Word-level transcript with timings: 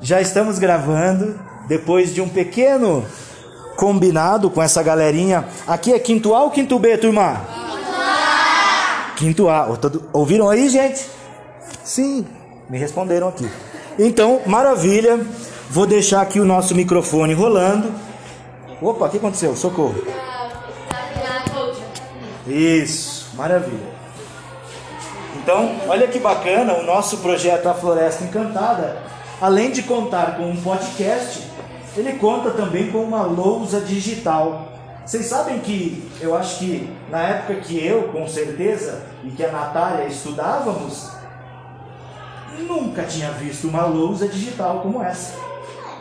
já 0.00 0.20
estamos 0.20 0.58
gravando 0.58 1.38
depois 1.66 2.14
de 2.14 2.20
um 2.20 2.28
pequeno 2.28 3.04
combinado 3.76 4.50
com 4.50 4.62
essa 4.62 4.82
galerinha. 4.82 5.44
Aqui 5.66 5.92
é 5.92 5.98
quinto 5.98 6.34
A 6.34 6.42
ou 6.42 6.50
quinto 6.50 6.78
B, 6.78 6.96
turma? 6.98 7.40
Quinto 9.16 9.48
A. 9.48 9.68
Ouviram 10.12 10.48
aí, 10.48 10.68
gente? 10.68 11.06
Sim, 11.84 12.26
me 12.68 12.78
responderam 12.78 13.28
aqui. 13.28 13.48
Então, 13.98 14.40
maravilha. 14.46 15.20
Vou 15.70 15.86
deixar 15.86 16.22
aqui 16.22 16.40
o 16.40 16.46
nosso 16.46 16.74
microfone 16.74 17.34
rolando. 17.34 17.92
Opa, 18.80 19.06
o 19.06 19.10
que 19.10 19.18
aconteceu? 19.18 19.54
Socorro. 19.54 20.02
Isso, 22.46 23.30
maravilha. 23.34 23.98
Então, 25.36 25.76
olha 25.88 26.08
que 26.08 26.18
bacana 26.18 26.74
o 26.74 26.84
nosso 26.84 27.18
projeto 27.18 27.68
A 27.68 27.74
Floresta 27.74 28.24
Encantada. 28.24 28.96
Além 29.40 29.70
de 29.70 29.84
contar 29.84 30.36
com 30.36 30.50
um 30.50 30.60
podcast, 30.60 31.48
ele 31.96 32.14
conta 32.14 32.50
também 32.50 32.90
com 32.90 32.98
uma 32.98 33.22
lousa 33.22 33.80
digital. 33.80 34.72
Vocês 35.06 35.26
sabem 35.26 35.60
que 35.60 36.10
eu 36.20 36.36
acho 36.36 36.58
que 36.58 36.92
na 37.08 37.22
época 37.22 37.60
que 37.60 37.78
eu, 37.78 38.08
com 38.08 38.26
certeza, 38.26 39.06
e 39.22 39.30
que 39.30 39.44
a 39.44 39.52
Natália 39.52 40.06
estudávamos, 40.06 41.10
nunca 42.66 43.04
tinha 43.04 43.30
visto 43.30 43.68
uma 43.68 43.86
lousa 43.86 44.26
digital 44.26 44.80
como 44.80 45.00
essa. 45.00 45.34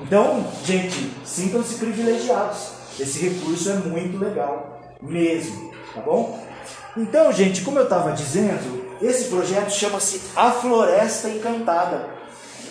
Então, 0.02 0.44
gente, 0.66 1.14
sintam-se 1.24 1.76
privilegiados. 1.76 2.72
Esse 3.00 3.30
recurso 3.30 3.70
é 3.70 3.76
muito 3.76 4.18
legal, 4.18 4.82
mesmo, 5.00 5.72
tá 5.94 6.02
bom? 6.02 6.44
Então, 6.98 7.32
gente, 7.32 7.62
como 7.62 7.78
eu 7.78 7.84
estava 7.84 8.14
dizendo, 8.14 8.98
esse 9.00 9.26
projeto 9.26 9.70
chama-se 9.70 10.22
A 10.36 10.50
Floresta 10.50 11.30
Encantada 11.30 12.17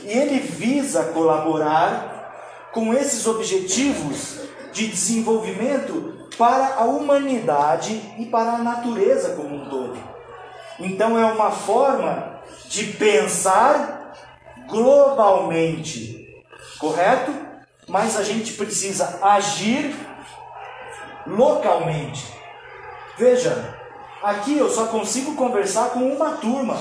e 0.07 0.11
ele 0.13 0.39
visa 0.39 1.05
colaborar 1.05 2.69
com 2.73 2.95
esses 2.95 3.27
objetivos 3.27 4.41
de 4.73 4.87
desenvolvimento 4.89 6.29
para 6.39 6.77
a 6.77 6.85
humanidade 6.85 8.01
e 8.19 8.27
para 8.27 8.53
a 8.53 8.59
natureza 8.59 9.35
como 9.35 9.57
um 9.57 9.69
todo. 9.69 9.99
Então, 10.79 11.19
é 11.19 11.25
uma 11.25 11.51
forma 11.51 12.41
de 12.69 12.85
pensar 12.93 14.15
globalmente, 14.69 16.29
correto? 16.79 17.33
Mas 17.89 18.17
a 18.17 18.23
gente 18.23 18.53
precisa 18.55 19.19
agir 19.23 19.95
localmente. 21.27 22.27
Veja, 23.17 23.77
Aqui 24.27 24.59
eu 24.59 24.69
só 24.69 24.87
consigo 24.87 25.37
conversar 25.37 25.91
com 25.91 26.01
uma 26.01 26.33
turma. 26.33 26.77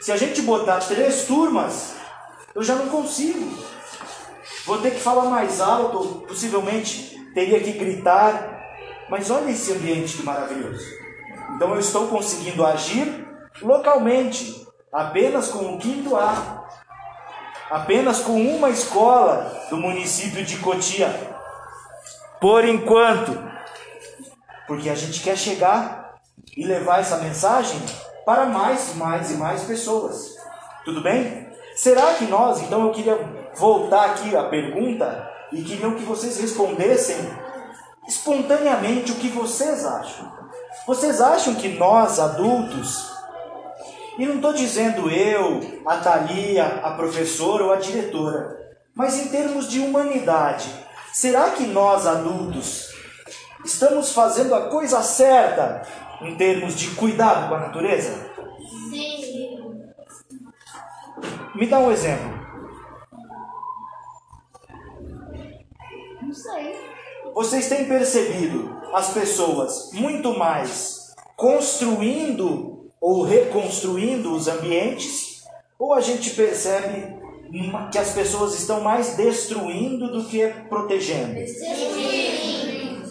Se 0.00 0.10
a 0.10 0.16
gente 0.16 0.42
botar 0.42 0.78
três 0.78 1.24
turmas, 1.24 1.94
eu 2.54 2.62
já 2.62 2.76
não 2.76 2.88
consigo. 2.88 3.58
Vou 4.64 4.78
ter 4.78 4.92
que 4.92 5.00
falar 5.00 5.24
mais 5.24 5.60
alto, 5.60 6.24
possivelmente 6.26 7.18
teria 7.34 7.60
que 7.60 7.72
gritar. 7.72 8.52
Mas 9.10 9.30
olha 9.30 9.50
esse 9.50 9.72
ambiente 9.72 10.16
que 10.16 10.22
maravilhoso. 10.22 10.86
Então 11.54 11.72
eu 11.74 11.80
estou 11.80 12.08
conseguindo 12.08 12.64
agir 12.64 13.26
localmente, 13.60 14.66
apenas 14.92 15.48
com 15.48 15.74
o 15.74 15.78
quinto 15.78 16.16
A, 16.16 16.64
apenas 17.70 18.20
com 18.20 18.40
uma 18.40 18.70
escola 18.70 19.66
do 19.68 19.76
município 19.76 20.44
de 20.44 20.56
Cotia. 20.58 21.32
Por 22.40 22.64
enquanto, 22.64 23.38
porque 24.66 24.88
a 24.88 24.94
gente 24.94 25.22
quer 25.22 25.36
chegar 25.36 26.14
e 26.56 26.64
levar 26.64 27.00
essa 27.00 27.18
mensagem 27.18 27.80
para 28.24 28.46
mais, 28.46 28.94
mais 28.94 29.30
e 29.30 29.34
mais 29.34 29.64
pessoas. 29.64 30.36
Tudo 30.84 31.02
bem? 31.02 31.43
Será 31.84 32.14
que 32.14 32.24
nós, 32.24 32.62
então 32.62 32.86
eu 32.86 32.92
queria 32.92 33.14
voltar 33.56 34.06
aqui 34.06 34.34
à 34.34 34.44
pergunta 34.44 35.30
e 35.52 35.60
queria 35.60 35.90
que 35.90 36.02
vocês 36.02 36.40
respondessem 36.40 37.14
espontaneamente 38.08 39.12
o 39.12 39.16
que 39.16 39.28
vocês 39.28 39.84
acham. 39.84 40.32
Vocês 40.86 41.20
acham 41.20 41.54
que 41.56 41.68
nós 41.76 42.18
adultos, 42.18 43.12
e 44.18 44.24
não 44.24 44.36
estou 44.36 44.54
dizendo 44.54 45.10
eu, 45.10 45.60
a 45.84 45.98
Thalia, 45.98 46.80
a 46.82 46.92
professora 46.92 47.64
ou 47.64 47.72
a 47.74 47.76
diretora, 47.76 48.56
mas 48.94 49.18
em 49.18 49.28
termos 49.28 49.68
de 49.68 49.80
humanidade, 49.80 50.74
será 51.12 51.50
que 51.50 51.66
nós 51.66 52.06
adultos 52.06 52.94
estamos 53.62 54.10
fazendo 54.10 54.54
a 54.54 54.70
coisa 54.70 55.02
certa 55.02 55.82
em 56.22 56.34
termos 56.34 56.76
de 56.76 56.92
cuidado 56.92 57.50
com 57.50 57.56
a 57.56 57.60
natureza? 57.60 58.32
Me 61.54 61.66
dá 61.68 61.78
um 61.78 61.92
exemplo. 61.92 62.34
Não 66.20 66.32
sei. 66.32 66.74
Vocês 67.32 67.68
têm 67.68 67.86
percebido 67.86 68.76
as 68.92 69.12
pessoas 69.12 69.90
muito 69.92 70.36
mais 70.36 71.14
construindo 71.36 72.90
ou 73.00 73.22
reconstruindo 73.22 74.34
os 74.34 74.48
ambientes? 74.48 75.44
Ou 75.78 75.94
a 75.94 76.00
gente 76.00 76.30
percebe 76.30 77.22
que 77.92 77.98
as 77.98 78.12
pessoas 78.12 78.54
estão 78.54 78.80
mais 78.80 79.16
destruindo 79.16 80.10
do 80.10 80.24
que 80.24 80.46
protegendo? 80.68 81.46
Sim. 81.46 83.02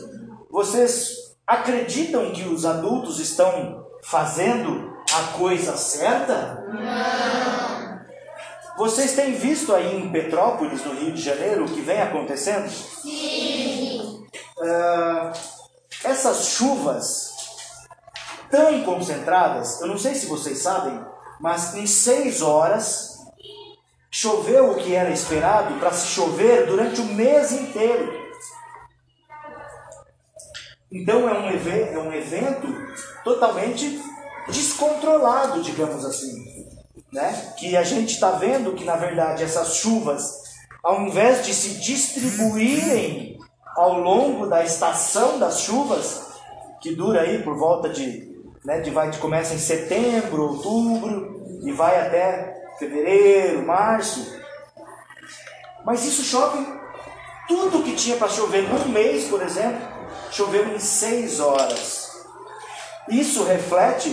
Vocês 0.50 1.36
acreditam 1.48 2.32
que 2.32 2.44
os 2.44 2.66
adultos 2.66 3.20
estão 3.20 3.86
fazendo 4.04 4.94
a 5.14 5.38
coisa 5.38 5.78
certa? 5.78 6.66
Não. 6.68 7.93
Vocês 8.76 9.14
têm 9.14 9.34
visto 9.34 9.74
aí 9.74 9.96
em 9.96 10.12
Petrópolis, 10.12 10.84
no 10.84 10.94
Rio 10.94 11.12
de 11.12 11.22
Janeiro, 11.22 11.66
o 11.66 11.72
que 11.72 11.82
vem 11.82 12.02
acontecendo? 12.02 12.68
Sim. 12.70 14.26
Uh, 14.58 15.32
essas 16.04 16.48
chuvas 16.48 17.32
tão 18.50 18.84
concentradas, 18.84 19.80
eu 19.82 19.88
não 19.88 19.98
sei 19.98 20.16
se 20.16 20.26
vocês 20.26 20.60
sabem, 20.60 21.00
mas 21.40 21.76
em 21.76 21.86
seis 21.86 22.42
horas 22.42 23.18
choveu 24.10 24.72
o 24.72 24.76
que 24.76 24.94
era 24.94 25.10
esperado 25.12 25.80
para 25.80 25.92
se 25.92 26.08
chover 26.08 26.66
durante 26.68 27.02
o 27.02 27.06
mês 27.06 27.52
inteiro. 27.52 28.22
Então 30.92 31.28
é 31.28 31.34
um, 31.34 31.50
é 31.50 32.00
um 32.00 32.14
evento 32.14 32.68
totalmente 33.24 34.00
descontrolado, 34.48 35.62
digamos 35.64 36.06
assim. 36.06 36.73
Né? 37.14 37.54
Que 37.58 37.78
a 37.78 37.84
gente 37.84 38.16
está 38.16 38.32
vendo 38.32 38.74
que, 38.74 38.84
na 38.84 38.96
verdade, 38.96 39.44
essas 39.44 39.76
chuvas, 39.76 40.42
ao 40.84 41.02
invés 41.02 41.46
de 41.46 41.54
se 41.54 41.76
distribuírem 41.76 43.38
ao 43.76 44.00
longo 44.00 44.48
da 44.48 44.64
estação 44.64 45.38
das 45.38 45.62
chuvas, 45.62 46.24
que 46.82 46.96
dura 46.96 47.22
aí 47.22 47.44
por 47.44 47.56
volta 47.56 47.88
de, 47.88 48.36
né, 48.66 48.82
de 48.82 48.90
vai 48.90 49.12
de 49.12 49.20
começa 49.20 49.54
em 49.54 49.60
setembro, 49.60 50.42
outubro 50.42 51.42
e 51.64 51.72
vai 51.72 52.00
até 52.08 52.68
fevereiro, 52.80 53.66
março. 53.66 54.42
Mas 55.86 56.04
isso 56.06 56.24
chove 56.24 56.66
tudo 57.48 57.84
que 57.84 57.96
tinha 57.96 58.18
para 58.18 58.28
chover 58.28 58.64
num 58.64 58.90
mês, 58.90 59.26
por 59.26 59.42
exemplo, 59.42 59.88
choveu 60.32 60.68
em 60.74 60.80
seis 60.80 61.40
horas. 61.40 62.12
Isso 63.08 63.44
reflete 63.44 64.10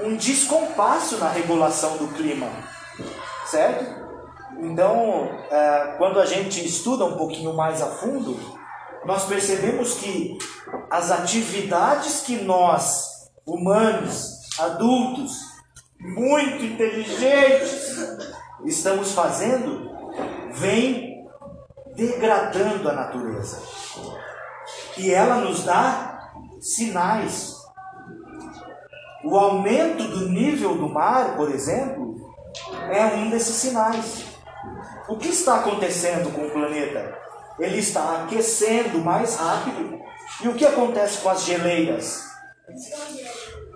um 0.00 0.16
descompasso 0.16 1.18
na 1.18 1.28
regulação 1.28 1.96
do 1.96 2.08
clima, 2.08 2.48
certo? 3.46 4.02
Então, 4.58 5.28
é, 5.50 5.94
quando 5.98 6.20
a 6.20 6.26
gente 6.26 6.64
estuda 6.64 7.04
um 7.04 7.16
pouquinho 7.16 7.54
mais 7.54 7.82
a 7.82 7.86
fundo, 7.86 8.38
nós 9.04 9.24
percebemos 9.24 9.94
que 9.94 10.38
as 10.90 11.10
atividades 11.10 12.20
que 12.20 12.42
nós, 12.42 13.30
humanos, 13.46 14.40
adultos, 14.58 15.32
muito 15.98 16.64
inteligentes, 16.64 17.96
estamos 18.64 19.12
fazendo, 19.12 19.90
vem 20.52 21.26
degradando 21.94 22.88
a 22.88 22.92
natureza 22.92 23.60
que 24.94 25.12
ela 25.12 25.36
nos 25.36 25.64
dá 25.64 26.30
sinais. 26.60 27.61
O 29.24 29.36
aumento 29.36 30.02
do 30.04 30.28
nível 30.28 30.76
do 30.76 30.88
mar, 30.88 31.36
por 31.36 31.50
exemplo, 31.50 32.16
é 32.90 33.04
um 33.16 33.30
desses 33.30 33.56
sinais. 33.56 34.24
O 35.08 35.16
que 35.16 35.28
está 35.28 35.56
acontecendo 35.56 36.32
com 36.32 36.46
o 36.46 36.50
planeta? 36.50 37.16
Ele 37.58 37.78
está 37.78 38.22
aquecendo 38.22 38.98
mais 38.98 39.36
rápido. 39.36 40.00
E 40.42 40.48
o 40.48 40.54
que 40.54 40.66
acontece 40.66 41.18
com 41.18 41.28
as 41.28 41.44
geleiras? 41.44 42.24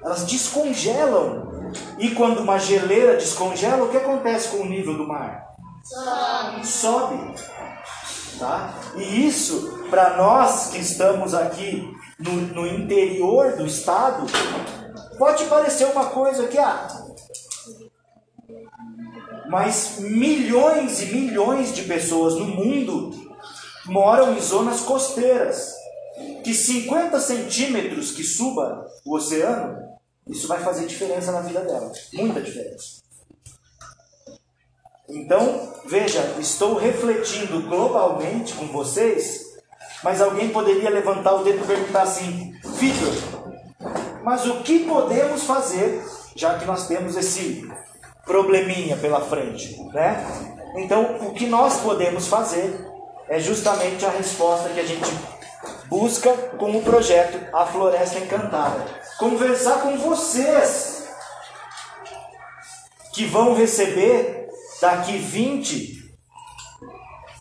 Elas 0.03 0.25
descongelam. 0.25 1.73
E 1.99 2.11
quando 2.11 2.41
uma 2.41 2.59
geleira 2.59 3.17
descongela, 3.17 3.85
o 3.85 3.91
que 3.91 3.97
acontece 3.97 4.49
com 4.49 4.59
o 4.59 4.67
nível 4.67 4.97
do 4.97 5.07
mar? 5.07 5.47
Sobe. 6.65 7.35
Tá? 8.39 8.75
E 8.97 9.27
isso, 9.27 9.87
para 9.89 10.17
nós 10.17 10.69
que 10.71 10.79
estamos 10.79 11.33
aqui 11.35 11.91
no, 12.19 12.33
no, 12.33 12.67
interior 12.67 13.53
do 13.53 13.67
estado, 13.67 14.27
pode 15.19 15.45
parecer 15.45 15.87
uma 15.87 16.07
coisa 16.07 16.47
que 16.49 16.59
ah, 16.59 16.89
mas 19.49 19.99
milhões 19.99 21.01
e 21.03 21.07
milhões 21.07 21.75
de 21.75 21.85
pessoas 21.85 22.35
no 22.35 22.47
mundo 22.47 23.11
moram 23.87 24.35
em 24.35 24.41
zonas 24.41 24.81
costeiras. 24.81 25.75
Que 26.43 26.55
50 26.55 27.21
centímetros 27.21 28.13
que 28.13 28.25
suba 28.25 28.87
o 29.05 29.17
oceano, 29.17 29.79
isso 30.27 30.49
vai 30.49 30.63
fazer 30.63 30.87
diferença 30.87 31.31
na 31.31 31.41
vida 31.41 31.61
dela. 31.61 31.93
Muita 32.15 32.41
diferença. 32.41 33.03
Então, 35.09 35.73
veja, 35.87 36.37
estou 36.41 36.75
refletindo 36.75 37.63
globalmente 37.63 38.55
com 38.55 38.67
vocês, 38.67 39.45
mas 40.03 40.21
alguém 40.21 40.49
poderia 40.49 40.91
levantar 40.91 41.35
o 41.35 41.45
dedo 41.45 41.63
e 41.63 41.67
perguntar 41.67 42.03
assim: 42.03 42.53
Vitor, 42.79 43.36
mas 44.27 44.45
o 44.45 44.65
que 44.65 44.81
podemos 44.81 45.45
fazer, 45.45 46.05
já 46.35 46.59
que 46.59 46.65
nós 46.65 46.89
temos 46.89 47.17
esse 47.17 47.65
probleminha 48.25 48.97
pela 48.97 49.21
frente, 49.21 49.81
né? 49.93 50.21
Então, 50.75 51.29
o 51.29 51.33
que 51.33 51.47
nós 51.47 51.81
podemos 51.81 52.27
fazer 52.27 52.77
é 53.29 53.39
justamente 53.39 54.05
a 54.05 54.11
resposta 54.11 54.71
que 54.71 54.81
a 54.81 54.85
gente 54.85 55.09
busca 55.85 56.33
com 56.59 56.77
o 56.77 56.83
projeto 56.83 57.39
A 57.55 57.67
Floresta 57.67 58.19
Encantada. 58.19 58.85
Conversar 59.17 59.83
com 59.83 59.97
vocês 59.97 61.09
que 63.15 63.27
vão 63.27 63.55
receber 63.55 64.49
daqui 64.81 65.19
20, 65.19 66.17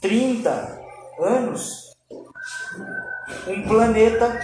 30 0.02 0.82
anos 1.20 1.96
um 3.48 3.68
planeta 3.68 4.40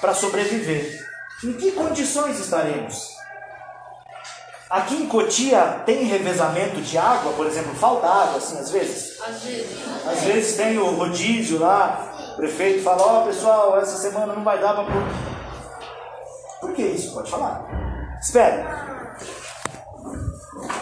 para 0.00 0.12
sobreviver. 0.12 0.97
Em 1.44 1.52
que 1.52 1.72
condições 1.72 2.40
estaremos? 2.40 3.16
Aqui 4.68 4.96
em 4.96 5.06
Cotia 5.06 5.82
tem 5.86 6.04
revezamento 6.04 6.80
de 6.80 6.98
água, 6.98 7.32
por 7.32 7.46
exemplo, 7.46 7.74
falta 7.74 8.06
água 8.06 8.36
assim 8.36 8.58
às 8.58 8.70
vezes? 8.70 9.18
Às 9.20 9.42
vezes. 9.42 10.06
Às 10.06 10.20
vezes 10.24 10.56
tem 10.56 10.76
o 10.76 10.90
rodízio 10.96 11.58
lá, 11.58 12.32
o 12.32 12.36
prefeito 12.36 12.82
fala, 12.82 13.02
ó 13.02 13.22
oh, 13.22 13.26
pessoal, 13.26 13.80
essa 13.80 13.96
semana 13.96 14.34
não 14.34 14.44
vai 14.44 14.60
dar 14.60 14.74
para 14.74 14.84
pôr. 14.84 15.02
Por 16.60 16.74
que 16.74 16.82
isso? 16.82 17.14
Pode 17.14 17.30
falar. 17.30 18.18
Espera. 18.20 19.16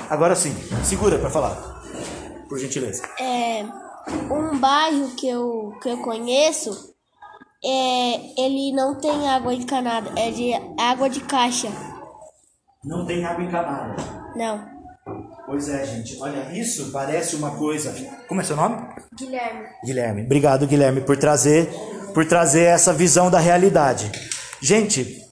Agora 0.09 0.35
sim, 0.35 0.57
segura 0.83 1.19
para 1.19 1.31
falar. 1.31 1.57
Por 2.49 2.59
gentileza. 2.59 3.03
É, 3.21 3.63
um 4.31 4.59
bairro 4.59 5.11
que 5.17 5.29
eu, 5.29 5.73
que 5.83 5.91
eu 5.91 5.99
conheço, 5.99 6.96
é, 7.65 8.43
ele 8.43 8.73
não 8.73 8.95
tem 8.95 9.29
água 9.29 9.55
encanada, 9.55 10.11
é 10.17 10.31
de 10.31 10.53
água 10.79 11.09
de 11.09 11.21
caixa. 11.21 11.69
Não 12.85 13.05
tem 13.05 13.25
água 13.25 13.45
encanada. 13.45 13.97
Não. 14.37 14.77
Pois 15.47 15.69
é, 15.69 15.85
gente. 15.87 16.21
Olha, 16.21 16.53
isso 16.53 16.91
parece 16.93 17.37
uma 17.37 17.53
coisa. 17.53 17.95
Como 18.29 18.41
é 18.41 18.45
seu 18.45 18.57
nome? 18.57 18.77
Guilherme. 19.17 19.67
Guilherme. 19.85 20.23
Obrigado, 20.23 20.67
Guilherme, 20.67 21.01
por 21.01 21.17
trazer, 21.17 21.69
por 22.13 22.27
trazer 22.27 22.65
essa 22.65 22.93
visão 22.93 23.31
da 23.31 23.39
realidade. 23.39 24.11
Gente, 24.61 25.25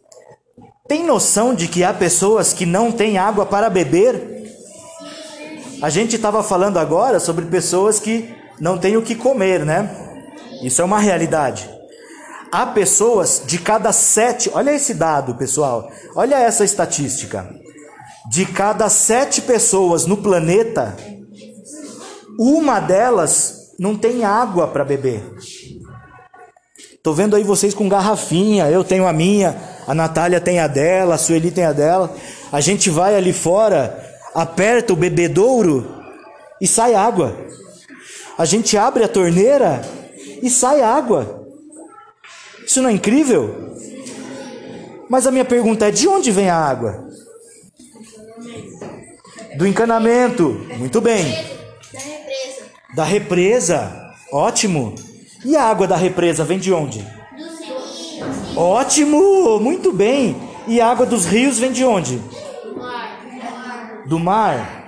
tem 0.87 1.05
noção 1.05 1.55
de 1.55 1.67
que 1.67 1.83
há 1.83 1.93
pessoas 1.93 2.53
que 2.53 2.65
não 2.65 2.93
têm 2.93 3.19
água 3.19 3.45
para 3.45 3.69
beber? 3.69 4.35
A 5.83 5.91
gente 5.91 6.17
estava 6.17 6.43
falando 6.43 6.79
agora 6.79 7.19
sobre 7.19 7.45
pessoas 7.47 7.99
que 7.99 8.33
não 8.61 8.79
têm 8.79 8.97
o 8.97 9.03
que 9.03 9.15
comer, 9.15 9.65
né? 9.65 9.91
Isso 10.63 10.81
é 10.81 10.85
uma 10.85 10.99
realidade. 10.99 11.69
Há 12.57 12.67
pessoas 12.67 13.43
de 13.45 13.59
cada 13.59 13.93
sete, 13.93 14.49
olha 14.55 14.71
esse 14.71 14.95
dado, 14.95 15.35
pessoal, 15.35 15.91
olha 16.15 16.37
essa 16.37 16.65
estatística. 16.65 17.53
De 18.31 18.47
cada 18.47 18.89
sete 18.89 19.43
pessoas 19.43 20.07
no 20.07 20.19
planeta, 20.19 20.95
uma 22.39 22.79
delas 22.79 23.73
não 23.77 23.97
tem 23.97 24.25
água 24.25 24.69
para 24.69 24.85
beber. 24.85 25.35
Tô 27.03 27.13
vendo 27.13 27.35
aí 27.35 27.43
vocês 27.43 27.75
com 27.75 27.89
garrafinha, 27.89 28.71
eu 28.71 28.85
tenho 28.85 29.09
a 29.09 29.13
minha, 29.13 29.61
a 29.85 29.93
Natália 29.93 30.41
tem 30.41 30.61
a 30.61 30.69
dela, 30.69 31.17
a 31.17 31.19
Sueli 31.19 31.51
tem 31.51 31.65
a 31.65 31.73
dela. 31.73 32.15
A 32.53 32.61
gente 32.61 32.89
vai 32.89 33.17
ali 33.17 33.33
fora, 33.33 34.01
aperta 34.33 34.93
o 34.93 34.97
bebedouro 34.97 35.93
e 36.61 36.69
sai 36.69 36.95
água. 36.95 37.37
A 38.39 38.45
gente 38.45 38.79
abre 38.79 39.03
a 39.03 39.09
torneira 39.09 39.83
e 40.41 40.49
sai 40.49 40.83
água. 40.83 41.44
Isso 42.67 42.83
não 42.83 42.91
é 42.91 42.93
incrível? 42.93 43.75
Mas 45.09 45.27
a 45.27 45.31
minha 45.31 45.45
pergunta 45.45 45.87
é: 45.87 45.91
de 45.91 46.09
onde 46.09 46.31
vem 46.31 46.49
a 46.49 46.57
água? 46.57 47.09
Do 49.57 49.67
encanamento. 49.67 50.61
Muito 50.77 51.01
bem. 51.01 51.25
Da 51.25 52.01
represa. 52.01 52.65
Da 52.97 53.05
represa. 53.05 54.15
Ótimo. 54.33 54.95
E 55.45 55.57
a 55.57 55.63
água 55.63 55.87
da 55.87 55.97
represa 55.97 56.45
vem 56.45 56.59
de 56.59 56.73
onde? 56.73 56.99
Dos 57.37 57.61
rios. 57.61 58.57
Ótimo! 58.57 59.61
Muito 59.61 59.93
bem. 59.93 60.37
E 60.67 60.81
a 60.81 60.89
água 60.89 61.05
dos 61.05 61.27
rios 61.27 61.59
vem 61.59 61.71
de 61.71 61.85
onde? 61.85 62.17
Do 62.17 62.77
mar. 62.77 64.05
Do 64.07 64.19
mar. 64.19 64.85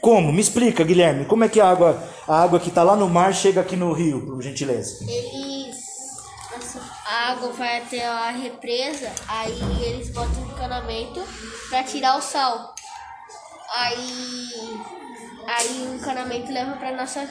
Como? 0.00 0.32
Me 0.32 0.40
explica, 0.40 0.82
Guilherme. 0.82 1.26
Como 1.26 1.44
é 1.44 1.48
que 1.48 1.60
a 1.60 1.68
água, 1.68 2.02
a 2.26 2.42
água 2.42 2.58
que 2.58 2.70
está 2.70 2.82
lá 2.82 2.96
no 2.96 3.08
mar 3.08 3.32
chega 3.34 3.60
aqui 3.60 3.76
no 3.76 3.92
rio, 3.92 4.22
por 4.22 4.42
gentileza? 4.42 5.04
Eles. 5.06 5.51
A 7.12 7.32
água 7.32 7.52
vai 7.52 7.76
até 7.76 8.06
a 8.06 8.30
represa, 8.30 9.10
aí 9.28 9.60
eles 9.82 10.08
botam 10.08 10.46
encanamento 10.50 11.22
pra 11.68 11.82
tirar 11.82 12.16
o 12.16 12.22
sal. 12.22 12.74
Aí. 13.76 14.80
Aí 15.46 15.88
o 15.90 15.94
encanamento 15.94 16.50
leva 16.50 16.72
pra 16.72 16.92
nossa, 16.92 17.28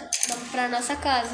pra 0.51 0.67
nossa 0.69 0.95
casa. 0.95 1.33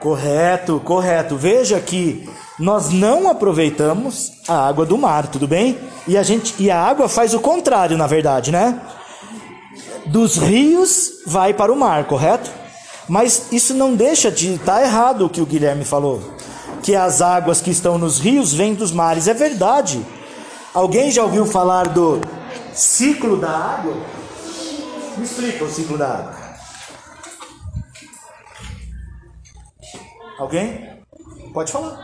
Correto, 0.00 0.80
correto. 0.84 1.36
Veja 1.36 1.78
que 1.80 2.28
nós 2.58 2.90
não 2.90 3.30
aproveitamos 3.30 4.32
a 4.48 4.66
água 4.66 4.84
do 4.84 4.98
mar, 4.98 5.28
tudo 5.28 5.46
bem? 5.46 5.78
E 6.08 6.18
a 6.18 6.24
gente 6.24 6.60
e 6.60 6.72
a 6.72 6.82
água 6.82 7.08
faz 7.08 7.34
o 7.34 7.40
contrário, 7.40 7.96
na 7.96 8.08
verdade, 8.08 8.50
né? 8.50 8.80
Dos 10.06 10.38
rios 10.38 11.22
vai 11.24 11.54
para 11.54 11.72
o 11.72 11.76
mar, 11.76 12.04
correto? 12.06 12.50
Mas 13.08 13.52
isso 13.52 13.74
não 13.74 13.94
deixa 13.94 14.28
de 14.30 14.54
estar 14.54 14.76
tá 14.76 14.82
errado 14.82 15.26
o 15.26 15.30
que 15.30 15.40
o 15.40 15.46
Guilherme 15.46 15.84
falou, 15.84 16.33
que 16.84 16.94
as 16.94 17.22
águas 17.22 17.62
que 17.62 17.70
estão 17.70 17.96
nos 17.96 18.18
rios 18.18 18.52
vêm 18.52 18.74
dos 18.74 18.92
mares. 18.92 19.26
É 19.26 19.32
verdade. 19.32 20.04
Alguém 20.74 21.10
já 21.10 21.22
ouviu 21.22 21.46
falar 21.46 21.88
do 21.88 22.20
ciclo 22.74 23.38
da 23.38 23.48
água? 23.48 23.96
Me 25.16 25.24
explica 25.24 25.64
o 25.64 25.70
ciclo 25.70 25.96
da 25.96 26.06
água. 26.06 26.34
Alguém? 30.38 30.90
Pode 31.54 31.72
falar. 31.72 31.98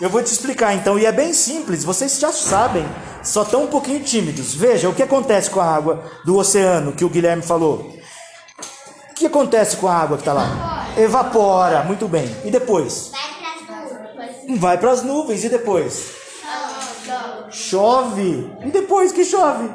Eu 0.00 0.10
vou 0.10 0.22
te 0.24 0.32
explicar 0.32 0.74
então, 0.74 0.98
e 0.98 1.06
é 1.06 1.12
bem 1.12 1.32
simples, 1.32 1.84
vocês 1.84 2.18
já 2.18 2.32
sabem, 2.32 2.86
só 3.22 3.42
estão 3.42 3.64
um 3.64 3.66
pouquinho 3.68 4.02
tímidos. 4.02 4.54
Veja 4.54 4.88
o 4.88 4.94
que 4.94 5.02
acontece 5.02 5.50
com 5.50 5.60
a 5.60 5.66
água 5.72 6.02
do 6.24 6.36
oceano 6.36 6.92
que 6.92 7.04
o 7.04 7.08
Guilherme 7.08 7.42
falou. 7.42 7.94
O 9.10 9.14
que 9.14 9.26
acontece 9.26 9.76
com 9.76 9.86
a 9.86 9.94
água 9.94 10.16
que 10.16 10.22
está 10.22 10.32
lá? 10.32 10.88
Evapora, 10.96 11.84
muito 11.84 12.08
bem. 12.08 12.28
E 12.44 12.50
depois? 12.50 13.10
Vai 13.12 13.37
para 14.78 14.90
as 14.90 15.02
nuvens, 15.02 15.44
e 15.44 15.48
depois? 15.48 16.12
Chove. 17.50 18.50
E 18.64 18.70
depois 18.70 19.12
que 19.12 19.24
chove? 19.24 19.68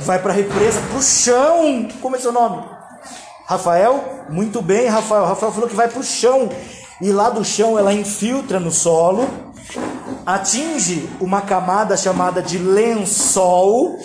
Vai 0.00 0.20
para 0.20 0.32
a 0.32 0.36
represa, 0.36 0.80
para 0.88 0.98
o 0.98 1.02
chão. 1.02 1.88
Como 2.00 2.16
é 2.16 2.18
seu 2.18 2.32
nome? 2.32 2.64
Rafael? 3.46 4.26
Muito 4.28 4.60
bem, 4.62 4.86
Rafael. 4.86 5.24
Rafael 5.24 5.52
falou 5.52 5.68
que 5.68 5.74
vai 5.74 5.88
para 5.88 6.00
o 6.00 6.04
chão. 6.04 6.48
E 7.00 7.10
lá 7.12 7.30
do 7.30 7.44
chão 7.44 7.78
ela 7.78 7.92
infiltra 7.92 8.58
no 8.58 8.72
solo, 8.72 9.28
atinge 10.26 11.08
uma 11.20 11.40
camada 11.40 11.96
chamada 11.96 12.42
de 12.42 12.58
lençol 12.58 13.98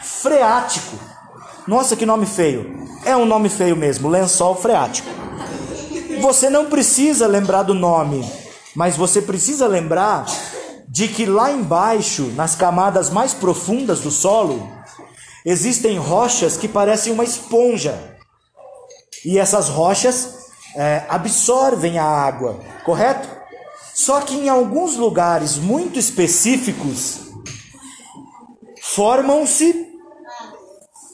freático. 0.00 0.96
Nossa, 1.66 1.96
que 1.96 2.06
nome 2.06 2.26
feio. 2.26 2.88
É 3.04 3.16
um 3.16 3.24
nome 3.24 3.48
feio 3.48 3.76
mesmo, 3.76 4.08
lençol 4.08 4.54
freático. 4.54 5.19
Você 6.20 6.50
não 6.50 6.66
precisa 6.66 7.26
lembrar 7.26 7.62
do 7.62 7.74
nome, 7.74 8.24
mas 8.74 8.96
você 8.96 9.22
precisa 9.22 9.66
lembrar 9.66 10.26
de 10.86 11.08
que 11.08 11.24
lá 11.24 11.50
embaixo, 11.50 12.24
nas 12.36 12.54
camadas 12.54 13.10
mais 13.10 13.32
profundas 13.32 14.00
do 14.00 14.10
solo, 14.10 14.70
existem 15.44 15.98
rochas 15.98 16.56
que 16.56 16.68
parecem 16.68 17.12
uma 17.12 17.24
esponja. 17.24 17.98
E 19.24 19.38
essas 19.38 19.68
rochas 19.68 20.34
é, 20.76 21.04
absorvem 21.08 21.98
a 21.98 22.04
água, 22.04 22.60
correto? 22.84 23.28
Só 23.94 24.20
que 24.20 24.34
em 24.34 24.48
alguns 24.48 24.96
lugares 24.96 25.56
muito 25.56 25.98
específicos 25.98 27.20
formam-se 28.82 29.88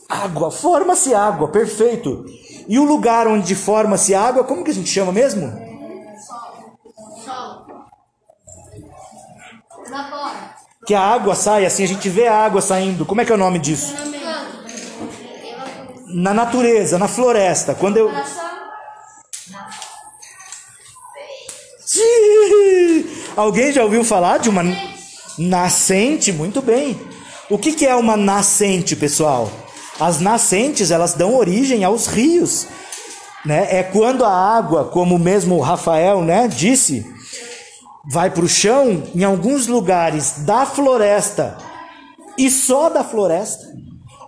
água, 0.08 0.50
forma-se 0.50 1.14
água, 1.14 1.48
perfeito. 1.48 2.24
E 2.68 2.78
o 2.78 2.84
lugar 2.84 3.26
onde 3.28 3.54
forma-se 3.54 4.14
água, 4.14 4.42
como 4.42 4.64
que 4.64 4.70
a 4.70 4.74
gente 4.74 4.88
chama 4.88 5.12
mesmo? 5.12 5.52
Sol. 7.24 7.66
Que 10.86 10.94
a 10.94 11.00
água 11.00 11.34
sai, 11.34 11.64
assim, 11.64 11.84
a 11.84 11.88
gente 11.88 12.08
vê 12.08 12.26
a 12.26 12.44
água 12.44 12.60
saindo. 12.60 13.04
Como 13.06 13.20
é 13.20 13.24
que 13.24 13.32
é 13.32 13.34
o 13.34 13.38
nome 13.38 13.58
disso? 13.58 13.94
Na 16.06 16.32
natureza, 16.32 16.98
na 16.98 17.08
floresta. 17.08 17.74
Quando 17.74 17.96
eu. 17.96 18.10
Alguém 23.36 23.72
já 23.72 23.84
ouviu 23.84 24.02
falar 24.02 24.38
de 24.38 24.48
uma 24.48 24.62
nascente? 25.38 26.32
Muito 26.32 26.62
bem. 26.62 26.98
O 27.50 27.58
que, 27.58 27.72
que 27.72 27.86
é 27.86 27.94
uma 27.94 28.16
nascente, 28.16 28.96
pessoal? 28.96 29.50
As 29.98 30.20
nascentes, 30.20 30.90
elas 30.90 31.14
dão 31.14 31.34
origem 31.34 31.84
aos 31.84 32.06
rios. 32.06 32.66
Né? 33.44 33.68
É 33.70 33.82
quando 33.82 34.24
a 34.24 34.30
água, 34.30 34.84
como 34.84 35.18
mesmo 35.18 35.60
Rafael 35.60 36.22
né, 36.22 36.48
disse, 36.48 37.06
vai 38.10 38.30
para 38.30 38.44
o 38.44 38.48
chão 38.48 39.02
em 39.14 39.24
alguns 39.24 39.66
lugares 39.66 40.44
da 40.44 40.66
floresta 40.66 41.56
e 42.36 42.50
só 42.50 42.90
da 42.90 43.02
floresta, 43.02 43.64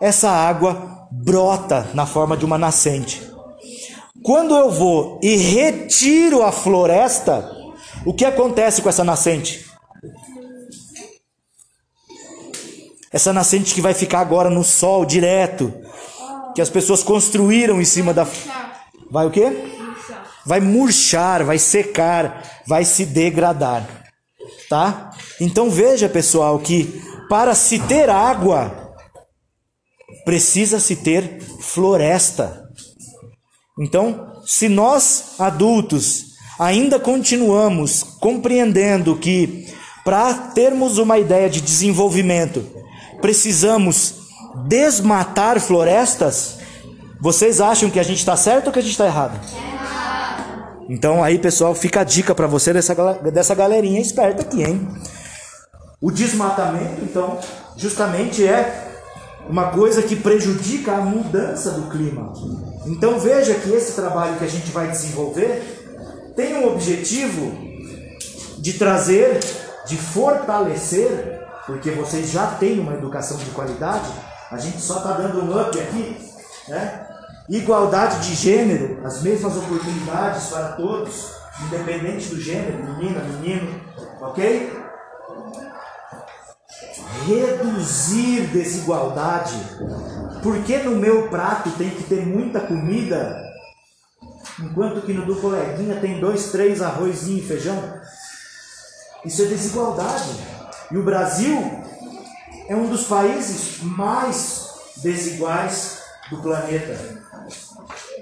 essa 0.01 0.31
água 0.31 1.07
brota 1.11 1.89
na 1.95 2.07
forma 2.07 2.37
de 2.37 2.45
uma 2.45 2.57
nascente. 2.57 3.29
Quando 4.23 4.55
eu 4.55 4.71
vou 4.71 5.19
e 5.23 5.37
retiro 5.37 6.43
a 6.43 6.51
floresta, 6.51 7.51
o 8.05 8.13
que 8.13 8.25
acontece 8.25 8.83
com 8.83 8.89
essa 8.89 9.05
nascente? 9.05 9.68
Essa 13.13 13.33
nascente 13.33 13.75
que 13.75 13.81
vai 13.81 13.95
ficar 13.95 14.21
agora 14.21 14.51
no 14.51 14.63
sol 14.63 15.05
direto, 15.05 15.73
que 16.55 16.61
as 16.61 16.69
pessoas 16.69 17.03
construíram 17.03 17.81
em 17.81 17.85
cima 17.85 18.13
da. 18.13 18.27
Vai 19.11 19.27
o 19.27 19.31
quê? 19.31 19.51
Vai 20.45 20.61
murchar, 20.61 21.45
vai 21.45 21.59
secar, 21.59 22.43
vai 22.67 22.85
se 22.85 23.05
degradar. 23.07 23.87
Tá? 24.69 25.11
Então 25.41 25.71
veja, 25.71 26.09
pessoal, 26.09 26.59
que 26.59 27.03
para 27.29 27.55
se 27.55 27.79
ter 27.79 28.11
água, 28.11 28.95
precisa 30.25 30.79
se 30.79 30.97
ter 30.97 31.41
floresta. 31.61 32.69
Então, 33.81 34.43
se 34.45 34.69
nós 34.69 35.35
adultos 35.39 36.25
ainda 36.59 36.99
continuamos 36.99 38.03
compreendendo 38.03 39.17
que 39.17 39.69
para 40.05 40.35
termos 40.35 40.99
uma 40.99 41.19
ideia 41.19 41.49
de 41.49 41.61
desenvolvimento, 41.61 42.78
precisamos 43.21 44.15
desmatar 44.67 45.61
florestas, 45.61 46.59
vocês 47.21 47.61
acham 47.61 47.91
que 47.91 47.99
a 47.99 48.03
gente 48.03 48.19
está 48.19 48.37
certo 48.37 48.69
ou 48.69 48.73
que 48.73 48.79
a 48.79 48.83
gente 48.83 48.93
está 48.93 49.07
errado? 49.07 49.39
Então 50.89 51.23
aí, 51.23 51.39
pessoal, 51.39 51.75
fica 51.75 52.01
a 52.01 52.05
dica 52.05 52.35
para 52.35 52.47
você 52.47 52.73
dessa, 52.73 52.95
dessa 53.33 53.55
galerinha 53.55 54.01
esperta 54.01 54.43
aqui, 54.43 54.63
hein? 54.63 54.89
O 56.01 56.11
desmatamento, 56.11 57.03
então, 57.03 57.39
justamente 57.77 58.47
é 58.47 58.89
uma 59.49 59.71
coisa 59.71 60.03
que 60.03 60.15
prejudica 60.15 60.93
a 60.93 61.01
mudança 61.01 61.73
do 61.73 61.91
clima. 61.91 62.33
Então 62.87 63.19
veja 63.19 63.55
que 63.55 63.71
esse 63.71 63.93
trabalho 63.93 64.37
que 64.37 64.45
a 64.45 64.49
gente 64.49 64.71
vai 64.71 64.89
desenvolver 64.89 66.33
tem 66.37 66.57
um 66.57 66.69
objetivo 66.69 67.53
de 68.59 68.75
trazer, 68.75 69.41
de 69.87 69.97
fortalecer, 69.97 71.48
porque 71.69 71.91
vocês 71.91 72.31
já 72.31 72.47
têm 72.53 72.81
uma 72.81 72.95
educação 72.95 73.37
de 73.37 73.51
qualidade, 73.51 74.11
a 74.51 74.57
gente 74.57 74.81
só 74.81 74.97
está 74.97 75.13
dando 75.13 75.45
um 75.45 75.61
up 75.61 75.79
aqui, 75.79 76.17
né? 76.67 77.07
Igualdade 77.47 78.27
de 78.27 78.35
gênero, 78.35 79.07
as 79.07 79.23
mesmas 79.23 79.55
oportunidades 79.55 80.47
para 80.47 80.69
todos, 80.73 81.31
independente 81.67 82.29
do 82.29 82.41
gênero, 82.41 82.83
menina, 82.83 83.21
menino, 83.23 83.81
ok? 84.19 84.73
Reduzir 87.27 88.47
desigualdade. 88.47 89.61
Por 90.43 90.63
que 90.63 90.79
no 90.79 90.97
meu 90.97 91.29
prato 91.29 91.71
tem 91.73 91.91
que 91.91 92.05
ter 92.05 92.25
muita 92.27 92.61
comida, 92.61 93.45
enquanto 94.59 95.03
que 95.03 95.13
no 95.13 95.27
do 95.27 95.37
coleguinha 95.37 96.01
tem 96.01 96.19
dois, 96.19 96.51
três 96.51 96.81
arrozinho 96.81 97.41
e 97.41 97.47
feijão? 97.47 98.01
Isso 99.23 99.43
é 99.43 99.47
desigualdade. 99.47 100.58
E 100.91 100.97
o 100.97 101.03
Brasil 101.03 101.83
é 102.69 102.75
um 102.75 102.89
dos 102.89 103.05
países 103.05 103.83
mais 103.83 104.69
desiguais 104.97 106.03
do 106.31 106.39
planeta. 106.39 106.99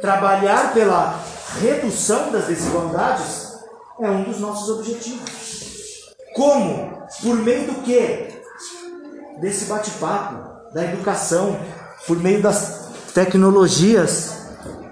Trabalhar 0.01 0.75
pela 0.75 1.21
redução 1.61 2.31
das 2.31 2.47
desigualdades 2.47 3.57
é 4.01 4.11
um 4.11 4.25
dos 4.25 4.41
nossos 4.41 4.69
objetivos. 4.69 6.15
Como? 6.35 7.07
Por 7.23 7.37
meio 7.37 7.73
do 7.73 7.83
quê? 7.83 8.43
Desse 9.41 9.67
bate-papo, 9.67 10.73
da 10.75 10.85
educação, 10.85 11.59
por 12.07 12.19
meio 12.19 12.43
das 12.43 12.89
tecnologias 13.15 14.37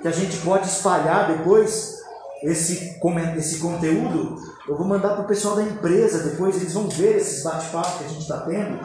que 0.00 0.08
a 0.08 0.12
gente 0.12 0.36
pode 0.38 0.68
espalhar 0.68 1.28
depois 1.36 1.98
esse, 2.42 2.98
esse 3.36 3.58
conteúdo. 3.58 4.53
Eu 4.66 4.76
vou 4.76 4.86
mandar 4.86 5.10
para 5.10 5.24
o 5.24 5.26
pessoal 5.26 5.56
da 5.56 5.62
empresa, 5.62 6.30
depois 6.30 6.56
eles 6.56 6.72
vão 6.72 6.88
ver 6.88 7.16
esses 7.16 7.42
bate-papos 7.42 7.98
que 7.98 8.04
a 8.04 8.08
gente 8.08 8.22
está 8.22 8.40
tendo. 8.40 8.80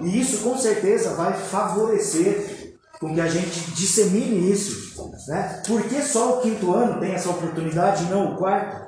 E 0.00 0.20
isso 0.20 0.44
com 0.44 0.56
certeza 0.56 1.14
vai 1.14 1.32
favorecer 1.32 2.78
com 3.00 3.12
que 3.12 3.20
a 3.20 3.28
gente 3.28 3.72
dissemine 3.72 4.52
isso. 4.52 4.94
Né? 5.26 5.62
Por 5.66 5.82
que 5.82 6.00
só 6.02 6.38
o 6.38 6.40
quinto 6.42 6.72
ano 6.74 7.00
tem 7.00 7.12
essa 7.12 7.30
oportunidade 7.30 8.04
e 8.04 8.08
não 8.08 8.34
o 8.34 8.36
quarto? 8.36 8.86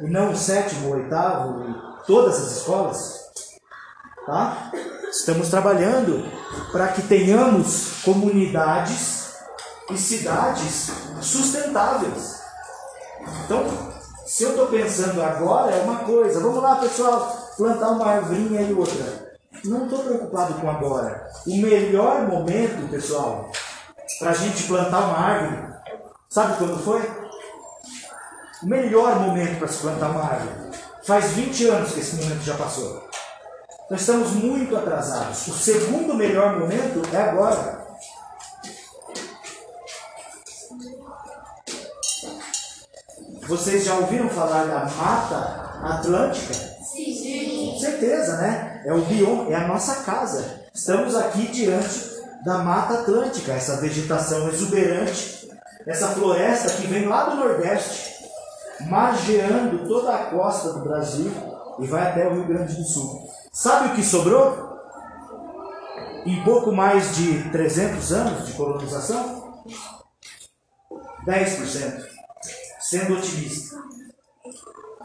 E 0.00 0.08
não 0.08 0.32
o 0.32 0.36
sétimo, 0.36 0.88
o 0.88 0.92
oitavo, 0.92 1.68
e 1.68 2.06
todas 2.06 2.36
as 2.36 2.56
escolas? 2.58 3.20
Tá? 4.26 4.70
Estamos 5.10 5.48
trabalhando 5.48 6.24
para 6.70 6.88
que 6.88 7.02
tenhamos 7.02 8.02
comunidades 8.04 9.34
e 9.90 9.96
cidades 9.96 10.90
sustentáveis. 11.20 12.40
Então, 13.44 13.93
se 14.34 14.42
eu 14.42 14.50
estou 14.50 14.66
pensando 14.66 15.22
agora 15.22 15.72
é 15.76 15.82
uma 15.82 16.00
coisa, 16.00 16.40
vamos 16.40 16.60
lá 16.60 16.74
pessoal, 16.74 17.52
plantar 17.56 17.90
uma 17.90 18.04
arvorinha 18.04 18.62
e 18.62 18.72
outra. 18.72 19.38
Não 19.64 19.84
estou 19.84 20.00
preocupado 20.00 20.54
com 20.54 20.68
agora. 20.68 21.30
O 21.46 21.56
melhor 21.56 22.26
momento, 22.26 22.90
pessoal, 22.90 23.52
para 24.18 24.32
a 24.32 24.34
gente 24.34 24.64
plantar 24.64 24.98
uma 24.98 25.16
árvore, 25.16 25.74
sabe 26.28 26.56
quando 26.56 26.82
foi? 26.82 27.00
O 28.64 28.66
melhor 28.66 29.20
momento 29.20 29.60
para 29.60 29.68
se 29.68 29.78
plantar 29.78 30.10
uma 30.10 30.24
árvore. 30.24 30.78
Faz 31.04 31.26
20 31.34 31.68
anos 31.68 31.92
que 31.92 32.00
esse 32.00 32.16
momento 32.16 32.42
já 32.42 32.56
passou. 32.56 33.04
Nós 33.88 34.00
estamos 34.00 34.32
muito 34.32 34.76
atrasados. 34.76 35.46
O 35.46 35.52
segundo 35.52 36.12
melhor 36.12 36.58
momento 36.58 37.02
é 37.12 37.18
agora. 37.18 37.83
Vocês 43.46 43.84
já 43.84 43.94
ouviram 43.96 44.28
falar 44.30 44.64
da 44.64 44.86
Mata 44.96 45.78
Atlântica? 45.82 46.54
Sim. 46.54 47.72
Com 47.72 47.78
certeza, 47.78 48.38
né? 48.38 48.82
É 48.86 48.92
o 48.92 49.02
bioma, 49.02 49.50
é 49.50 49.54
a 49.54 49.68
nossa 49.68 49.96
casa. 49.96 50.62
Estamos 50.72 51.14
aqui 51.14 51.48
diante 51.48 52.14
da 52.42 52.58
Mata 52.58 53.00
Atlântica, 53.00 53.52
essa 53.52 53.76
vegetação 53.76 54.48
exuberante, 54.48 55.50
essa 55.86 56.08
floresta 56.08 56.72
que 56.72 56.86
vem 56.86 57.06
lá 57.06 57.24
do 57.24 57.36
Nordeste, 57.36 58.14
margeando 58.88 59.86
toda 59.86 60.14
a 60.14 60.24
costa 60.26 60.72
do 60.72 60.80
Brasil 60.80 61.30
e 61.80 61.86
vai 61.86 62.02
até 62.02 62.26
o 62.26 62.34
Rio 62.34 62.46
Grande 62.46 62.74
do 62.74 62.84
Sul. 62.84 63.28
Sabe 63.52 63.88
o 63.88 63.94
que 63.94 64.02
sobrou? 64.02 64.72
Em 66.24 66.42
pouco 66.44 66.72
mais 66.72 67.14
de 67.16 67.50
300 67.50 68.12
anos 68.12 68.46
de 68.46 68.54
colonização? 68.54 69.62
10%. 71.26 72.13
Sendo 72.94 73.14
otimista. 73.14 73.76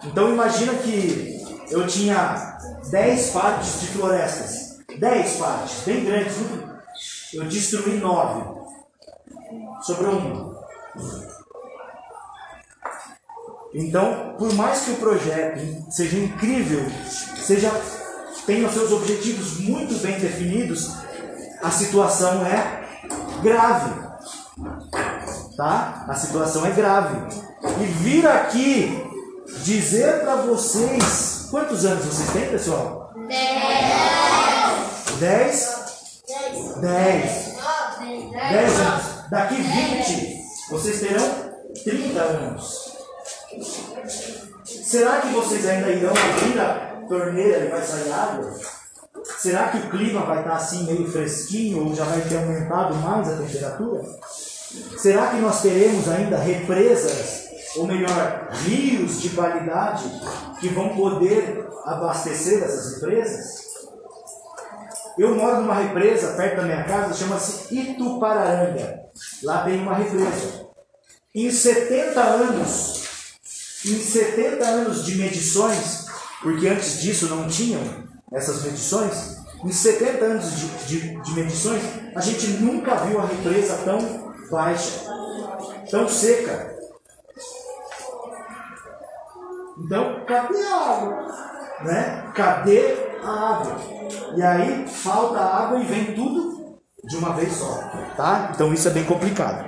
Então 0.04 0.30
imagina 0.30 0.76
que 0.76 1.44
eu 1.72 1.88
tinha 1.88 2.60
10 2.92 3.30
partes 3.32 3.82
de 3.82 3.88
florestas. 3.88 4.78
10 5.00 5.38
partes, 5.38 5.84
bem 5.86 6.06
grandes. 6.06 6.36
Eu 7.34 7.46
destruí 7.46 7.98
9. 7.98 8.60
Sobrou 9.82 10.14
um. 10.14 10.60
Então, 13.74 14.36
por 14.38 14.54
mais 14.54 14.82
que 14.82 14.92
o 14.92 14.98
projeto 14.98 15.92
seja 15.92 16.16
incrível, 16.16 16.86
seja 17.38 17.72
tenha 18.46 18.70
seus 18.70 18.92
objetivos 18.92 19.60
muito 19.62 19.96
bem 19.96 20.20
definidos, 20.20 20.92
a 21.64 21.72
situação 21.72 22.46
é 22.46 22.84
grave. 23.42 24.09
Tá? 25.60 26.06
A 26.08 26.14
situação 26.16 26.66
é 26.66 26.72
grave. 26.72 27.18
E 27.82 27.84
vir 27.84 28.26
aqui 28.26 29.04
dizer 29.66 30.22
para 30.22 30.38
vocês. 30.38 31.50
Quantos 31.52 31.84
anos 31.84 32.06
vocês 32.06 32.30
têm, 32.32 32.50
pessoal? 32.50 33.14
Dez. 33.28 33.92
Dez? 35.20 36.24
Dez. 36.30 36.76
Dez. 36.80 38.52
Dez 38.52 38.80
anos. 38.80 39.06
Daqui 39.30 39.56
20, 39.56 40.42
vocês 40.72 41.02
terão 41.02 41.28
30 41.84 42.20
anos. 42.22 42.96
Será 44.64 45.18
que 45.18 45.28
vocês 45.34 45.68
ainda 45.68 45.90
irão 45.90 46.14
abrir 46.14 46.58
a 46.58 47.04
torneira 47.10 47.66
e 47.66 47.68
vai 47.68 47.82
sair 47.82 48.10
água? 48.14 48.58
Será 49.38 49.68
que 49.68 49.78
o 49.80 49.90
clima 49.90 50.26
vai 50.26 50.40
estar 50.40 50.56
assim 50.56 50.86
meio 50.86 51.12
fresquinho 51.12 51.86
ou 51.86 51.94
já 51.94 52.06
vai 52.06 52.22
ter 52.22 52.38
aumentado 52.38 52.96
mais 52.96 53.28
a 53.28 53.36
temperatura? 53.36 54.02
Será 54.98 55.28
que 55.28 55.38
nós 55.38 55.62
teremos 55.62 56.08
ainda 56.08 56.38
represas, 56.38 57.50
ou 57.76 57.88
melhor, 57.88 58.50
rios 58.66 59.22
de 59.22 59.30
qualidade 59.30 60.04
que 60.60 60.70
vão 60.70 60.96
poder 60.96 61.68
abastecer 61.86 62.64
essas 62.64 62.96
represas? 62.96 63.70
Eu 65.18 65.36
moro 65.36 65.62
numa 65.62 65.76
represa 65.76 66.34
perto 66.34 66.58
da 66.58 66.64
minha 66.64 66.84
casa, 66.84 67.14
chama-se 67.14 67.74
Itupararanga. 67.74 69.06
Lá 69.44 69.64
tem 69.64 69.82
uma 69.82 69.96
represa. 69.96 70.68
Em 71.34 71.52
70 71.52 72.20
anos, 72.20 73.04
em 73.86 74.00
70 74.00 74.66
anos 74.66 75.06
de 75.06 75.16
medições, 75.16 76.06
porque 76.42 76.68
antes 76.68 77.02
disso 77.02 77.28
não 77.28 77.48
tinham 77.48 77.82
essas 78.32 78.64
medições, 78.64 79.40
em 79.64 79.72
70 79.72 80.24
anos 80.24 80.56
de, 80.56 80.68
de, 80.88 81.22
de 81.22 81.34
medições, 81.34 81.82
a 82.16 82.22
gente 82.22 82.48
nunca 82.62 82.96
viu 82.96 83.20
a 83.20 83.26
represa 83.26 83.78
tão 83.84 84.00
baixa, 84.50 85.06
tão 85.90 86.08
seca. 86.08 86.78
Então, 89.78 90.26
cadê 90.26 90.62
a 90.62 90.76
água? 90.76 91.28
Né? 91.82 92.32
Cadê 92.36 92.96
a 93.24 93.30
água? 93.30 93.78
E 94.36 94.42
aí 94.42 94.88
falta 94.88 95.40
água 95.40 95.80
e 95.80 95.86
vem 95.86 96.14
tudo 96.14 96.80
de 97.04 97.16
uma 97.18 97.34
vez 97.34 97.54
só, 97.54 97.82
tá? 98.16 98.52
Então 98.54 98.74
isso 98.74 98.88
é 98.88 98.92
bem 98.92 99.06
complicado. 99.06 99.66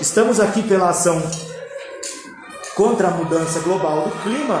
Estamos 0.00 0.40
aqui 0.40 0.62
pela 0.62 0.90
ação 0.90 1.22
contra 2.74 3.08
a 3.08 3.10
mudança 3.12 3.60
global 3.60 4.08
do 4.08 4.22
clima 4.22 4.60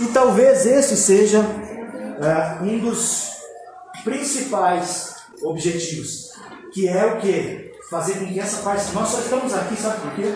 e 0.00 0.06
talvez 0.06 0.66
esse 0.66 0.96
seja 0.96 1.38
é, 2.20 2.62
um 2.62 2.78
dos 2.78 3.30
principais 4.04 5.14
objetivos, 5.42 6.32
que 6.72 6.88
é 6.88 7.06
o 7.06 7.18
que 7.18 7.67
fazer 7.90 8.18
com 8.18 8.26
que 8.26 8.38
essa 8.38 8.62
parte 8.62 8.92
nós 8.92 9.08
só 9.08 9.18
estamos 9.20 9.54
aqui, 9.54 9.76
sabe 9.76 10.00
por 10.00 10.14
quê? 10.14 10.34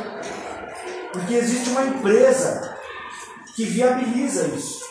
Porque 1.13 1.35
existe 1.35 1.71
uma 1.71 1.85
empresa 1.85 2.77
que 3.55 3.65
viabiliza 3.65 4.47
isso. 4.49 4.83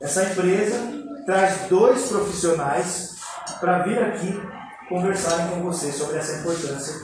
Essa 0.00 0.24
empresa 0.24 0.76
traz 1.24 1.68
dois 1.68 2.02
profissionais 2.08 3.16
para 3.60 3.82
vir 3.82 3.98
aqui 3.98 4.40
conversarem 4.88 5.48
com 5.48 5.62
você 5.62 5.90
sobre 5.92 6.18
essa 6.18 6.38
importância 6.38 6.94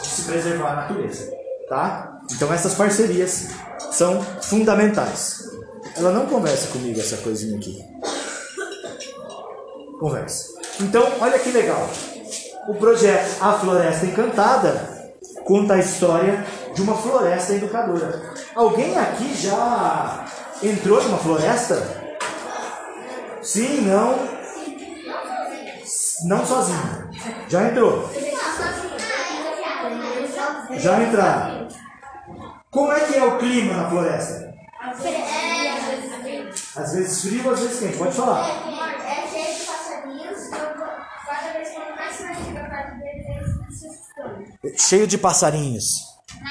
de 0.00 0.06
se 0.06 0.22
preservar 0.22 0.72
a 0.72 0.76
natureza, 0.76 1.30
tá? 1.68 2.20
Então 2.30 2.52
essas 2.52 2.74
parcerias 2.74 3.48
são 3.90 4.22
fundamentais. 4.42 5.42
Ela 5.96 6.12
não 6.12 6.26
conversa 6.26 6.68
comigo 6.68 6.98
essa 6.98 7.18
coisinha 7.18 7.56
aqui. 7.56 7.84
Conversa. 9.98 10.52
Então, 10.80 11.06
olha 11.20 11.38
que 11.38 11.50
legal. 11.50 11.88
O 12.68 12.74
projeto 12.74 13.42
A 13.42 13.54
Floresta 13.54 14.06
Encantada 14.06 15.02
conta 15.44 15.74
a 15.74 15.78
história 15.78 16.44
de 16.74 16.82
uma 16.82 16.94
floresta 16.96 17.54
educadora. 17.54 18.34
Alguém 18.54 18.96
aqui 18.96 19.34
já 19.34 20.24
entrou 20.62 21.02
numa 21.02 21.18
floresta? 21.18 21.76
Sim, 23.42 23.80
não. 23.80 24.16
Não 26.24 26.46
sozinho. 26.46 27.10
Já 27.48 27.68
entrou. 27.68 28.08
Já 30.76 31.02
entraram. 31.02 31.68
Como 32.70 32.92
é 32.92 33.00
que 33.00 33.18
é 33.18 33.24
o 33.24 33.38
clima 33.38 33.74
na 33.74 33.90
floresta? 33.90 34.54
Às 36.76 36.94
vezes 36.94 37.22
frio, 37.22 37.50
às 37.50 37.60
vezes 37.60 37.80
quente. 37.80 37.98
Pode 37.98 38.14
falar. 38.14 38.71
Cheio 44.76 45.06
de 45.06 45.18
passarinhos. 45.18 45.84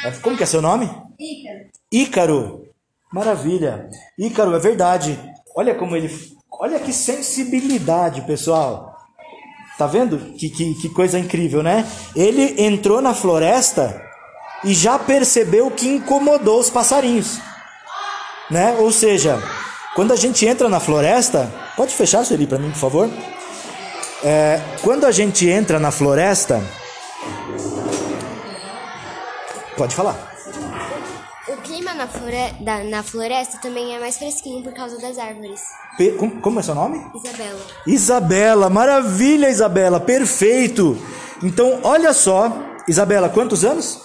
É, 0.05 0.11
Como 0.11 0.37
que 0.37 0.43
é 0.43 0.45
seu 0.45 0.61
nome? 0.61 0.85
Ícaro. 1.19 1.69
Ícaro. 1.91 2.65
Maravilha. 3.11 3.89
Ícaro, 4.17 4.55
é 4.55 4.59
verdade. 4.59 5.19
Olha 5.55 5.75
como 5.75 5.95
ele. 5.95 6.09
Olha 6.49 6.79
que 6.79 6.93
sensibilidade, 6.93 8.21
pessoal. 8.21 8.95
Tá 9.77 9.87
vendo? 9.87 10.17
Que, 10.35 10.49
que, 10.49 10.75
que 10.75 10.89
coisa 10.89 11.17
incrível, 11.17 11.63
né? 11.63 11.85
Ele 12.15 12.61
entrou 12.61 13.01
na 13.01 13.13
floresta 13.13 14.01
e 14.63 14.73
já 14.73 14.99
percebeu 14.99 15.71
que 15.71 15.87
incomodou 15.87 16.59
os 16.59 16.69
passarinhos. 16.69 17.39
Né? 18.49 18.75
Ou 18.79 18.91
seja, 18.91 19.41
quando 19.95 20.13
a 20.13 20.15
gente 20.15 20.45
entra 20.45 20.69
na 20.69 20.79
floresta. 20.79 21.51
Pode 21.75 21.93
fechar 21.93 22.21
isso 22.21 22.33
ali 22.33 22.45
para 22.45 22.59
mim, 22.59 22.69
por 22.71 22.79
favor? 22.79 23.09
É, 24.23 24.61
quando 24.81 25.05
a 25.05 25.11
gente 25.11 25.47
entra 25.49 25.79
na 25.79 25.91
floresta. 25.91 26.61
Pode 29.81 29.95
falar. 29.95 30.15
O 31.47 31.57
clima 31.63 31.91
na, 31.95 32.07
flore- 32.07 32.53
da- 32.59 32.83
na 32.83 33.01
floresta 33.01 33.57
também 33.57 33.95
é 33.95 33.99
mais 33.99 34.15
fresquinho 34.15 34.61
por 34.63 34.71
causa 34.75 34.99
das 35.01 35.17
árvores. 35.17 35.59
Pe- 35.97 36.11
como, 36.11 36.39
como 36.39 36.59
é 36.59 36.61
seu 36.61 36.75
nome? 36.75 37.03
Isabela. 37.15 37.59
Isabela, 37.87 38.69
maravilha, 38.69 39.49
Isabela, 39.49 39.99
perfeito. 39.99 40.95
Então, 41.41 41.79
olha 41.81 42.13
só, 42.13 42.53
Isabela, 42.87 43.27
quantos 43.27 43.65
anos? 43.65 44.01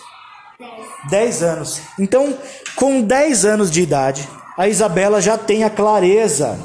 10 1.11 1.43
anos. 1.43 1.83
Então, 1.99 2.35
com 2.75 3.03
10 3.03 3.45
anos 3.45 3.71
de 3.71 3.83
idade, 3.83 4.27
a 4.57 4.67
Isabela 4.69 5.21
já 5.21 5.37
tem 5.37 5.63
a 5.63 5.69
clareza 5.69 6.59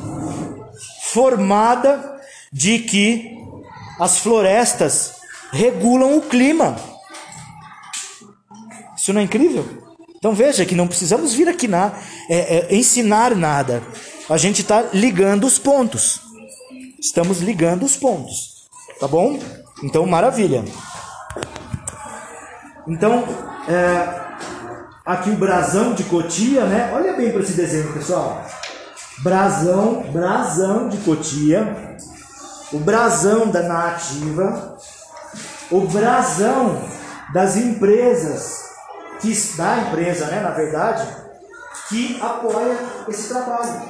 formada 1.12 2.18
de 2.50 2.80
que 2.80 3.38
as 4.00 4.20
florestas 4.20 5.16
regulam 5.52 6.16
o 6.18 6.22
clima. 6.22 6.78
Isso 9.02 9.12
não 9.12 9.22
é 9.22 9.24
incrível? 9.24 9.66
Então 10.16 10.36
veja 10.36 10.64
que 10.64 10.76
não 10.76 10.88
precisamos 10.88 11.34
vir 11.34 11.50
aqui 11.50 11.68
na, 11.68 11.92
é, 12.30 12.58
é, 12.58 12.76
ensinar 12.76 13.36
nada. 13.36 13.82
A 14.30 14.38
gente 14.38 14.62
está 14.62 14.90
ligando 14.94 15.48
os 15.48 15.58
pontos. 15.58 16.22
Estamos 17.00 17.40
ligando 17.42 17.82
os 17.82 17.96
pontos. 17.96 18.68
Tá 19.00 19.08
bom? 19.08 19.40
Então, 19.84 20.06
maravilha. 20.06 20.64
Então, 22.88 23.24
é, 23.68 24.22
aqui 25.04 25.32
o 25.32 25.36
brasão 25.36 25.96
de 25.96 26.04
Cotia, 26.04 26.66
né? 26.66 26.92
Olha 26.94 27.14
bem 27.14 27.32
para 27.32 27.42
esse 27.42 27.54
desenho, 27.54 27.92
pessoal. 27.94 28.46
Brasão, 29.24 30.04
brasão 30.14 30.90
de 30.90 30.98
Cotia. 30.98 31.98
O 32.72 32.78
brasão 32.78 33.50
da 33.50 33.64
nativa. 33.64 34.78
O 35.72 35.88
brasão 35.88 36.80
das 37.34 37.58
empresas 37.58 38.61
que 39.22 39.56
da 39.56 39.78
empresa, 39.78 40.26
né, 40.26 40.42
na 40.42 40.52
verdade, 40.52 41.08
que 41.88 42.20
apoia 42.22 42.78
esse 43.08 43.30
trabalho, 43.30 43.82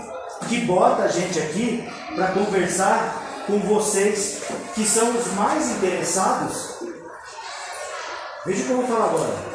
que 0.48 0.62
bota 0.66 1.04
a 1.04 1.08
gente 1.08 1.40
aqui 1.40 1.90
para 2.16 2.32
conversar 2.32 3.44
com 3.48 3.60
vocês 3.60 4.42
que 4.76 4.86
são 4.86 5.10
os 5.16 5.34
mais 5.34 5.72
interessados. 5.72 6.82
Veja 8.46 8.64
o 8.64 8.66
que 8.66 8.72
eu 8.72 8.78
vou 8.78 8.88
falar 8.88 9.06
agora. 9.06 9.52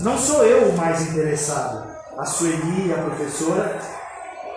Não 0.00 0.18
sou 0.18 0.44
eu 0.44 0.68
o 0.68 0.76
mais 0.76 1.02
interessado, 1.02 1.90
a 2.18 2.24
Sueli, 2.24 2.92
a 2.92 3.02
professora, 3.02 3.80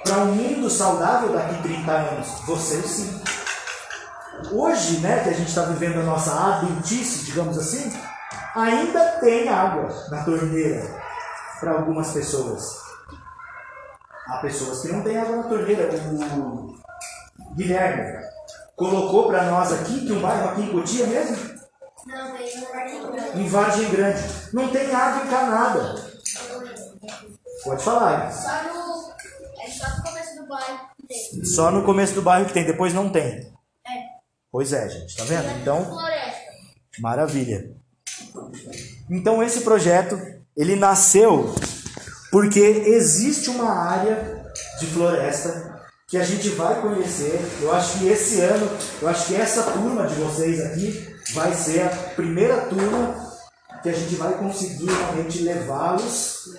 para 0.03 0.17
um 0.17 0.33
mundo 0.33 0.69
saudável 0.69 1.33
daqui 1.33 1.61
30 1.63 1.91
anos. 1.91 2.27
Vocês 2.45 2.85
sim. 2.85 3.21
Hoje, 4.51 4.99
né, 4.99 5.23
que 5.23 5.29
a 5.29 5.33
gente 5.33 5.49
está 5.49 5.63
vivendo 5.63 5.99
a 5.99 6.03
nossa 6.03 6.31
adultice, 6.31 7.25
digamos 7.25 7.57
assim, 7.57 7.91
ainda 8.57 9.11
tem 9.19 9.47
água 9.47 9.87
na 10.09 10.23
torneira 10.23 10.81
para 11.59 11.71
algumas 11.73 12.11
pessoas. 12.11 12.81
Há 14.27 14.37
pessoas 14.39 14.81
que 14.81 14.89
não 14.89 15.03
têm 15.03 15.17
água 15.17 15.37
na 15.37 15.43
torneira. 15.43 15.89
O 15.89 17.55
Guilherme 17.55 18.25
colocou 18.75 19.27
para 19.27 19.43
nós 19.43 19.71
aqui 19.71 20.05
que 20.05 20.11
um 20.11 20.21
bairro 20.21 20.49
aqui 20.49 20.61
em 20.61 20.71
Cotia 20.71 21.07
mesmo, 21.07 21.57
Não, 22.05 22.35
tem 22.35 22.47
em 23.35 23.49
Vargem 23.49 23.89
Grande, 23.89 24.23
não 24.53 24.69
tem 24.69 24.93
água 24.93 25.25
encanada. 25.25 26.07
Pode 27.63 27.83
falar. 27.83 28.31
Só 28.31 28.63
no. 28.63 29.13
É 29.61 29.69
só 29.69 29.95
no 29.95 30.03
começo 30.03 30.35
do 30.35 30.47
bairro 30.47 30.79
que 30.95 31.07
tem. 31.07 31.45
Só 31.45 31.71
no 31.71 31.83
começo 31.83 32.13
do 32.13 32.21
bairro 32.21 32.45
que 32.45 32.53
tem, 32.53 32.65
depois 32.65 32.93
não 32.93 33.09
tem. 33.09 33.53
É. 33.85 34.03
Pois 34.51 34.73
é, 34.73 34.89
gente, 34.89 35.15
tá 35.15 35.23
vendo? 35.23 35.49
Então, 35.59 35.83
Floresta. 35.85 36.51
Maravilha. 36.99 37.77
Então 39.09 39.41
esse 39.41 39.61
projeto 39.61 40.19
ele 40.55 40.75
nasceu 40.75 41.53
porque 42.31 42.59
existe 42.59 43.49
uma 43.49 43.69
área 43.69 44.43
de 44.79 44.85
floresta 44.87 45.77
que 46.07 46.17
a 46.17 46.23
gente 46.23 46.49
vai 46.49 46.81
conhecer. 46.81 47.39
Eu 47.61 47.73
acho 47.73 47.99
que 47.99 48.07
esse 48.07 48.39
ano, 48.41 48.69
eu 49.01 49.07
acho 49.07 49.27
que 49.27 49.35
essa 49.35 49.63
turma 49.63 50.07
de 50.07 50.15
vocês 50.15 50.59
aqui 50.61 51.15
vai 51.33 51.53
ser 51.53 51.81
a 51.81 51.89
primeira 52.15 52.61
turma 52.61 53.27
que 53.83 53.89
a 53.89 53.93
gente 53.93 54.15
vai 54.15 54.33
conseguir 54.37 54.87
realmente 54.87 55.43
levá-los 55.43 56.55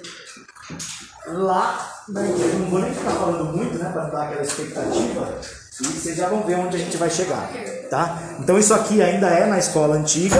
lá 1.26 1.98
igreja. 2.08 2.58
Não 2.58 2.70
vou 2.70 2.80
nem 2.80 2.94
ficar 2.94 3.10
falando 3.10 3.56
muito, 3.56 3.78
né, 3.78 3.90
para 3.92 4.04
dar 4.04 4.24
aquela 4.24 4.42
expectativa. 4.42 5.40
E 5.80 5.84
vocês 5.84 6.16
já 6.16 6.28
vão 6.28 6.42
ver 6.42 6.56
onde 6.56 6.76
a 6.76 6.78
gente 6.78 6.96
vai 6.96 7.08
chegar, 7.08 7.50
tá? 7.88 8.18
Então 8.40 8.58
isso 8.58 8.74
aqui 8.74 9.00
ainda 9.00 9.28
é 9.28 9.46
na 9.46 9.58
escola 9.58 9.94
antiga. 9.94 10.36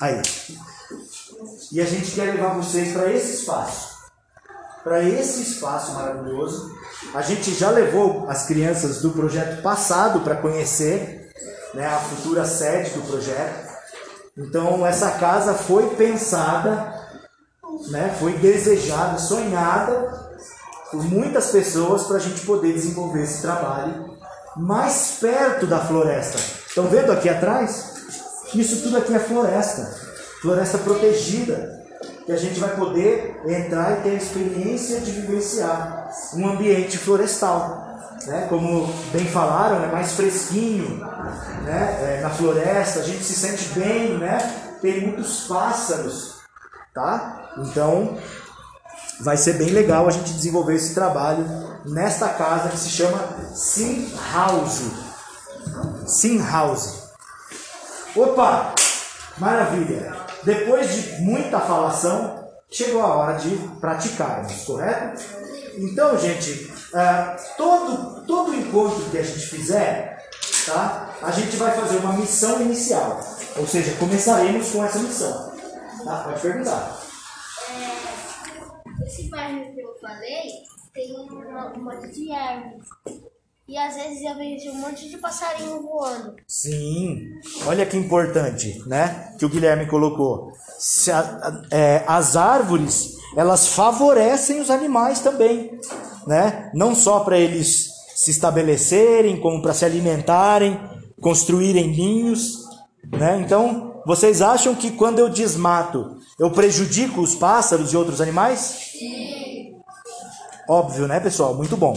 Aí. 0.00 0.22
E 1.72 1.80
a 1.80 1.84
gente 1.84 2.12
quer 2.12 2.34
levar 2.34 2.54
vocês 2.54 2.92
para 2.92 3.12
esse 3.12 3.40
espaço. 3.40 3.98
Para 4.82 5.02
esse 5.02 5.42
espaço 5.42 5.92
maravilhoso. 5.92 6.76
A 7.14 7.22
gente 7.22 7.52
já 7.54 7.70
levou 7.70 8.28
as 8.28 8.46
crianças 8.46 9.00
do 9.00 9.10
projeto 9.10 9.62
passado 9.62 10.20
para 10.20 10.36
conhecer 10.36 11.32
né, 11.74 11.86
a 11.86 11.98
futura 11.98 12.44
sede 12.44 12.90
do 12.90 13.02
projeto. 13.02 13.68
Então 14.36 14.86
essa 14.86 15.10
casa 15.12 15.54
foi 15.54 15.94
pensada, 15.96 16.94
né, 17.88 18.14
foi 18.18 18.34
desejada, 18.34 19.18
sonhada 19.18 20.28
por 20.90 21.04
muitas 21.04 21.50
pessoas 21.50 22.04
para 22.04 22.16
a 22.16 22.20
gente 22.20 22.46
poder 22.46 22.72
desenvolver 22.72 23.22
esse 23.22 23.42
trabalho 23.42 24.16
mais 24.56 25.18
perto 25.20 25.66
da 25.66 25.80
floresta. 25.80 26.38
Estão 26.66 26.86
vendo 26.86 27.12
aqui 27.12 27.28
atrás? 27.28 27.97
Isso 28.54 28.82
tudo 28.82 28.98
aqui 28.98 29.14
é 29.14 29.18
floresta, 29.18 29.84
floresta 30.40 30.78
protegida, 30.78 31.84
que 32.24 32.32
a 32.32 32.36
gente 32.36 32.58
vai 32.60 32.74
poder 32.76 33.40
entrar 33.46 33.98
e 33.98 34.02
ter 34.02 34.10
a 34.10 34.14
experiência 34.14 35.00
de 35.00 35.10
vivenciar 35.12 36.10
um 36.34 36.48
ambiente 36.48 36.98
florestal. 36.98 37.86
Né? 38.26 38.46
Como 38.48 38.92
bem 39.12 39.26
falaram, 39.26 39.82
é 39.84 39.86
mais 39.86 40.12
fresquinho 40.12 40.98
né? 41.62 42.16
É, 42.18 42.20
na 42.22 42.30
floresta, 42.30 43.00
a 43.00 43.02
gente 43.02 43.22
se 43.22 43.34
sente 43.34 43.78
bem, 43.78 44.18
né? 44.18 44.38
tem 44.80 45.02
muitos 45.02 45.46
pássaros. 45.46 46.38
Tá? 46.94 47.52
Então 47.58 48.18
vai 49.20 49.36
ser 49.36 49.54
bem 49.54 49.70
legal 49.70 50.08
a 50.08 50.10
gente 50.10 50.32
desenvolver 50.32 50.74
esse 50.74 50.94
trabalho 50.94 51.44
nesta 51.84 52.28
casa 52.30 52.70
que 52.70 52.78
se 52.78 52.88
chama 52.88 53.18
Sim 53.54 54.12
House. 54.32 54.82
Sim 56.06 56.42
House. 56.42 57.07
Opa! 58.18 58.74
Maravilha! 59.38 60.12
Depois 60.42 60.92
de 60.92 61.22
muita 61.22 61.60
falação, 61.60 62.48
chegou 62.68 63.00
a 63.00 63.14
hora 63.14 63.34
de 63.34 63.56
praticarmos, 63.78 64.64
correto? 64.64 65.22
Então, 65.76 66.18
gente, 66.18 66.64
uh, 66.94 67.56
todo, 67.56 68.26
todo 68.26 68.56
encontro 68.56 69.08
que 69.10 69.18
a 69.18 69.22
gente 69.22 69.46
fizer, 69.46 70.28
tá? 70.66 71.14
a 71.22 71.30
gente 71.30 71.56
vai 71.56 71.70
fazer 71.70 71.98
uma 71.98 72.14
missão 72.14 72.60
inicial. 72.60 73.20
Ou 73.56 73.64
seja, 73.64 73.96
começaremos 73.98 74.72
com 74.72 74.84
essa 74.84 74.98
missão. 74.98 75.52
Tá? 76.04 76.24
Pode 76.24 76.40
perguntar. 76.40 77.00
É, 77.70 79.06
esse 79.06 79.28
bairro 79.28 79.72
que 79.72 79.80
eu 79.80 79.96
falei 80.00 80.42
tem 80.92 81.16
um 81.20 81.84
monte 81.84 82.08
de 82.08 82.32
árvores. 82.32 82.84
E 83.68 83.76
às 83.76 83.94
vezes 83.94 84.24
eu 84.24 84.34
vejo 84.34 84.70
um 84.70 84.80
monte 84.80 85.10
de 85.10 85.18
passarinho 85.18 85.82
voando. 85.82 86.36
Sim, 86.46 87.28
olha 87.66 87.84
que 87.84 87.98
importante, 87.98 88.82
né? 88.86 89.34
Que 89.38 89.44
o 89.44 89.48
Guilherme 89.48 89.86
colocou. 89.86 90.52
A, 91.12 91.62
é, 91.70 92.02
as 92.06 92.34
árvores, 92.34 93.10
elas 93.36 93.68
favorecem 93.68 94.58
os 94.58 94.70
animais 94.70 95.20
também, 95.20 95.78
né? 96.26 96.70
Não 96.72 96.94
só 96.94 97.20
para 97.20 97.38
eles 97.38 97.90
se 98.16 98.30
estabelecerem, 98.30 99.38
como 99.38 99.60
para 99.60 99.74
se 99.74 99.84
alimentarem, 99.84 100.80
construírem 101.20 101.88
ninhos, 101.88 102.64
né? 103.12 103.38
Então, 103.44 104.00
vocês 104.06 104.40
acham 104.40 104.74
que 104.74 104.92
quando 104.92 105.18
eu 105.18 105.28
desmato, 105.28 106.16
eu 106.38 106.50
prejudico 106.50 107.20
os 107.20 107.34
pássaros 107.34 107.92
e 107.92 107.96
outros 107.98 108.22
animais? 108.22 108.60
Sim. 108.98 109.74
Óbvio, 110.66 111.06
né, 111.06 111.20
pessoal? 111.20 111.54
Muito 111.54 111.76
bom. 111.76 111.94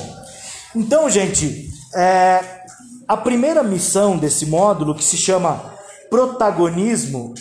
Então, 0.76 1.10
gente, 1.10 1.70
é, 1.96 2.64
a 3.08 3.18
primeira 3.18 3.62
missão 3.62 4.18
desse 4.18 4.46
módulo, 4.46 4.96
que 4.96 5.04
se 5.04 5.18
chama 5.18 5.76
Protagonismo 6.10 7.34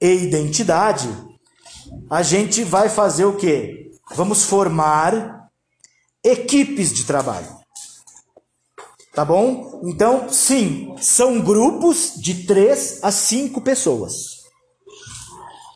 e 0.00 0.14
Identidade, 0.14 1.08
a 2.08 2.22
gente 2.22 2.64
vai 2.64 2.88
fazer 2.88 3.24
o 3.24 3.36
quê? 3.36 3.90
Vamos 4.14 4.44
formar 4.44 5.48
equipes 6.24 6.92
de 6.92 7.04
trabalho. 7.04 7.60
Tá 9.14 9.24
bom? 9.24 9.80
Então, 9.84 10.28
sim, 10.30 10.94
são 11.00 11.40
grupos 11.40 12.14
de 12.16 12.46
três 12.46 13.00
a 13.02 13.10
cinco 13.10 13.60
pessoas. 13.60 14.40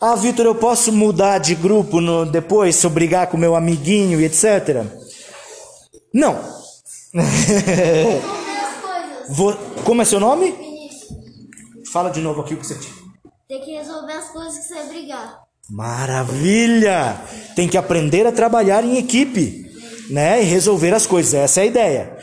Ah, 0.00 0.14
Vitor, 0.14 0.46
eu 0.46 0.54
posso 0.54 0.92
mudar 0.92 1.38
de 1.38 1.54
grupo 1.54 2.00
no, 2.00 2.24
depois 2.26 2.76
se 2.76 2.86
eu 2.86 2.90
brigar 2.90 3.26
com 3.26 3.36
meu 3.36 3.56
amiguinho 3.56 4.20
e 4.20 4.24
etc? 4.24 4.84
Não. 6.12 6.63
Vou... 9.30 9.54
Como 9.84 10.02
é 10.02 10.04
seu 10.04 10.18
nome? 10.18 10.50
Vinícius. 10.50 11.04
Fala 11.92 12.10
de 12.10 12.20
novo 12.20 12.40
aqui 12.40 12.54
o 12.54 12.56
que 12.56 12.66
você 12.66 12.76
tinha. 12.78 12.94
Tem 13.48 13.60
que 13.60 13.70
resolver 13.72 14.12
as 14.12 14.30
coisas 14.30 14.58
que 14.58 14.64
você 14.64 14.74
vai 14.74 14.88
brigar. 14.88 15.38
Maravilha! 15.70 17.20
Tem 17.54 17.68
que 17.68 17.78
aprender 17.78 18.26
a 18.26 18.32
trabalhar 18.32 18.84
em 18.84 18.98
equipe, 18.98 19.64
né? 20.10 20.42
E 20.42 20.44
resolver 20.44 20.92
as 20.92 21.06
coisas. 21.06 21.34
Essa 21.34 21.60
é 21.60 21.62
a 21.62 21.66
ideia, 21.66 22.18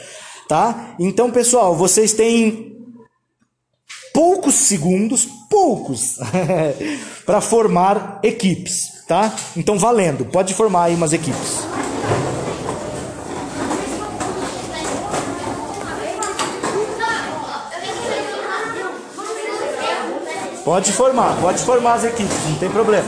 tá? 0.47 0.95
Então, 0.99 1.31
pessoal, 1.31 1.75
vocês 1.75 2.13
têm 2.13 2.77
poucos 4.13 4.55
segundos, 4.55 5.27
poucos, 5.49 6.17
para 7.25 7.41
formar 7.41 8.19
equipes, 8.23 9.05
tá? 9.07 9.33
Então, 9.55 9.79
valendo. 9.79 10.25
Pode 10.25 10.53
formar 10.53 10.83
aí 10.85 10.95
umas 10.95 11.13
equipes. 11.13 11.70
Pode 20.63 20.91
formar, 20.91 21.35
pode 21.41 21.63
formar 21.63 21.93
as 21.93 22.03
equipes, 22.03 22.45
não 22.47 22.55
tem 22.55 22.69
problema. 22.69 23.07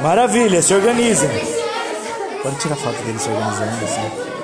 Maravilha, 0.00 0.62
se 0.62 0.72
organizem. 0.72 1.28
Pode 2.42 2.56
tirar 2.60 2.76
foto 2.76 3.02
dele 3.02 3.18
se 3.18 3.28
organizando 3.28 3.84
assim. 3.84 4.37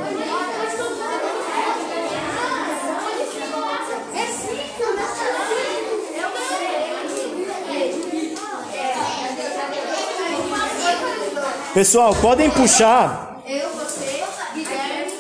Pessoal, 11.75 12.15
podem 12.15 12.49
puxar. 12.51 13.43
Eu, 13.45 13.69
você, 13.71 14.23
Guilherme, 14.55 15.13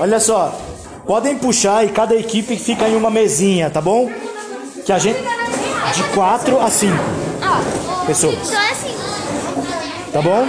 Olha 0.00 0.18
só, 0.18 0.58
podem 1.06 1.38
puxar 1.38 1.84
e 1.86 1.90
cada 1.90 2.16
equipe 2.16 2.56
fica 2.56 2.88
em 2.88 2.96
uma 2.96 3.10
mesinha, 3.10 3.70
tá 3.70 3.80
bom? 3.80 4.10
Que 4.84 4.92
a 4.92 4.98
gente 4.98 5.20
de 5.94 6.02
quatro 6.14 6.60
a 6.60 6.68
cinco 6.68 6.98
pessoas. 8.06 8.50
Tá 10.12 10.20
bom? 10.20 10.48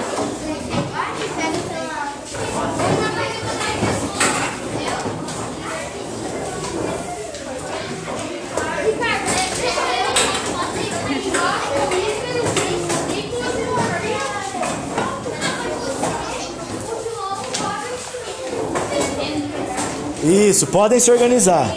Isso, 20.24 20.68
podem 20.68 21.00
se 21.00 21.10
organizar. 21.12 21.76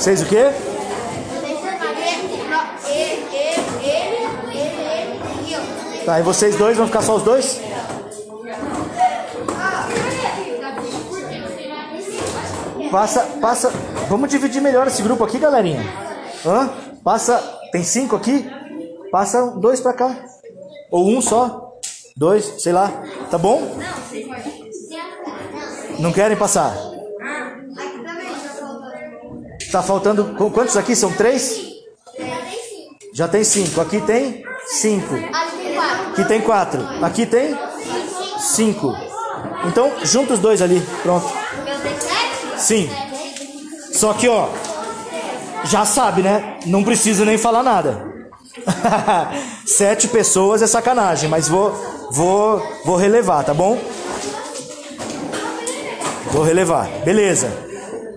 Vocês 0.00 0.22
o 0.22 0.26
quê? 0.26 0.50
Tá, 6.06 6.18
e 6.18 6.22
vocês 6.22 6.56
dois 6.56 6.74
vão 6.78 6.86
ficar 6.86 7.02
só 7.02 7.16
os 7.16 7.22
dois? 7.22 7.60
Passa, 12.90 13.20
passa. 13.42 13.70
Vamos 14.08 14.30
dividir 14.30 14.62
melhor 14.62 14.86
esse 14.86 15.02
grupo 15.02 15.22
aqui, 15.22 15.38
galerinha. 15.38 15.84
Hã? 16.46 16.70
Passa. 17.04 17.36
Tem 17.70 17.84
cinco 17.84 18.16
aqui? 18.16 18.50
Passa 19.12 19.50
dois 19.50 19.80
pra 19.80 19.92
cá. 19.92 20.16
Ou 20.90 21.10
um 21.10 21.20
só. 21.20 21.74
Dois, 22.16 22.62
sei 22.62 22.72
lá. 22.72 22.90
Tá 23.30 23.36
bom? 23.36 23.76
Não 25.98 26.10
querem 26.10 26.38
passar? 26.38 26.89
Tá 29.70 29.82
faltando. 29.82 30.34
qu- 30.36 30.50
Quantos 30.50 30.76
aqui? 30.76 30.94
São 30.96 31.12
três? 31.12 31.60
Já 33.14 33.28
tem 33.28 33.44
cinco. 33.44 33.80
Aqui 33.80 34.00
tem 34.00 34.42
cinco. 34.66 35.14
Aqui 36.12 36.24
tem 36.24 36.40
quatro. 36.40 36.80
Aqui 37.02 37.26
tem 37.26 37.56
cinco. 38.38 38.94
Então, 39.66 39.92
junta 40.02 40.34
os 40.34 40.38
dois 40.38 40.60
ali. 40.62 40.80
Pronto. 41.02 41.26
Sim. 42.56 42.90
Só 43.92 44.12
que, 44.14 44.28
ó, 44.28 44.48
já 45.64 45.84
sabe, 45.84 46.22
né? 46.22 46.58
Não 46.66 46.82
precisa 46.84 47.24
nem 47.24 47.36
falar 47.38 47.62
nada. 47.62 48.08
Sete 49.66 50.08
pessoas 50.08 50.62
é 50.62 50.66
sacanagem, 50.66 51.28
mas 51.28 51.48
vou, 51.48 51.72
vou, 52.10 52.62
vou 52.84 52.96
relevar, 52.96 53.44
tá 53.44 53.54
bom? 53.54 53.78
Vou 56.32 56.42
relevar. 56.42 56.88
Beleza. 57.04 57.50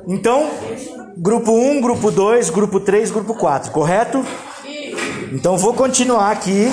Então, 0.07 0.49
grupo 1.17 1.51
1, 1.51 1.81
grupo 1.81 2.11
2, 2.11 2.49
grupo 2.49 2.79
3, 2.79 3.11
grupo 3.11 3.33
4, 3.33 3.71
correto? 3.71 4.25
Então 5.31 5.57
vou 5.57 5.73
continuar 5.73 6.31
aqui 6.31 6.71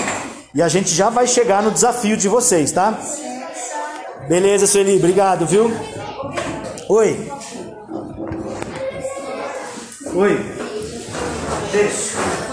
e 0.54 0.62
a 0.62 0.68
gente 0.68 0.90
já 0.94 1.08
vai 1.08 1.26
chegar 1.26 1.62
no 1.62 1.70
desafio 1.70 2.16
de 2.16 2.28
vocês, 2.28 2.72
tá? 2.72 2.98
Beleza, 4.28 4.66
Sueli, 4.66 4.96
obrigado, 4.96 5.46
viu? 5.46 5.70
Oi. 6.88 7.30
Oi. 10.14 10.38
Deixa. 11.72 12.49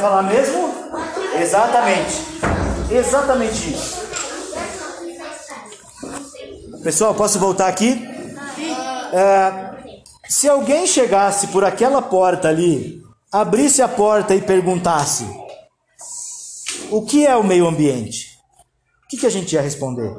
Falar 0.00 0.22
mesmo? 0.22 0.74
Exatamente. 1.40 2.16
Exatamente 2.90 3.72
isso. 3.72 4.00
Pessoal, 6.82 7.14
posso 7.14 7.38
voltar 7.38 7.68
aqui? 7.68 8.02
É, 9.12 9.70
se 10.28 10.48
alguém 10.48 10.86
chegasse 10.86 11.48
por 11.48 11.64
aquela 11.64 12.00
porta 12.00 12.48
ali, 12.48 13.02
abrisse 13.30 13.82
a 13.82 13.88
porta 13.88 14.34
e 14.34 14.40
perguntasse: 14.40 15.26
O 16.90 17.02
que 17.02 17.26
é 17.26 17.36
o 17.36 17.44
meio 17.44 17.66
ambiente? 17.68 18.38
O 19.04 19.08
que, 19.08 19.18
que 19.18 19.26
a 19.26 19.30
gente 19.30 19.52
ia 19.52 19.60
responder? 19.60 20.10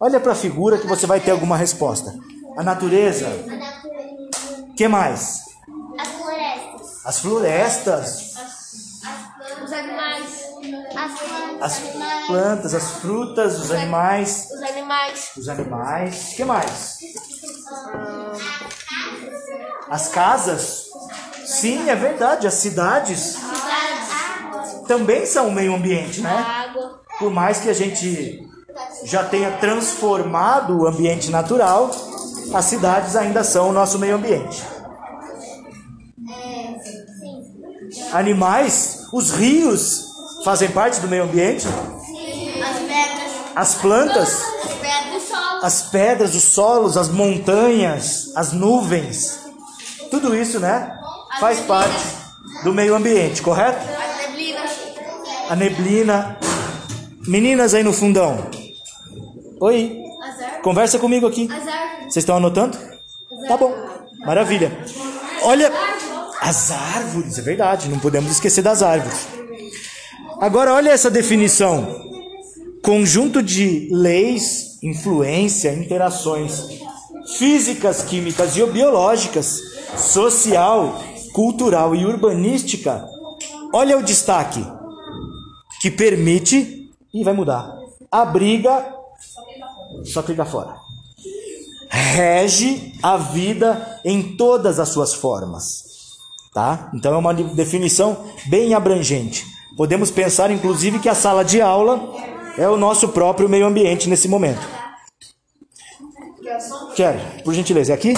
Olha 0.00 0.20
para 0.20 0.32
a 0.32 0.36
figura 0.36 0.78
que 0.78 0.86
você 0.86 1.06
vai 1.06 1.20
ter 1.20 1.32
alguma 1.32 1.56
resposta. 1.56 2.14
A 2.56 2.62
natureza. 2.62 3.26
O 4.70 4.74
que 4.74 4.88
mais? 4.88 5.40
As 5.98 6.08
florestas. 6.08 7.06
As 7.06 7.18
florestas. 7.18 8.25
As 11.60 11.78
plantas, 12.26 12.74
as 12.74 12.90
frutas, 12.92 13.58
os 13.60 13.70
animais, 13.70 14.48
Os 14.50 14.62
animais. 14.62 15.30
os 15.36 15.48
animais. 15.48 16.32
O 16.32 16.36
que 16.36 16.44
mais? 16.44 16.98
As 19.90 20.08
casas. 20.08 20.84
Sim, 21.44 21.88
é 21.88 21.94
verdade. 21.94 22.46
As 22.46 22.54
cidades 22.54 23.36
também 24.86 25.26
são 25.26 25.48
o 25.48 25.52
meio 25.52 25.74
ambiente, 25.74 26.20
né? 26.20 26.72
Por 27.18 27.30
mais 27.30 27.60
que 27.60 27.68
a 27.70 27.74
gente 27.74 28.46
já 29.04 29.24
tenha 29.24 29.52
transformado 29.58 30.78
o 30.78 30.86
ambiente 30.86 31.30
natural, 31.30 31.90
as 32.52 32.64
cidades 32.66 33.16
ainda 33.16 33.42
são 33.42 33.70
o 33.70 33.72
nosso 33.72 33.98
meio 33.98 34.16
ambiente. 34.16 34.62
Animais, 38.12 39.06
os 39.12 39.30
rios 39.30 40.05
fazem 40.46 40.70
parte 40.70 41.00
do 41.00 41.08
meio 41.08 41.24
ambiente, 41.24 41.66
As 41.66 42.78
pedras. 42.78 43.32
as 43.56 43.74
plantas, 43.74 44.28
As 44.32 44.74
pedras 44.74 45.12
do 45.12 45.20
sol. 45.20 45.58
as 45.60 45.82
pedras, 45.82 46.34
os 46.36 46.42
solos, 46.44 46.96
as 46.96 47.08
montanhas, 47.08 48.30
as 48.36 48.52
nuvens, 48.52 49.40
tudo 50.08 50.36
isso, 50.36 50.60
né? 50.60 50.96
Faz 51.40 51.58
parte 51.62 51.98
do 52.62 52.72
meio 52.72 52.94
ambiente, 52.94 53.42
correto? 53.42 53.84
As 53.90 54.28
neblinas. 54.28 54.70
A 55.50 55.56
neblina. 55.56 56.38
Meninas 57.26 57.74
aí 57.74 57.82
no 57.82 57.92
fundão. 57.92 58.46
Oi. 59.60 59.98
As 60.22 60.40
árvores. 60.40 60.62
Conversa 60.62 60.98
comigo 61.00 61.26
aqui. 61.26 61.48
As 61.52 61.66
árvores. 61.66 62.02
Vocês 62.04 62.16
estão 62.18 62.36
anotando? 62.36 62.78
Tá 63.48 63.56
bom. 63.56 63.74
Maravilha. 64.20 64.70
Olha 65.42 65.72
as 66.40 66.70
árvores, 66.70 67.36
é 67.36 67.42
verdade, 67.42 67.88
não 67.88 67.98
podemos 67.98 68.30
esquecer 68.30 68.62
das 68.62 68.80
árvores. 68.80 69.26
Agora 70.40 70.74
olha 70.74 70.90
essa 70.90 71.10
definição. 71.10 72.04
Conjunto 72.82 73.42
de 73.42 73.88
leis, 73.90 74.78
influência, 74.82 75.72
interações 75.72 76.78
físicas, 77.38 78.02
químicas 78.02 78.56
e 78.56 78.64
biológicas, 78.66 79.60
social, 79.96 81.00
cultural 81.32 81.94
e 81.94 82.04
urbanística. 82.04 83.08
Olha 83.72 83.98
o 83.98 84.02
destaque 84.02 84.64
que 85.80 85.90
permite 85.90 86.90
e 87.12 87.24
vai 87.24 87.32
mudar. 87.32 87.74
Abriga 88.12 88.94
só 90.04 90.22
clicar 90.22 90.46
fora. 90.46 90.76
Rege 91.88 92.92
a 93.02 93.16
vida 93.16 94.00
em 94.04 94.36
todas 94.36 94.78
as 94.78 94.90
suas 94.90 95.14
formas. 95.14 95.84
Tá? 96.52 96.90
Então 96.94 97.14
é 97.14 97.16
uma 97.16 97.34
definição 97.34 98.26
bem 98.48 98.74
abrangente. 98.74 99.55
Podemos 99.76 100.10
pensar, 100.10 100.50
inclusive, 100.50 100.98
que 100.98 101.08
a 101.08 101.14
sala 101.14 101.44
de 101.44 101.60
aula 101.60 102.14
é 102.56 102.68
o 102.68 102.76
nosso 102.76 103.08
próprio 103.10 103.48
meio 103.48 103.66
ambiente 103.66 104.08
nesse 104.08 104.26
momento. 104.28 104.60
Quero, 106.94 107.42
por 107.44 107.52
gentileza, 107.52 107.92
é 107.92 107.94
aqui? 107.94 108.14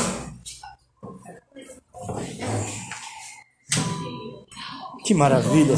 Que 5.04 5.14
maravilha! 5.14 5.74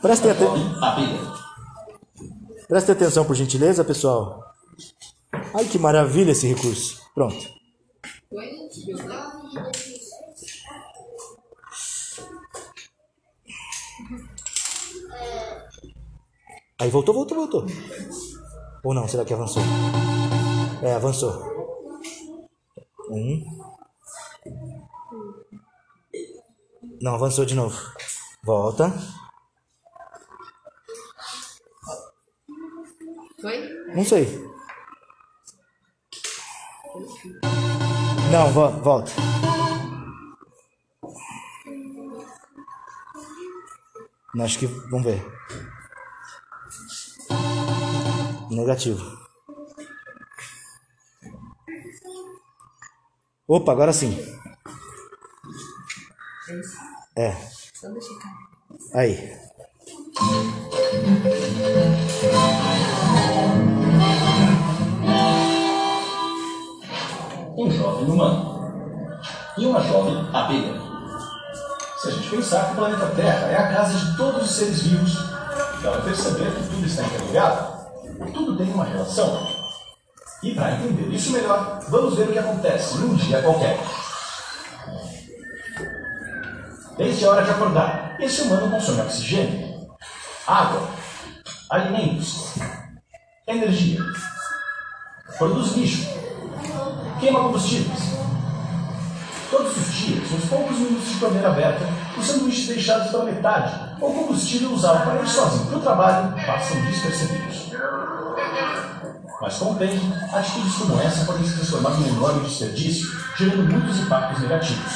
Prestem, 0.00 0.30
aten- 0.30 0.48
Prestem 2.68 2.92
atenção, 2.94 3.24
por 3.24 3.34
gentileza, 3.34 3.84
pessoal. 3.84 4.42
Ai, 5.54 5.64
que 5.64 5.78
maravilha 5.78 6.30
esse 6.30 6.46
recurso. 6.46 7.00
Pronto. 7.14 7.36
Aí 16.80 16.88
voltou, 16.90 17.14
voltou, 17.14 17.36
voltou. 17.36 17.66
Ou 18.82 18.94
não, 18.94 19.06
será 19.06 19.24
que 19.24 19.34
avançou? 19.34 19.62
É, 20.82 20.94
avançou. 20.94 21.30
Um. 23.10 23.44
Não, 27.02 27.14
avançou 27.14 27.44
de 27.44 27.54
novo. 27.54 27.76
Volta. 28.42 28.92
Foi? 33.40 33.68
Não 33.94 34.04
sei. 34.04 34.26
Não, 38.32 38.52
vo- 38.52 38.70
volta. 38.82 39.10
Acho 44.40 44.58
que. 44.58 44.66
Vamos 44.66 45.04
ver. 45.04 45.22
Negativo. 48.50 49.00
Opa, 53.46 53.72
agora 53.72 53.92
sim. 53.92 54.16
É. 57.16 57.36
Aí. 58.94 59.40
jovem 67.80 68.04
humano 68.04 68.72
e 69.56 69.66
uma 69.66 69.82
jovem 69.82 70.28
abelha. 70.32 70.80
Se 71.98 72.08
a 72.08 72.10
gente 72.12 72.30
pensar 72.30 72.66
que 72.66 72.72
o 72.72 72.76
planeta 72.76 73.06
Terra 73.14 73.46
é 73.48 73.56
a 73.56 73.74
casa 73.74 73.98
de 73.98 74.16
todos 74.16 74.42
os 74.42 74.50
seres 74.50 74.82
vivos, 74.82 75.14
dá 75.82 75.90
para 75.90 76.00
perceber 76.02 76.50
que 76.52 76.68
tudo 76.68 76.86
está 76.86 77.02
interligado, 77.02 77.69
tudo 78.26 78.56
tem 78.56 78.72
uma 78.72 78.84
relação. 78.84 79.46
E 80.42 80.54
para 80.54 80.72
entender 80.72 81.14
isso 81.14 81.32
melhor, 81.32 81.80
vamos 81.88 82.16
ver 82.16 82.28
o 82.28 82.32
que 82.32 82.38
acontece 82.38 82.98
num 82.98 83.14
dia 83.14 83.42
qualquer. 83.42 83.78
Desde 86.96 87.24
a 87.24 87.30
hora 87.30 87.44
de 87.44 87.50
acordar, 87.50 88.16
esse 88.20 88.42
humano 88.42 88.70
consome 88.70 89.00
oxigênio, 89.02 89.88
água, 90.46 90.88
alimentos, 91.70 92.54
energia, 93.46 94.00
produz 95.38 95.72
lixo, 95.76 96.06
queima 97.18 97.40
combustíveis. 97.40 98.09
Todos 99.50 99.76
os 99.76 99.92
dias, 99.92 100.30
uns 100.30 100.48
poucos 100.48 100.78
minutos 100.78 101.08
de 101.08 101.18
torneira 101.18 101.48
aberta, 101.48 101.84
os 102.16 102.24
sanduíches 102.24 102.68
deixados 102.68 103.10
pela 103.10 103.24
metade 103.24 103.96
ou 104.00 104.14
combustível 104.14 104.70
usado 104.70 105.04
para 105.04 105.20
ir 105.20 105.26
sozinho 105.26 105.66
para 105.66 105.78
o 105.78 105.80
trabalho 105.80 106.46
passam 106.46 106.80
despercebidos. 106.82 107.72
Mas 109.40 109.56
com 109.56 109.72
o 109.72 109.74
tempo, 109.74 110.00
atitudes 110.32 110.74
como 110.76 111.00
essa 111.00 111.24
podem 111.24 111.44
se 111.44 111.54
transformar 111.56 111.90
num 111.90 112.06
enorme 112.06 112.40
desperdício, 112.40 113.08
gerando 113.36 113.72
muitos 113.72 113.98
impactos 113.98 114.40
negativos. 114.40 114.92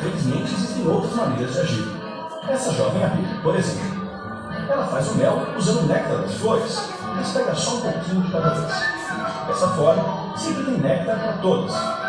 Felizmente, 0.00 0.54
existem 0.54 0.88
outras 0.88 1.14
maneiras 1.14 1.52
de 1.52 1.60
agir. 1.60 1.86
Essa 2.48 2.72
jovem 2.72 3.04
abelha, 3.04 3.40
por 3.40 3.54
exemplo, 3.54 4.02
ela 4.68 4.86
faz 4.88 5.08
o 5.12 5.14
mel 5.14 5.46
usando 5.56 5.84
o 5.84 5.86
néctar 5.86 6.22
das 6.22 6.34
flores, 6.34 6.88
mas 7.14 7.28
pega 7.28 7.54
só 7.54 7.76
um 7.76 7.80
pouquinho 7.82 8.22
de 8.22 8.32
cada 8.32 8.50
vez. 8.50 8.72
Dessa 9.46 9.68
forma, 9.68 10.36
sempre 10.36 10.64
tem 10.64 10.78
néctar 10.78 11.20
para 11.20 11.32
todas. 11.34 12.01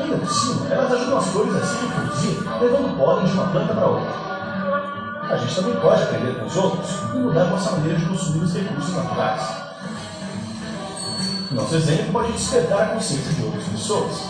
Ainda 0.00 0.16
por 0.16 0.30
cima, 0.32 0.66
elas 0.70 0.92
ajudam 0.92 1.18
as 1.18 1.26
flores 1.26 1.54
a 1.54 1.62
se 1.62 1.86
reproduzir, 1.86 2.38
levando 2.60 2.96
pólen 2.96 3.26
de 3.26 3.32
uma 3.32 3.46
planta 3.48 3.74
para 3.74 3.86
outra. 3.86 4.30
A 5.30 5.36
gente 5.36 5.54
também 5.54 5.76
pode 5.80 6.02
aprender 6.02 6.40
com 6.40 6.46
os 6.46 6.56
outros 6.56 6.90
e 7.14 7.18
mudar 7.18 7.44
nossa 7.44 7.72
maneira 7.72 7.98
de 7.98 8.06
consumir 8.06 8.44
os 8.44 8.54
recursos 8.54 8.96
naturais. 8.96 9.42
Nosso 11.52 11.74
exemplo 11.74 12.12
pode 12.12 12.32
despertar 12.32 12.82
a 12.82 12.86
consciência 12.86 13.32
de 13.34 13.44
outras 13.44 13.64
pessoas, 13.64 14.22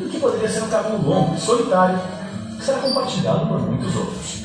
o 0.00 0.08
que 0.08 0.20
poderia 0.20 0.48
ser 0.48 0.62
um 0.62 0.68
caminho 0.68 1.02
longo 1.02 1.34
e 1.34 1.40
solitário, 1.40 1.98
será 2.60 2.78
compartilhado 2.78 3.46
por 3.46 3.60
muitos 3.60 3.96
outros. 3.96 4.42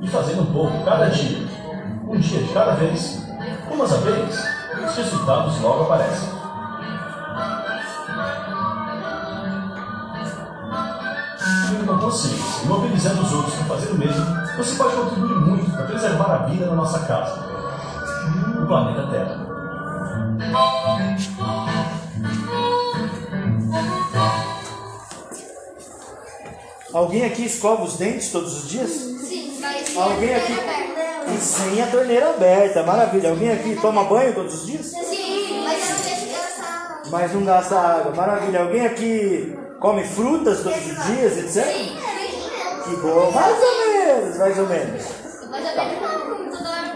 E 0.00 0.08
fazendo 0.08 0.42
um 0.42 0.52
pouco 0.52 0.84
cada 0.84 1.06
dia, 1.10 1.46
um 2.08 2.18
dia 2.18 2.42
de 2.42 2.52
cada 2.52 2.72
vez, 2.72 3.31
umas 3.72 3.92
abelhas, 3.92 4.38
os 4.88 4.96
resultados 4.96 5.60
logo 5.60 5.84
aparecem. 5.84 6.28
Vindo 11.70 11.86
com 11.86 11.98
consciência 11.98 12.64
e 12.64 12.66
mobilizando 12.66 13.22
os 13.22 13.32
outros 13.32 13.54
para 13.54 13.64
fazer 13.64 13.90
o 13.90 13.94
mesmo, 13.94 14.24
você 14.56 14.76
pode 14.76 14.96
contribuir 14.96 15.36
muito 15.36 15.70
para 15.70 15.84
preservar 15.84 16.34
a 16.34 16.38
vida 16.46 16.66
na 16.66 16.74
nossa 16.74 16.98
casa, 17.00 17.40
o 18.62 18.66
planeta 18.66 19.06
Terra. 19.08 19.52
Alguém 26.92 27.24
aqui 27.24 27.46
escova 27.46 27.84
os 27.84 27.96
dentes 27.96 28.30
todos 28.30 28.64
os 28.64 28.68
dias? 28.68 28.90
Sim, 28.90 29.58
mas 29.60 29.96
Alguém 29.96 30.34
aqui. 30.34 30.81
E 31.28 31.38
sem 31.40 31.80
a 31.82 31.86
torneira 31.86 32.30
aberta, 32.30 32.82
maravilha. 32.82 33.30
Alguém 33.30 33.50
aqui 33.52 33.76
toma 33.80 34.04
banho 34.04 34.34
todos 34.34 34.54
os 34.54 34.66
dias? 34.66 34.86
Sim, 34.86 35.62
mas 35.64 35.88
eu 35.90 35.96
não 35.96 36.02
deixo 36.02 36.26
gastar. 36.32 37.02
Mas 37.10 37.32
não 37.32 37.44
gasta 37.44 37.78
água, 37.78 38.12
maravilha. 38.14 38.60
Alguém 38.62 38.86
aqui 38.86 39.56
come 39.80 40.04
frutas 40.04 40.62
todos 40.62 40.78
os 40.78 41.04
dias, 41.06 41.38
etc? 41.38 41.64
Sim, 41.64 41.96
Que 42.84 42.96
bom, 42.96 43.30
mais 43.30 43.56
ou 43.60 43.78
menos, 43.78 44.38
mais 44.38 44.58
ou 44.58 44.66
menos. 44.66 45.02
Eu 45.42 45.50
vejo 45.50 46.00
não, 46.00 46.50
toda 46.50 46.68
hora. 46.70 46.92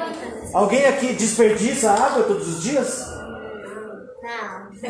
Alguém 0.55 0.87
aqui 0.87 1.13
desperdiça 1.15 1.91
água 1.91 2.23
todos 2.25 2.49
os 2.49 2.63
dias? 2.63 3.05
Não. 4.23 4.71
Você? 4.73 4.87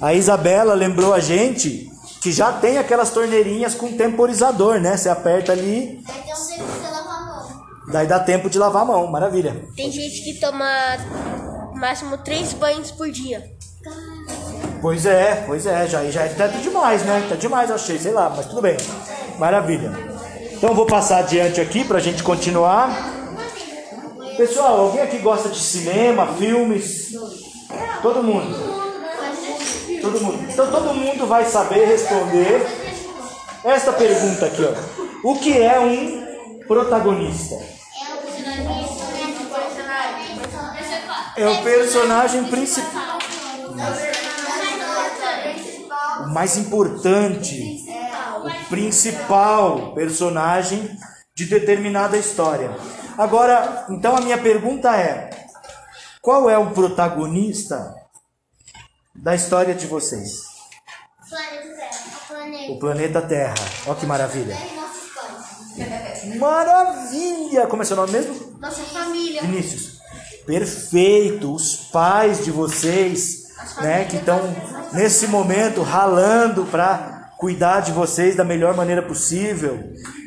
A 0.00 0.12
Isabela 0.12 0.74
lembrou 0.74 1.14
a 1.14 1.20
gente 1.20 1.90
que 2.24 2.32
já 2.32 2.50
tem 2.52 2.78
aquelas 2.78 3.10
torneirinhas 3.10 3.74
com 3.74 3.92
temporizador, 3.98 4.80
né? 4.80 4.96
Você 4.96 5.10
aperta 5.10 5.52
ali, 5.52 6.02
ter 6.06 6.32
um 6.32 6.46
tempo 6.46 6.64
que 6.64 6.78
você 6.78 6.88
lava 6.90 7.10
a 7.10 7.20
mão. 7.20 7.66
daí 7.92 8.06
dá 8.06 8.18
tempo 8.18 8.48
de 8.48 8.58
lavar 8.58 8.80
a 8.80 8.84
mão. 8.86 9.06
Maravilha. 9.08 9.68
Tem 9.76 9.92
gente 9.92 10.22
que 10.22 10.40
toma 10.40 10.64
máximo 11.74 12.16
três 12.16 12.54
banhos 12.54 12.90
por 12.90 13.10
dia. 13.10 13.44
Pois 14.80 15.04
é, 15.04 15.44
pois 15.46 15.66
é, 15.66 15.86
já, 15.86 16.02
já 16.10 16.22
é 16.22 16.28
tanto 16.28 16.56
demais, 16.60 17.04
né? 17.04 17.26
Tá 17.28 17.34
demais, 17.34 17.70
achei, 17.70 17.98
sei 17.98 18.12
lá, 18.12 18.32
mas 18.34 18.46
tudo 18.46 18.62
bem. 18.62 18.78
Maravilha. 19.38 19.92
Então 20.50 20.74
vou 20.74 20.86
passar 20.86 21.18
adiante 21.18 21.60
aqui 21.60 21.84
pra 21.84 22.00
gente 22.00 22.22
continuar. 22.22 22.88
Pessoal, 24.38 24.80
alguém 24.80 25.02
aqui 25.02 25.18
gosta 25.18 25.50
de 25.50 25.60
cinema, 25.60 26.26
filmes? 26.38 27.12
Todo 28.00 28.22
mundo. 28.22 28.83
Todo 30.04 30.20
mundo. 30.20 30.52
Então 30.52 30.70
todo 30.70 30.94
mundo 30.94 31.26
vai 31.26 31.46
saber 31.46 31.86
responder 31.86 32.66
esta 33.64 33.90
pergunta 33.90 34.44
aqui, 34.44 34.62
ó. 34.62 35.30
O 35.30 35.38
que 35.38 35.56
é 35.60 35.80
um 35.80 36.62
protagonista? 36.66 37.54
É 41.36 41.48
o 41.48 41.62
personagem 41.62 42.44
principal. 42.44 43.18
O 46.20 46.28
mais 46.28 46.58
importante, 46.58 47.86
o 48.44 48.68
principal 48.68 49.94
personagem 49.94 50.98
de 51.34 51.46
determinada 51.46 52.18
história. 52.18 52.70
Agora, 53.16 53.86
então 53.88 54.14
a 54.14 54.20
minha 54.20 54.36
pergunta 54.36 54.94
é: 54.94 55.30
qual 56.20 56.50
é 56.50 56.58
o 56.58 56.72
protagonista 56.72 58.03
da 59.14 59.34
história 59.34 59.74
de 59.74 59.86
vocês? 59.86 60.42
O 62.70 62.78
planeta 62.78 63.22
Terra. 63.22 63.54
Olha 63.86 63.96
que 63.96 64.06
maravilha. 64.06 64.56
Maravilha! 66.38 67.66
Como 67.66 67.82
é 67.82 67.84
seu 67.84 67.96
nome 67.96 68.12
mesmo? 68.12 68.58
Nossa 68.58 68.82
família. 68.82 69.42
Vinícius. 69.42 69.98
Perfeito. 70.46 71.52
Os 71.52 71.76
pais 71.92 72.44
de 72.44 72.50
vocês, 72.50 73.44
né, 73.80 74.04
que 74.04 74.16
estão 74.16 74.40
nesse 74.92 75.26
momento 75.26 75.82
ralando 75.82 76.64
para 76.66 77.32
cuidar 77.38 77.80
de 77.80 77.92
vocês 77.92 78.36
da 78.36 78.44
melhor 78.44 78.76
maneira 78.76 79.02
possível, 79.02 79.78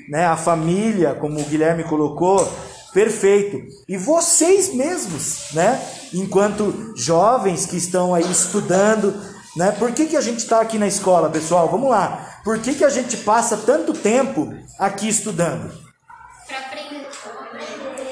né? 0.10 0.26
A 0.26 0.36
família, 0.38 1.16
como 1.16 1.40
o 1.40 1.46
Guilherme 1.46 1.84
colocou, 1.84 2.48
perfeito. 2.94 3.62
E 3.88 3.98
vocês 3.98 4.74
mesmos, 4.74 5.54
né? 5.54 5.82
Enquanto 6.14 6.94
jovens 6.96 7.66
que 7.66 7.78
estão 7.78 8.14
aí 8.14 8.30
estudando, 8.30 9.14
né? 9.56 9.72
Por 9.72 9.92
que, 9.92 10.06
que 10.06 10.18
a 10.18 10.22
gente 10.22 10.40
está 10.40 10.62
aqui 10.62 10.78
na 10.78 10.88
escola, 10.88 11.30
pessoal? 11.30 11.68
Vamos 11.70 11.90
lá. 11.90 12.42
Por 12.44 12.60
que, 12.60 12.76
que 12.76 12.86
a 12.86 12.90
gente 12.90 13.18
passa 13.18 13.58
tanto 13.58 13.94
tempo 13.94 14.54
aqui 14.80 15.10
estudando? 15.10 15.72
Pra 16.48 16.60
aprender. 16.60 17.08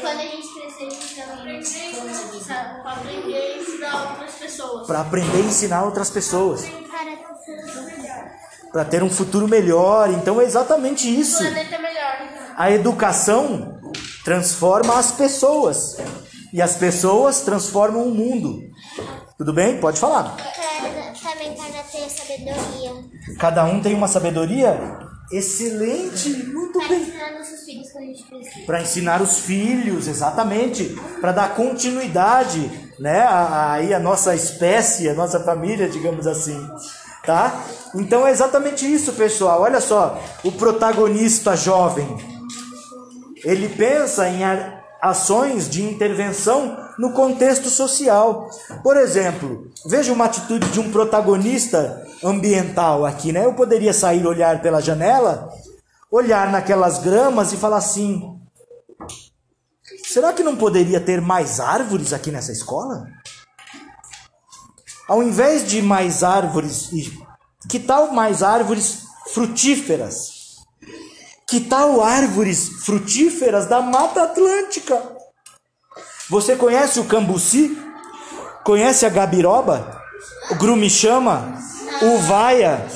Quando 0.02 0.20
a 0.20 0.24
gente 0.24 0.48
crescer, 0.54 1.22
a 1.22 1.36
gente. 1.48 2.44
Sabe? 2.44 2.82
Pra 2.82 2.92
aprender 2.92 3.58
e 3.58 3.62
ensinar 3.62 4.12
outras 4.12 4.36
pessoas. 4.36 4.88
Para 4.88 5.02
aprender 5.02 5.38
e 5.38 5.46
ensinar 5.46 5.84
outras 5.84 6.10
pessoas. 6.10 6.66
Para 8.72 8.86
ter 8.86 9.04
um 9.04 9.10
futuro 9.10 9.48
melhor. 9.48 10.10
Então 10.10 10.42
é 10.42 10.44
exatamente 10.44 11.08
isso. 11.08 11.38
Planeta 11.38 11.80
melhor. 11.80 12.54
A 12.58 12.72
educação 12.72 13.80
transforma 14.26 14.98
as 15.00 15.12
pessoas. 15.12 15.96
E 16.52 16.62
as 16.62 16.76
pessoas 16.76 17.42
transformam 17.42 18.04
o 18.08 18.12
mundo. 18.14 18.62
Tudo 19.38 19.54
bem? 19.54 19.78
Pode 19.80 20.00
falar. 20.00 20.36
Também 20.36 21.54
para 21.56 21.84
ter 21.84 22.10
sabedoria. 22.10 22.92
Cada 23.40 23.64
um 23.66 23.82
tem 23.82 23.94
uma 23.94 24.08
sabedoria 24.08 24.98
excelente. 25.32 26.30
Muito 26.48 26.80
Para 26.80 26.88
bem. 26.90 27.02
ensinar 27.02 27.32
nossos 27.38 27.62
filhos 27.66 27.92
quando 27.92 28.04
a 28.04 28.08
gente 28.08 28.66
Para 28.66 28.82
ensinar 28.82 29.22
os 29.22 29.40
filhos, 29.40 30.08
exatamente, 30.08 30.96
para 31.20 31.32
dar 31.32 31.56
continuidade, 31.56 32.90
né, 33.00 33.22
a- 33.22 33.74
aí 33.74 33.94
a 33.94 34.00
nossa 34.00 34.34
espécie, 34.36 35.10
a 35.10 35.14
nossa 35.14 35.40
família, 35.42 35.90
digamos 35.90 36.26
assim, 36.28 36.58
tá? 37.26 37.62
Então 37.96 38.26
é 38.26 38.32
exatamente 38.32 38.86
isso, 38.92 39.14
pessoal. 39.14 39.62
Olha 39.62 39.82
só, 39.82 40.22
o 40.44 40.52
protagonista 40.52 41.56
jovem, 41.58 42.08
ele 43.46 43.70
pensa 43.70 44.28
em 44.28 44.42
ações 45.02 45.70
de 45.70 45.84
intervenção 45.84 46.76
no 46.98 47.12
contexto 47.12 47.70
social. 47.70 48.50
Por 48.82 48.98
exemplo, 48.98 49.72
veja 49.86 50.12
uma 50.12 50.26
atitude 50.26 50.68
de 50.72 50.80
um 50.80 50.92
protagonista 50.92 52.06
ambiental 52.24 53.06
aqui, 53.06 53.32
né? 53.32 53.46
Eu 53.46 53.54
poderia 53.54 53.94
sair 53.94 54.26
olhar 54.26 54.62
pela 54.62 54.82
janela, 54.82 55.54
olhar 56.12 56.52
naquelas 56.52 56.98
gramas 56.98 57.54
e 57.54 57.58
falar 57.58 57.78
assim: 57.78 58.40
será 60.04 60.34
que 60.34 60.44
não 60.44 60.56
poderia 60.56 61.00
ter 61.00 61.22
mais 61.22 61.60
árvores 61.60 62.12
aqui 62.12 62.32
nessa 62.32 62.52
escola? 62.52 63.06
Ao 65.08 65.22
invés 65.22 65.68
de 65.68 65.84
mais 65.84 66.24
árvores, 66.24 66.90
que 67.70 67.80
tal 67.80 68.12
mais 68.12 68.42
árvores 68.42 69.04
frutíferas? 69.32 70.35
Que 71.48 71.60
tal 71.60 72.02
árvores 72.04 72.84
frutíferas 72.84 73.68
da 73.68 73.80
Mata 73.80 74.24
Atlântica? 74.24 75.00
Você 76.28 76.56
conhece 76.56 77.00
o 77.00 77.06
cambuci? 77.06 77.78
Conhece 78.64 79.06
a 79.06 79.10
gabiroba? 79.10 80.02
O 80.50 80.56
grumixama? 80.56 81.60
Uvaia? 82.02 82.88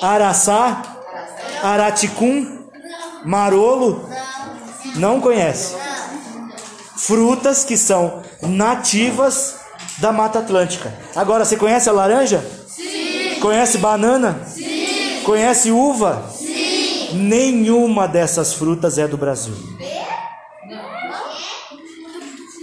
Araçá? 0.00 0.82
Araticum? 1.62 2.66
Marolo? 3.24 4.08
Não 4.96 5.20
conhece. 5.20 5.76
Frutas 6.96 7.64
que 7.64 7.76
são 7.76 8.20
nativas 8.42 9.54
da 9.98 10.10
Mata 10.10 10.40
Atlântica. 10.40 10.92
Agora, 11.14 11.44
você 11.44 11.56
conhece 11.56 11.88
a 11.88 11.92
laranja? 11.92 12.44
Sim. 12.66 13.38
Conhece 13.40 13.78
banana? 13.78 14.40
Sim. 14.48 15.22
Conhece 15.24 15.70
uva? 15.70 16.28
Nenhuma 17.14 18.06
dessas 18.08 18.54
frutas 18.54 18.98
é 18.98 19.06
do 19.06 19.16
Brasil. 19.16 19.54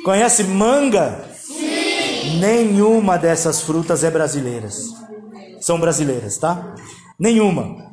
Conhece 0.03 0.43
manga? 0.43 1.29
Sim. 1.35 2.39
Nenhuma 2.39 3.17
dessas 3.17 3.61
frutas 3.61 4.03
é 4.03 4.09
brasileiras. 4.09 4.89
São 5.61 5.79
brasileiras, 5.79 6.37
tá? 6.37 6.75
Nenhuma. 7.19 7.91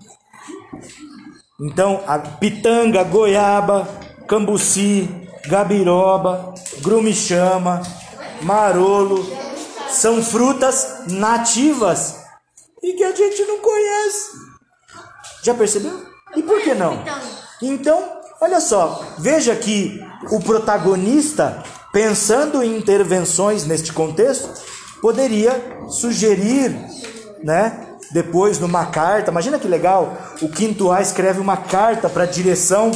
Então, 1.60 2.02
a 2.06 2.18
pitanga, 2.18 3.02
goiaba, 3.02 3.88
cambuci, 4.26 5.08
gabiroba, 5.46 6.54
grumichama, 6.80 7.82
marolo, 8.42 9.26
são 9.88 10.22
frutas 10.22 11.04
nativas 11.08 12.20
e 12.82 12.92
que 12.92 13.04
a 13.04 13.14
gente 13.14 13.42
não 13.44 13.58
conhece. 13.58 14.30
Já 15.42 15.54
percebeu? 15.54 16.15
E 16.36 16.42
por 16.42 16.60
que 16.60 16.74
não? 16.74 17.02
Então, 17.62 18.20
olha 18.40 18.60
só, 18.60 19.02
veja 19.18 19.56
que 19.56 19.98
o 20.30 20.38
protagonista, 20.38 21.64
pensando 21.92 22.62
em 22.62 22.76
intervenções 22.76 23.64
neste 23.64 23.92
contexto, 23.92 24.48
poderia 25.00 25.78
sugerir, 25.88 26.76
né? 27.42 27.82
Depois 28.12 28.60
numa 28.60 28.86
carta, 28.86 29.30
imagina 29.30 29.58
que 29.58 29.66
legal, 29.66 30.16
o 30.40 30.48
quinto 30.48 30.92
A 30.92 31.00
escreve 31.00 31.40
uma 31.40 31.56
carta 31.56 32.08
para 32.08 32.22
a 32.22 32.26
direção, 32.26 32.92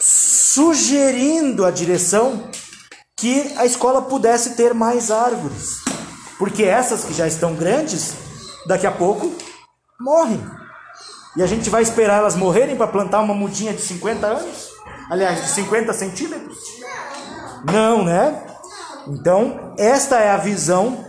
sugerindo 0.00 1.64
à 1.64 1.70
direção 1.70 2.50
que 3.16 3.54
a 3.56 3.64
escola 3.64 4.02
pudesse 4.02 4.56
ter 4.56 4.74
mais 4.74 5.10
árvores, 5.10 5.76
porque 6.38 6.64
essas 6.64 7.04
que 7.04 7.14
já 7.14 7.26
estão 7.26 7.54
grandes, 7.54 8.14
daqui 8.66 8.86
a 8.86 8.92
pouco 8.92 9.32
morrem. 9.98 10.59
E 11.36 11.42
a 11.42 11.46
gente 11.46 11.70
vai 11.70 11.82
esperar 11.82 12.18
elas 12.18 12.34
morrerem 12.34 12.76
para 12.76 12.86
plantar 12.86 13.20
uma 13.20 13.34
mudinha 13.34 13.72
de 13.72 13.80
50 13.82 14.26
anos? 14.26 14.70
Aliás, 15.10 15.42
de 15.42 15.48
50 15.50 15.92
centímetros? 15.92 16.58
Não, 17.72 18.04
né? 18.04 18.46
Então, 19.08 19.74
esta 19.78 20.18
é 20.18 20.30
a 20.30 20.36
visão 20.36 21.04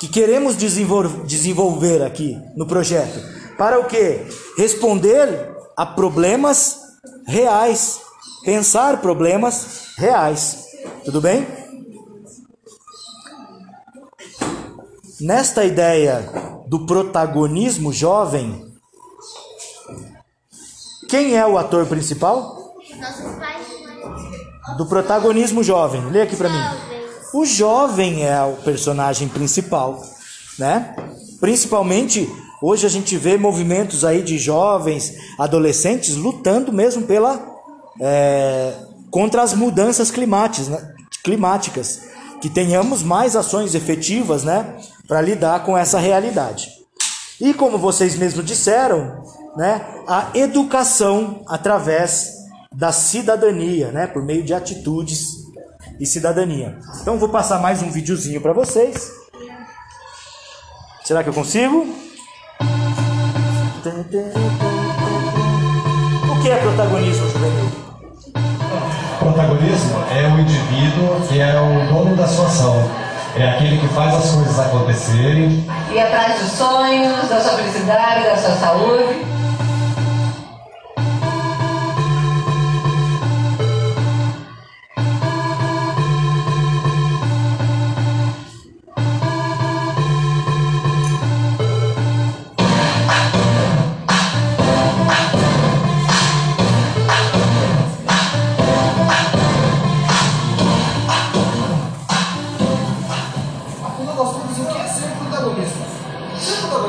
que 0.00 0.08
queremos 0.08 0.56
desenvol- 0.56 1.24
desenvolver 1.24 2.02
aqui 2.02 2.36
no 2.56 2.66
projeto. 2.66 3.18
Para 3.56 3.78
o 3.78 3.84
quê? 3.84 4.26
Responder 4.58 5.54
a 5.76 5.86
problemas 5.86 6.80
reais. 7.26 8.00
Pensar 8.44 9.00
problemas 9.00 9.94
reais. 9.96 10.64
Tudo 11.04 11.20
bem? 11.20 11.46
Nesta 15.20 15.64
ideia 15.64 16.28
do 16.66 16.84
protagonismo 16.86 17.92
jovem, 17.92 18.63
quem 21.14 21.36
é 21.36 21.46
o 21.46 21.56
ator 21.56 21.86
principal? 21.86 22.74
Do 24.76 24.84
protagonismo 24.86 25.62
jovem. 25.62 26.04
Lê 26.06 26.22
aqui 26.22 26.34
pra 26.34 26.48
mim. 26.48 26.58
O 27.32 27.44
jovem 27.44 28.26
é 28.26 28.42
o 28.42 28.54
personagem 28.56 29.28
principal, 29.28 30.02
né? 30.58 30.92
Principalmente 31.38 32.28
hoje 32.60 32.84
a 32.84 32.88
gente 32.88 33.16
vê 33.16 33.38
movimentos 33.38 34.04
aí 34.04 34.22
de 34.22 34.38
jovens, 34.38 35.14
adolescentes 35.38 36.16
lutando 36.16 36.72
mesmo 36.72 37.04
pela 37.04 37.40
é, 38.00 38.74
contra 39.08 39.42
as 39.42 39.54
mudanças 39.54 40.10
climáticas, 40.10 40.66
né? 40.66 40.94
climáticas, 41.22 42.08
que 42.40 42.48
tenhamos 42.48 43.04
mais 43.04 43.36
ações 43.36 43.76
efetivas, 43.76 44.42
né, 44.42 44.74
para 45.06 45.22
lidar 45.22 45.64
com 45.64 45.78
essa 45.78 46.00
realidade. 46.00 46.68
E 47.40 47.54
como 47.54 47.78
vocês 47.78 48.16
mesmos 48.16 48.44
disseram, 48.44 49.22
né, 49.56 49.80
a 50.06 50.30
educação 50.34 51.44
através 51.48 52.34
da 52.72 52.92
cidadania, 52.92 53.92
né, 53.92 54.06
por 54.06 54.22
meio 54.22 54.42
de 54.42 54.52
atitudes 54.52 55.44
e 56.00 56.06
cidadania. 56.06 56.78
Então 57.00 57.18
vou 57.18 57.28
passar 57.28 57.60
mais 57.60 57.82
um 57.82 57.90
videozinho 57.90 58.40
para 58.40 58.52
vocês. 58.52 59.12
Será 61.04 61.22
que 61.22 61.28
eu 61.28 61.34
consigo? 61.34 61.86
O 66.30 66.42
que 66.42 66.50
é 66.50 66.56
protagonismo 66.56 67.28
juvenil? 67.28 67.70
Protagonismo 69.18 70.04
é 70.10 70.26
o 70.34 70.40
indivíduo 70.40 71.28
que 71.28 71.40
é 71.40 71.60
o 71.60 71.92
dono 71.92 72.16
da 72.16 72.26
sua 72.26 72.46
ação. 72.46 72.90
É 73.36 73.50
aquele 73.50 73.78
que 73.78 73.88
faz 73.88 74.14
as 74.14 74.30
coisas 74.32 74.58
acontecerem. 74.58 75.66
ir 75.92 76.00
atrás 76.00 76.40
dos 76.40 76.52
sonhos, 76.52 77.28
da 77.28 77.40
sua 77.40 77.52
felicidade, 77.52 78.24
da 78.24 78.36
sua 78.36 78.54
saúde. 78.56 79.33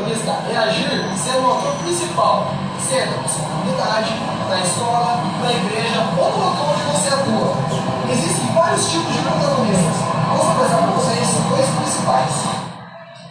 Protagonista 0.06 0.38
é 0.52 0.58
agir 0.58 1.14
e 1.14 1.18
ser 1.18 1.38
o 1.38 1.52
ator 1.52 1.74
principal, 1.84 2.54
seja 2.80 3.18
na 3.18 3.28
sua 3.28 3.44
comunidade, 3.46 4.14
na 4.50 4.62
escola, 4.62 5.18
na 5.42 5.52
igreja 5.52 6.08
ou 6.18 6.30
no 6.30 6.38
local 6.46 6.74
onde 6.74 6.84
você 6.84 7.10
atua. 7.10 7.56
Existem 8.12 8.54
vários 8.54 8.88
tipos 8.88 9.14
de 9.14 9.20
protagonistas. 9.20 9.96
Vamos 10.28 10.48
apresentar 10.48 10.78
para 10.78 10.92
vocês 10.92 11.28
dois 11.50 11.66
principais. 11.66 12.32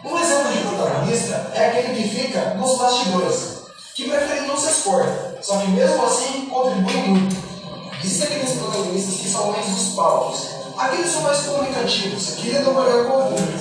Um 0.04 0.18
exemplo 0.18 0.52
de 0.52 0.58
protagonista 0.58 1.50
é 1.54 1.66
aquele 1.66 1.94
que 1.94 2.08
fica 2.08 2.54
nos 2.54 2.76
bastidores, 2.78 3.62
que 3.94 4.08
prefere 4.08 4.46
não 4.46 4.56
se 4.56 4.70
expor, 4.70 5.06
só 5.40 5.58
que 5.58 5.68
mesmo 5.68 6.04
assim 6.04 6.46
contribui 6.46 6.96
muito. 7.08 7.36
Existem 8.02 8.36
aqueles 8.36 8.58
protagonistas 8.58 9.20
que 9.20 9.28
são 9.28 9.52
mais 9.52 9.66
dos 9.66 9.94
palcos. 9.94 10.48
Aqueles 10.76 11.12
são 11.12 11.22
mais 11.22 11.38
comunicativos, 11.38 12.34
que 12.34 12.48
lidam 12.48 12.74
melhor 12.74 13.06
com 13.06 13.18
o 13.18 13.28
público. 13.28 13.54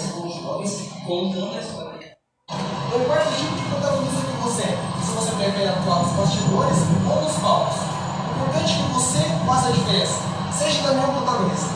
Não 2.94 3.02
importa 3.02 3.28
o 3.28 3.32
tipo 3.34 3.56
de 3.56 3.64
protagonista 3.64 4.22
que 4.22 4.38
você 4.44 4.62
é, 4.62 4.78
se 5.04 5.12
você 5.14 5.32
prefere 5.32 5.68
atuar 5.68 6.04
nos 6.04 6.12
bastidores 6.12 6.78
ou 7.10 7.22
nos 7.24 7.34
palcos. 7.40 7.78
O 7.82 8.32
importante 8.36 8.72
é 8.72 8.76
que 8.78 8.84
você 8.94 9.18
faça 9.48 9.70
a 9.70 9.72
diferença. 9.72 10.20
Seja 10.56 10.84
também 10.84 11.04
um 11.04 11.14
protagonista. 11.14 11.70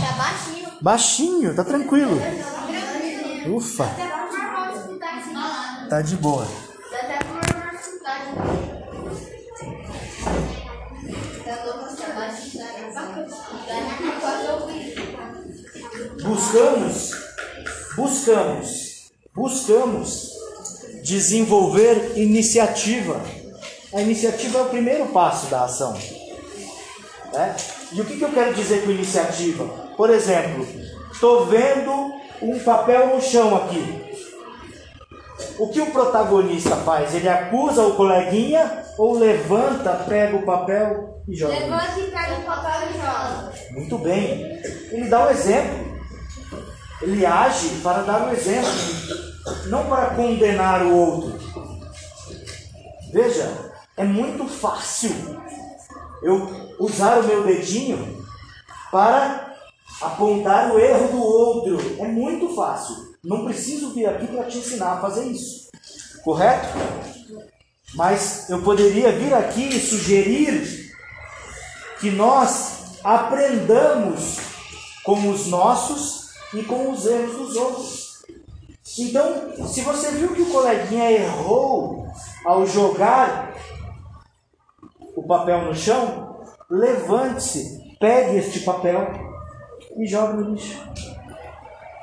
Tá 0.00 0.12
baixinho. 0.18 0.68
Baixinho, 0.80 1.54
tá 1.54 1.62
tranquilo. 1.62 2.20
Ufa. 3.56 3.86
Tá 3.86 5.86
tá 5.88 6.02
de 6.02 6.16
boa. 6.16 6.48
Buscamos, 16.24 17.10
buscamos, 17.94 19.12
buscamos 19.34 20.30
desenvolver 21.02 22.14
iniciativa. 22.16 23.20
A 23.94 24.00
iniciativa 24.00 24.60
é 24.60 24.62
o 24.62 24.70
primeiro 24.70 25.04
passo 25.08 25.48
da 25.48 25.64
ação. 25.64 25.92
né? 27.30 27.54
E 27.92 28.00
o 28.00 28.06
que, 28.06 28.16
que 28.16 28.24
eu 28.24 28.32
quero 28.32 28.54
dizer 28.54 28.84
com 28.84 28.90
iniciativa? 28.90 29.66
Por 29.98 30.08
exemplo, 30.08 30.66
estou 31.12 31.44
vendo 31.44 32.14
um 32.40 32.58
papel 32.60 33.14
no 33.14 33.20
chão 33.20 33.54
aqui. 33.54 34.02
O 35.58 35.68
que 35.68 35.80
o 35.82 35.90
protagonista 35.90 36.74
faz? 36.76 37.14
Ele 37.14 37.28
acusa 37.28 37.82
o 37.82 37.96
coleguinha 37.96 38.82
ou 38.96 39.18
levanta, 39.18 39.92
pega 40.08 40.38
o 40.38 40.42
papel 40.42 41.22
e 41.28 41.36
joga? 41.36 41.52
Levanta 41.52 42.00
e 42.00 42.10
pega 42.10 42.34
o 42.38 42.42
papel 42.44 42.88
e 42.88 42.92
joga. 42.94 43.52
Muito 43.72 43.98
bem. 43.98 44.40
Ele 44.90 45.08
dá 45.10 45.26
o 45.26 45.30
exemplo. 45.30 45.93
Ele 47.02 47.26
age 47.26 47.80
para 47.82 48.02
dar 48.02 48.28
o 48.28 48.32
exemplo, 48.32 48.70
não 49.66 49.86
para 49.86 50.14
condenar 50.14 50.82
o 50.82 50.96
outro. 50.96 51.38
Veja, 53.12 53.72
é 53.96 54.04
muito 54.04 54.48
fácil 54.48 55.12
eu 56.22 56.74
usar 56.78 57.18
o 57.18 57.24
meu 57.24 57.44
dedinho 57.44 58.24
para 58.90 59.54
apontar 60.00 60.72
o 60.72 60.78
erro 60.78 61.08
do 61.08 61.22
outro. 61.22 61.96
É 61.98 62.06
muito 62.06 62.54
fácil. 62.54 63.14
Não 63.22 63.44
preciso 63.44 63.94
vir 63.94 64.06
aqui 64.06 64.26
para 64.26 64.44
te 64.44 64.58
ensinar 64.58 64.94
a 64.94 65.00
fazer 65.00 65.24
isso. 65.24 65.68
Correto? 66.22 66.68
Mas 67.94 68.48
eu 68.50 68.62
poderia 68.62 69.12
vir 69.12 69.32
aqui 69.32 69.68
e 69.68 69.80
sugerir 69.80 70.92
que 72.00 72.10
nós 72.10 72.98
aprendamos 73.04 74.38
com 75.04 75.30
os 75.30 75.46
nossos 75.46 76.23
e 76.54 76.62
com 76.64 76.90
os 76.92 77.06
erros 77.06 77.36
dos 77.36 77.56
outros. 77.56 78.24
Então, 78.98 79.66
se 79.66 79.80
você 79.80 80.10
viu 80.12 80.34
que 80.34 80.42
o 80.42 80.50
coleguinha 80.50 81.10
errou 81.10 82.06
ao 82.44 82.66
jogar 82.66 83.54
o 85.16 85.22
papel 85.22 85.62
no 85.62 85.74
chão, 85.74 86.44
levante-se, 86.70 87.96
pegue 87.98 88.38
este 88.38 88.60
papel 88.60 89.08
e 89.96 90.06
jogue 90.06 90.34
no 90.34 90.50
lixo. 90.50 90.80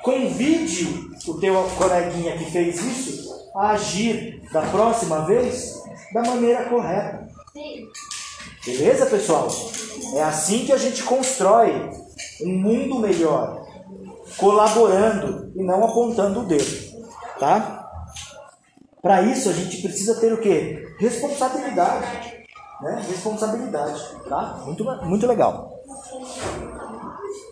Convide 0.04 1.12
o 1.28 1.40
teu 1.40 1.64
coleguinha 1.78 2.38
que 2.38 2.52
fez 2.52 2.84
isso 2.84 3.52
a 3.56 3.72
agir 3.72 4.42
da 4.52 4.62
próxima 4.62 5.26
vez 5.26 5.82
da 6.14 6.24
maneira 6.24 6.66
correta. 6.66 7.28
Beleza, 8.66 9.06
pessoal? 9.06 9.48
É 10.16 10.24
assim 10.24 10.66
que 10.66 10.72
a 10.72 10.78
gente 10.78 11.04
constrói 11.04 11.90
um 12.44 12.58
mundo 12.58 13.00
melhor, 13.00 13.61
colaborando 14.38 15.52
e 15.56 15.64
não 15.64 15.84
apontando 15.84 16.42
o 16.42 16.46
dedo, 16.46 17.02
tá? 17.40 17.90
Para 19.02 19.22
isso 19.24 19.50
a 19.50 19.54
gente 19.54 19.82
precisa 19.82 20.20
ter 20.20 20.32
o 20.32 20.40
quê? 20.40 20.88
Responsabilidade, 21.00 22.46
né? 22.82 23.04
Responsabilidade, 23.08 24.02
tá? 24.30 24.62
Muito, 24.66 24.84
muito 25.06 25.28
legal. 25.28 25.72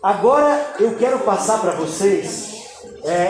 Agora 0.02 0.74
eu 0.78 0.96
quero 0.96 1.18
passar 1.20 1.60
para 1.60 1.72
vocês, 1.72 2.80
é, 3.04 3.28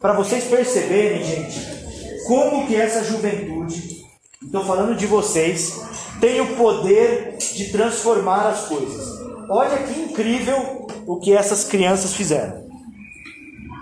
para 0.00 0.12
vocês 0.12 0.44
perceberem, 0.44 1.24
gente, 1.24 1.78
como 2.26 2.66
que 2.66 2.76
essa 2.76 3.02
juventude, 3.02 4.04
estou 4.42 4.64
falando 4.64 4.94
de 4.94 5.06
vocês, 5.06 5.80
tem 6.20 6.40
o 6.40 6.56
poder 6.56 7.38
de 7.38 7.72
transformar 7.72 8.48
as 8.48 8.66
coisas. 8.66 9.17
Olha 9.50 9.82
que 9.82 9.98
incrível 9.98 10.86
o 11.06 11.18
que 11.18 11.34
essas 11.34 11.64
crianças 11.64 12.14
fizeram. 12.14 12.68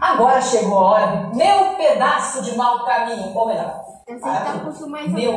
Agora 0.01 0.41
chegou 0.41 0.79
a 0.79 0.91
hora 0.91 1.07
do 1.17 1.37
meu 1.37 1.75
pedaço 1.77 2.43
de 2.43 2.57
mau 2.57 2.85
caminho. 2.85 3.37
Ou 3.37 3.49
melhor, 3.49 3.85
tá 4.21 4.61
com 4.63 4.71
isso 4.71 4.89
mais 4.89 5.11
meu 5.11 5.33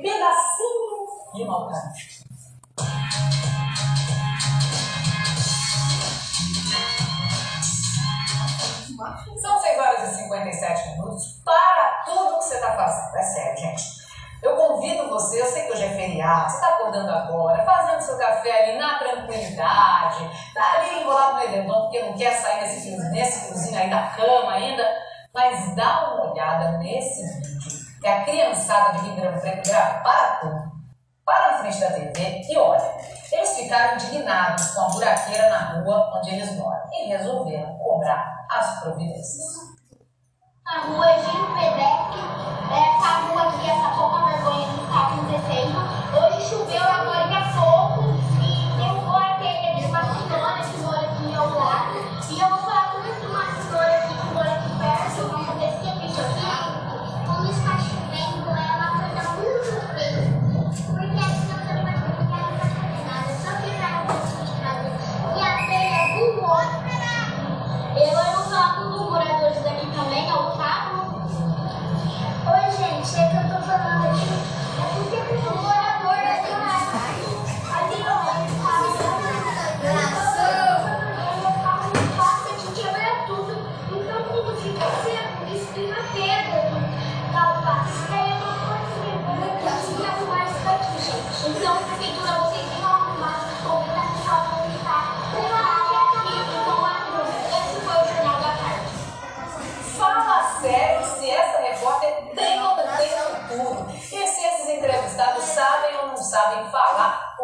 pedacinho 0.00 1.06
de 1.34 1.44
mau 1.44 1.68
caminho. 1.68 2.22
São 9.40 9.58
6 9.58 9.78
horas 9.78 10.12
e 10.12 10.16
57 10.22 10.90
minutos 10.90 11.40
para 11.44 12.02
tudo 12.04 12.38
que 12.38 12.44
você 12.44 12.54
está 12.54 12.76
fazendo. 12.76 13.16
É 13.16 13.22
sério, 13.22 13.58
gente. 13.58 14.01
Eu 14.42 14.56
convido 14.56 15.08
você, 15.08 15.40
eu 15.40 15.46
sei 15.46 15.66
que 15.66 15.72
hoje 15.72 15.84
é 15.84 15.90
feriado, 15.90 16.50
você 16.50 16.56
está 16.56 16.74
acordando 16.74 17.12
agora, 17.12 17.64
fazendo 17.64 18.00
seu 18.00 18.18
café 18.18 18.64
ali 18.64 18.78
na 18.78 18.98
tranquilidade, 18.98 20.28
tá 20.52 20.74
ali 20.78 21.00
enrolado 21.00 21.34
no 21.34 21.42
edredom 21.44 21.82
porque 21.82 22.02
não 22.02 22.12
quer 22.14 22.32
sair 22.32 22.60
nesse, 22.62 22.80
friozinho- 22.82 23.12
nesse 23.12 23.46
friozinho 23.46 23.78
aí 23.78 23.88
da 23.88 24.08
cama 24.08 24.52
ainda, 24.52 24.84
mas 25.32 25.76
dá 25.76 26.14
uma 26.14 26.32
olhada 26.32 26.78
nesse 26.78 27.22
vídeo. 27.38 27.82
É 28.02 28.12
a 28.14 28.24
criançada 28.24 28.98
de 28.98 29.10
Ribeirão 29.10 29.38
Preto 29.38 29.70
tudo. 30.40 30.72
Para 31.24 31.52
na 31.52 31.58
frente 31.58 31.78
da 31.78 31.92
TV 31.92 32.42
e 32.50 32.58
olha, 32.58 32.96
eles 33.30 33.56
ficaram 33.56 33.94
indignados 33.94 34.74
com 34.74 34.80
a 34.82 34.88
buraqueira 34.88 35.48
na 35.50 35.80
rua 35.80 36.10
onde 36.16 36.30
eles 36.34 36.56
moram 36.56 36.82
e 36.92 37.06
resolveram 37.06 37.78
cobrar 37.78 38.44
as 38.50 38.80
providências. 38.80 39.72
A 40.74 40.86
rua 40.86 41.06
Gil 41.18 41.44
Pedec, 41.54 42.16
essa 42.72 43.08
rua 43.26 43.42
aqui, 43.42 43.68
essa 43.68 43.88
pouca 43.90 44.24
vergonha 44.24 44.66
que 44.68 44.80
está 44.80 45.00
acontecendo. 45.02 45.78
Hoje 46.16 46.48
choveu 46.48 46.82
agora 46.82 47.28
há 47.28 47.52
pouco 47.52 47.91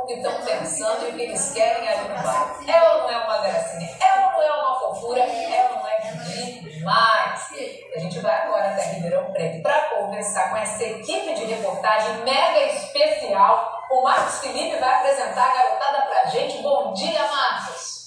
que 0.09 0.15
estão 0.15 0.41
pensando 0.41 1.07
e 1.07 1.11
o 1.11 1.15
que 1.15 1.23
eles 1.23 1.53
querem 1.53 1.87
ali 1.87 2.09
no 2.09 2.23
bairro. 2.23 2.57
É 2.67 2.91
ou 2.91 3.03
não 3.03 3.11
é 3.11 3.19
uma 3.19 3.39
gracinha? 3.39 3.91
É 4.01 4.25
ou 4.25 4.33
não 4.33 4.43
é 4.43 4.53
uma 4.53 4.81
fofura? 4.81 5.21
É 5.21 5.69
ou 5.71 5.77
não 5.77 5.87
é 5.87 6.01
demais? 6.01 7.49
A 7.95 7.99
gente 7.99 8.19
vai 8.21 8.43
agora 8.43 8.71
até 8.71 8.85
Ribeirão 8.93 9.31
Preto 9.33 9.63
para 9.63 9.91
conversar 9.91 10.51
com 10.51 10.57
essa 10.57 10.83
equipe 10.83 11.35
de 11.35 11.45
reportagem 11.45 12.17
mega 12.25 12.65
especial. 12.73 13.85
O 13.91 14.03
Marcos 14.03 14.39
Felipe 14.39 14.77
vai 14.79 14.95
apresentar 14.95 15.51
a 15.51 15.55
garotada 15.55 16.03
pra 16.07 16.27
gente. 16.27 16.63
Bom 16.63 16.95
dia, 16.95 17.23
Marcos! 17.25 17.98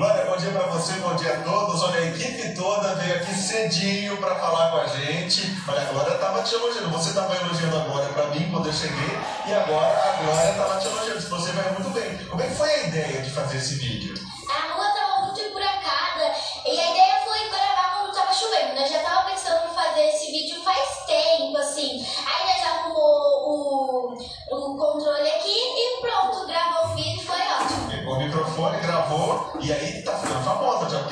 Glória, 0.00 0.24
bom 0.24 0.36
dia 0.38 0.50
para 0.50 0.62
você, 0.62 0.94
bom 0.94 1.14
dia 1.14 1.34
a 1.34 1.42
todos. 1.42 1.82
Olha, 1.82 2.00
a 2.00 2.06
equipe 2.06 2.54
toda 2.54 2.94
veio 2.94 3.16
aqui 3.16 3.34
cedinho 3.34 4.16
para 4.16 4.34
falar 4.36 4.70
com 4.70 4.78
a 4.78 4.86
gente. 4.86 5.54
Olha, 5.68 5.82
a 5.82 5.92
Glória 5.92 6.14
estava 6.14 6.42
te 6.42 6.54
elogiando. 6.54 6.88
Você 6.88 7.10
estava 7.10 7.36
elogiando 7.36 7.76
a 7.76 7.80
Glória 7.80 8.08
para 8.08 8.26
mim 8.28 8.50
quando 8.50 8.68
eu 8.68 8.72
cheguei 8.72 9.18
e 9.46 9.52
agora 9.52 9.88
a 9.88 10.22
Glória 10.22 10.50
estava 10.52 10.80
te 10.80 10.86
elogiando. 10.86 11.20
Você 11.20 11.52
vai 11.52 11.72
muito 11.72 11.90
bem. 11.90 12.16
Como 12.30 12.40
é 12.40 12.46
que 12.46 12.54
foi 12.54 12.70
a 12.70 12.86
ideia 12.86 13.20
de 13.20 13.28
fazer 13.28 13.58
esse 13.58 13.74
vídeo? 13.74 14.14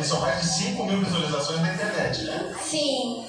Famosa 0.09 0.33
já, 0.33 0.37
porque 0.37 0.77
são 0.77 0.87
mil 0.87 1.05
visualizações 1.05 1.61
na 1.61 1.75
internet, 1.75 2.25
né? 2.25 2.55
Sim. 2.63 3.27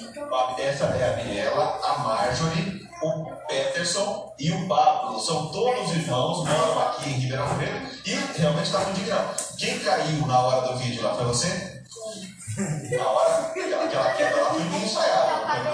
Essa 0.58 0.86
é 0.86 1.14
a 1.14 1.24
Mirella, 1.24 1.80
a 1.84 2.00
Marjorie, 2.00 2.88
o 3.02 3.26
Peterson 3.48 4.34
e 4.38 4.52
o 4.52 4.68
Pablo. 4.68 5.20
São 5.20 5.48
todos 5.52 5.92
irmãos, 5.92 6.46
moram 6.48 6.80
aqui 6.80 7.10
em 7.10 7.14
Ribeirão 7.14 7.48
Preto 7.58 8.00
e 8.06 8.16
realmente 8.40 8.66
estavam 8.66 8.92
indignados. 8.92 9.56
Quem 9.58 9.80
caiu 9.80 10.28
na 10.28 10.40
hora 10.40 10.68
do 10.68 10.78
vídeo 10.78 11.04
lá 11.04 11.16
foi 11.16 11.26
você? 11.26 11.84
Na 12.98 13.08
hora, 13.10 13.38
aquela, 13.46 13.86
aquela 13.86 14.12
queda 14.14 14.36
lá 14.36 14.50
foi 14.50 14.64
bem 14.64 14.84
ensaiada. 14.84 15.70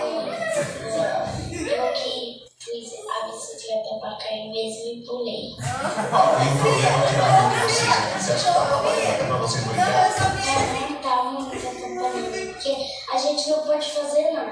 Eu 1.52 1.94
que 1.94 2.46
fiz 2.60 2.92
a 3.10 3.28
bicicleta 3.28 4.00
pra 4.00 4.18
cair 4.18 4.52
mesmo 4.52 4.86
e 4.86 5.04
pulei. 5.06 5.50
E 5.50 6.48
o 6.48 6.58
problema 6.62 7.08
de 7.08 7.16
vocês 7.64 7.90
aqui. 7.90 8.24
Você 8.24 8.32
acha 8.34 8.48
que 8.48 8.54
tá 8.54 8.66
trabalhando 8.66 9.14
até 9.14 9.24
pra 9.26 9.38
vocês 9.38 9.64
brincarem? 9.64 10.95
Porque 12.66 12.88
a 13.14 13.18
gente 13.18 13.50
não 13.50 13.60
pode 13.60 13.92
fazer 13.92 14.32
nada. 14.32 14.52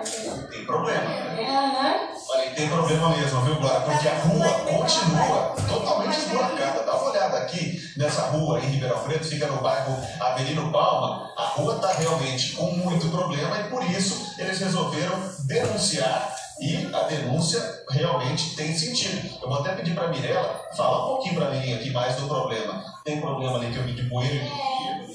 Tem 0.51 0.65
problema. 0.65 1.01
Aham. 1.01 2.09
Olha, 2.29 2.45
e 2.45 2.49
tem 2.51 2.69
problema 2.69 3.09
mesmo, 3.09 3.41
viu, 3.41 3.55
Glória? 3.55 3.81
Porque 3.81 4.07
a 4.07 4.19
rua 4.19 4.49
continua 4.59 5.55
totalmente 5.67 6.19
esburacada. 6.19 6.83
Dá 6.83 6.95
uma 6.95 7.09
olhada 7.09 7.37
aqui 7.39 7.81
nessa 7.97 8.27
rua 8.27 8.59
em 8.59 8.67
Ribeirão 8.67 8.99
Preto, 8.99 9.25
fica 9.25 9.47
no 9.47 9.61
bairro 9.61 9.97
Avelino 10.19 10.71
Palma. 10.71 11.33
A 11.35 11.45
rua 11.47 11.75
está 11.75 11.91
realmente 11.93 12.53
com 12.53 12.67
muito 12.71 13.09
problema 13.09 13.59
e 13.59 13.69
por 13.69 13.83
isso 13.83 14.35
eles 14.37 14.59
resolveram 14.59 15.17
denunciar 15.47 16.35
e 16.59 16.89
a 16.93 16.99
denúncia 17.03 17.59
realmente 17.89 18.55
tem 18.55 18.77
sentido. 18.77 19.39
Eu 19.41 19.49
vou 19.49 19.59
até 19.59 19.73
pedir 19.73 19.95
para 19.95 20.05
a 20.05 20.09
Mirella 20.09 20.61
falar 20.77 21.05
um 21.05 21.15
pouquinho 21.15 21.35
para 21.35 21.49
mim 21.49 21.73
aqui 21.73 21.89
mais 21.89 22.15
do 22.15 22.27
problema. 22.27 22.83
Tem 23.03 23.19
problema 23.19 23.57
ali 23.57 23.71
que 23.71 23.77
eu 23.77 23.83
vi 23.83 23.93
de 23.93 24.07
poeira 24.07 24.45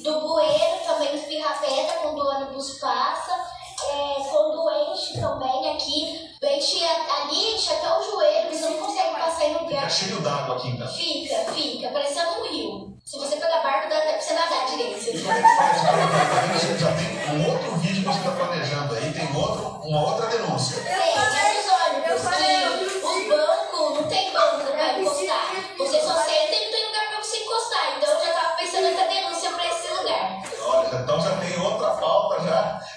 Do 0.03 0.21
bueiro 0.21 0.79
também 0.87 1.15
espirra 1.17 1.55
pedra 1.55 1.93
quando 2.03 2.19
o 2.19 2.29
ônibus 2.29 2.79
passa. 2.79 3.59
É, 3.91 4.29
quando 4.29 4.93
enche 4.93 5.21
também 5.21 5.71
aqui, 5.71 6.29
enche 6.43 6.85
ali, 6.85 7.55
enche 7.55 7.73
até 7.73 7.97
o 7.97 8.03
joelho, 8.03 8.51
você 8.51 8.69
não 8.69 8.79
consegue 8.79 9.15
passar 9.15 9.45
em 9.45 9.53
fica 9.53 9.65
lugar. 9.65 9.91
cheio 9.91 10.21
d'água 10.21 10.57
aqui 10.57 10.69
então. 10.69 10.89
Fica, 10.89 11.53
fica, 11.53 11.89
parecendo 11.91 12.41
um 12.41 12.49
rio. 12.49 12.99
Se 13.05 13.17
você 13.17 13.37
pegar 13.37 13.63
barco, 13.63 13.89
dá 13.89 13.99
até 13.99 14.13
pra 14.13 14.21
você 14.21 14.35
nadar 14.35 14.67
direito. 14.67 15.01
E 15.01 15.23
como 15.23 15.33
é 15.33 15.43
que 15.43 15.57
faz? 15.57 16.61
Você 16.61 16.79
já 16.79 16.93
tem 16.93 17.41
um 17.41 17.51
outro 17.51 17.77
vídeo 17.77 18.03
que 18.03 18.09
você 18.09 18.19
está 18.19 18.33
planejando 18.33 18.95
aí, 18.95 19.13
tem 19.13 19.37
outro, 19.37 19.81
uma 19.89 20.11
outra 20.11 20.27
denúncia. 20.27 20.83
Tem, 20.83 20.93
é 20.93 21.59
os 21.59 21.67
ônibus 21.71 23.01
que 23.01 23.07
o 23.07 23.29
banco 23.29 23.95
não 23.95 24.09
tem 24.09 24.33
banco 24.33 24.73
pra 24.73 24.99
encostar. 24.99 25.55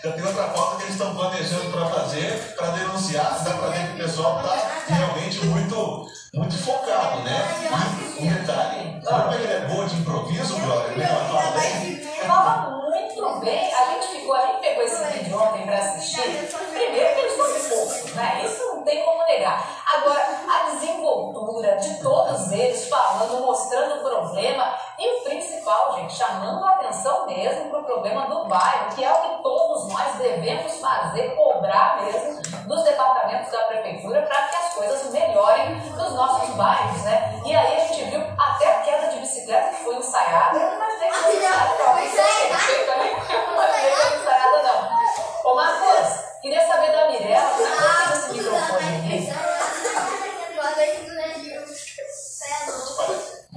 Outra 0.08 0.48
pauta 0.50 0.78
que 0.78 0.84
eles 0.84 0.96
estão 0.96 1.16
planejando 1.16 1.72
para 1.72 1.86
fazer, 1.86 2.56
para 2.56 2.68
denunciar, 2.72 3.44
dá 3.44 3.54
para 3.54 3.70
ver 3.70 3.88
que 3.88 3.94
o 3.94 4.06
pessoal 4.06 4.42
está 4.42 4.72
realmente 4.88 5.46
muito, 5.46 6.08
muito 6.34 6.58
focado, 6.58 7.22
né? 7.22 7.40
E 8.20 8.24
um 8.24 8.34
detalhe, 8.34 9.02
como 9.06 9.34
ele 9.34 9.54
é 9.54 9.60
boa 9.68 9.86
de 9.86 9.96
improviso, 9.96 10.60
Glória? 10.60 10.90
Como 10.90 11.02
é 11.02 11.06
que 11.06 11.12
ela 11.12 11.26
fala 11.26 11.60
bem? 11.60 12.02
Muito 12.82 13.40
bem. 13.46 13.74
A 13.74 13.86
gente 13.92 14.08
ficou, 14.08 14.34
a 14.34 14.48
gente 14.48 14.62
pegou 14.62 14.84
esse 14.84 15.04
vídeo 15.04 15.40
ontem 15.40 15.66
pra 15.66 15.78
assistir. 15.78 16.22
Primeiro 16.22 17.16
que 17.16 17.20
eles 17.22 17.34
são 17.34 17.46
fofos, 17.70 18.14
né? 18.14 18.42
Isso 18.46 18.66
não 18.68 18.84
tem 18.84 19.06
como 19.06 19.24
negar. 19.26 19.84
Agora, 19.94 20.26
a 20.50 20.70
desenvoltura 20.72 21.78
de 21.78 22.02
todos 22.02 22.52
eles 22.52 22.88
falando, 22.88 23.46
problema 28.02 28.26
do 28.26 28.46
bairro, 28.46 28.96
que 28.96 29.04
é 29.04 29.12
o 29.12 29.16
que 29.16 29.44
todos 29.44 29.88
nós 29.94 30.16
devemos 30.16 30.80
fazer, 30.80 31.36
cobrar 31.36 32.02
mesmo 32.02 32.42
dos 32.66 32.84
departamentos 32.84 33.52
da 33.52 33.60
prefeitura 33.66 34.24
para 34.24 34.42
que 34.48 34.56
as 34.56 34.74
coisas 34.74 35.12
melhorem 35.12 35.76
nos 35.76 36.14
nossos 36.14 36.50
bairros, 36.56 37.04
né? 37.04 37.40
E 37.46 37.56
aí 37.56 37.78
a 37.78 37.86
gente 37.86 38.06
viu 38.06 38.22
até 38.40 38.76
a 38.76 38.82
queda 38.82 39.08
de 39.12 39.20
bicicleta 39.20 39.70
que 39.70 39.84
foi 39.84 39.96
ensaiada. 39.98 40.58
Eu 40.58 40.68
não 40.68 40.76
imaginei 40.78 41.10
que 41.10 41.16
foi 41.16 41.36
ensaiada, 41.36 41.70
que 41.70 42.86
foi 43.70 44.18
ensaiada, 44.18 44.64
não. 44.64 45.52
Ô, 45.52 45.56
Marcos, 45.56 46.10
queria 46.42 46.68
saber 46.68 46.92
da 46.92 47.12
Mirella, 47.12 47.50
você 47.50 47.66
fez 47.68 48.18
esse 48.18 48.34
microfone 48.34 48.98
aqui? 48.98 49.32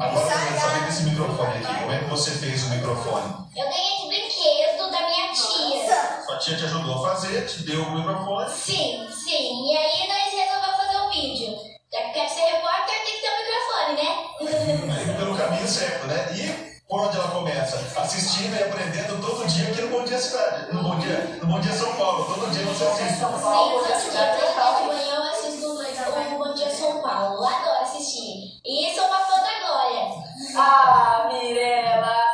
Desse 0.04 0.83
microfone 1.14 1.58
aqui, 1.58 1.80
como 1.80 1.92
é 1.92 1.98
que 1.98 2.04
você 2.10 2.30
fez 2.32 2.64
o 2.64 2.70
microfone? 2.70 3.34
Eu 3.56 3.68
ganhei 3.68 3.96
de 4.02 4.08
brinquedo 4.08 4.90
da 4.90 5.00
minha 5.00 5.32
tia. 5.32 6.22
Sua 6.26 6.38
tia 6.38 6.56
te 6.56 6.64
ajudou 6.64 7.06
a 7.06 7.10
fazer, 7.10 7.46
te 7.46 7.62
deu 7.62 7.82
o 7.82 7.92
microfone, 7.92 8.50
Sim, 8.50 9.08
sim. 9.10 9.70
E 9.70 9.76
aí 9.76 10.08
nós 10.08 10.32
resolvemos 10.32 10.76
fazer 10.76 10.98
um 10.98 11.10
vídeo. 11.10 11.54
Já 11.92 12.00
que 12.00 12.12
quer 12.12 12.28
ser 12.28 12.40
repórter, 12.40 13.04
tem 13.04 13.14
que 13.14 13.20
ter 13.20 13.30
um 13.30 13.38
microfone, 13.38 13.94
né? 14.02 15.04
indo 15.04 15.18
pelo 15.18 15.36
caminho 15.36 15.68
certo, 15.68 16.06
né? 16.08 16.34
E 16.34 16.82
por 16.88 17.00
onde 17.00 17.16
ela 17.16 17.28
começa? 17.28 17.76
Assistindo 18.00 18.56
e 18.56 18.62
aprendendo 18.64 19.20
todo 19.24 19.46
dia 19.46 19.68
aqui 19.68 19.82
no 19.82 19.88
Bom 19.88 20.04
Dia 20.04 20.18
Cidade, 20.18 20.74
no 20.74 20.82
Bom 20.82 20.98
Dia, 20.98 21.38
no 21.40 21.46
Bom 21.46 21.60
Dia 21.60 21.72
São 21.72 21.94
Paulo, 21.94 22.24
todo 22.24 22.50
dia 22.50 22.64
você 22.64 22.84
assiste. 22.84 23.20
São 23.20 23.32
Sim, 23.36 23.42
Paulo, 23.42 23.78
todo 23.78 24.12
da 24.12 24.34
dia 24.34 24.80
de 24.80 24.86
manhã 24.86 25.14
eu 25.14 25.22
assisto 25.22 25.66
o 25.70 26.38
Bom 26.38 26.54
Dia 26.54 26.70
São 26.70 27.00
Paulo. 27.00 27.46
Adoro 27.46 27.82
assistir. 27.82 28.60
E 28.66 28.92
sou 28.92 29.06
uma 29.06 29.20
fã 29.20 29.36
da 29.36 29.60
Glória. 29.64 30.23
Ah, 30.56 31.28
Mirella, 31.32 32.14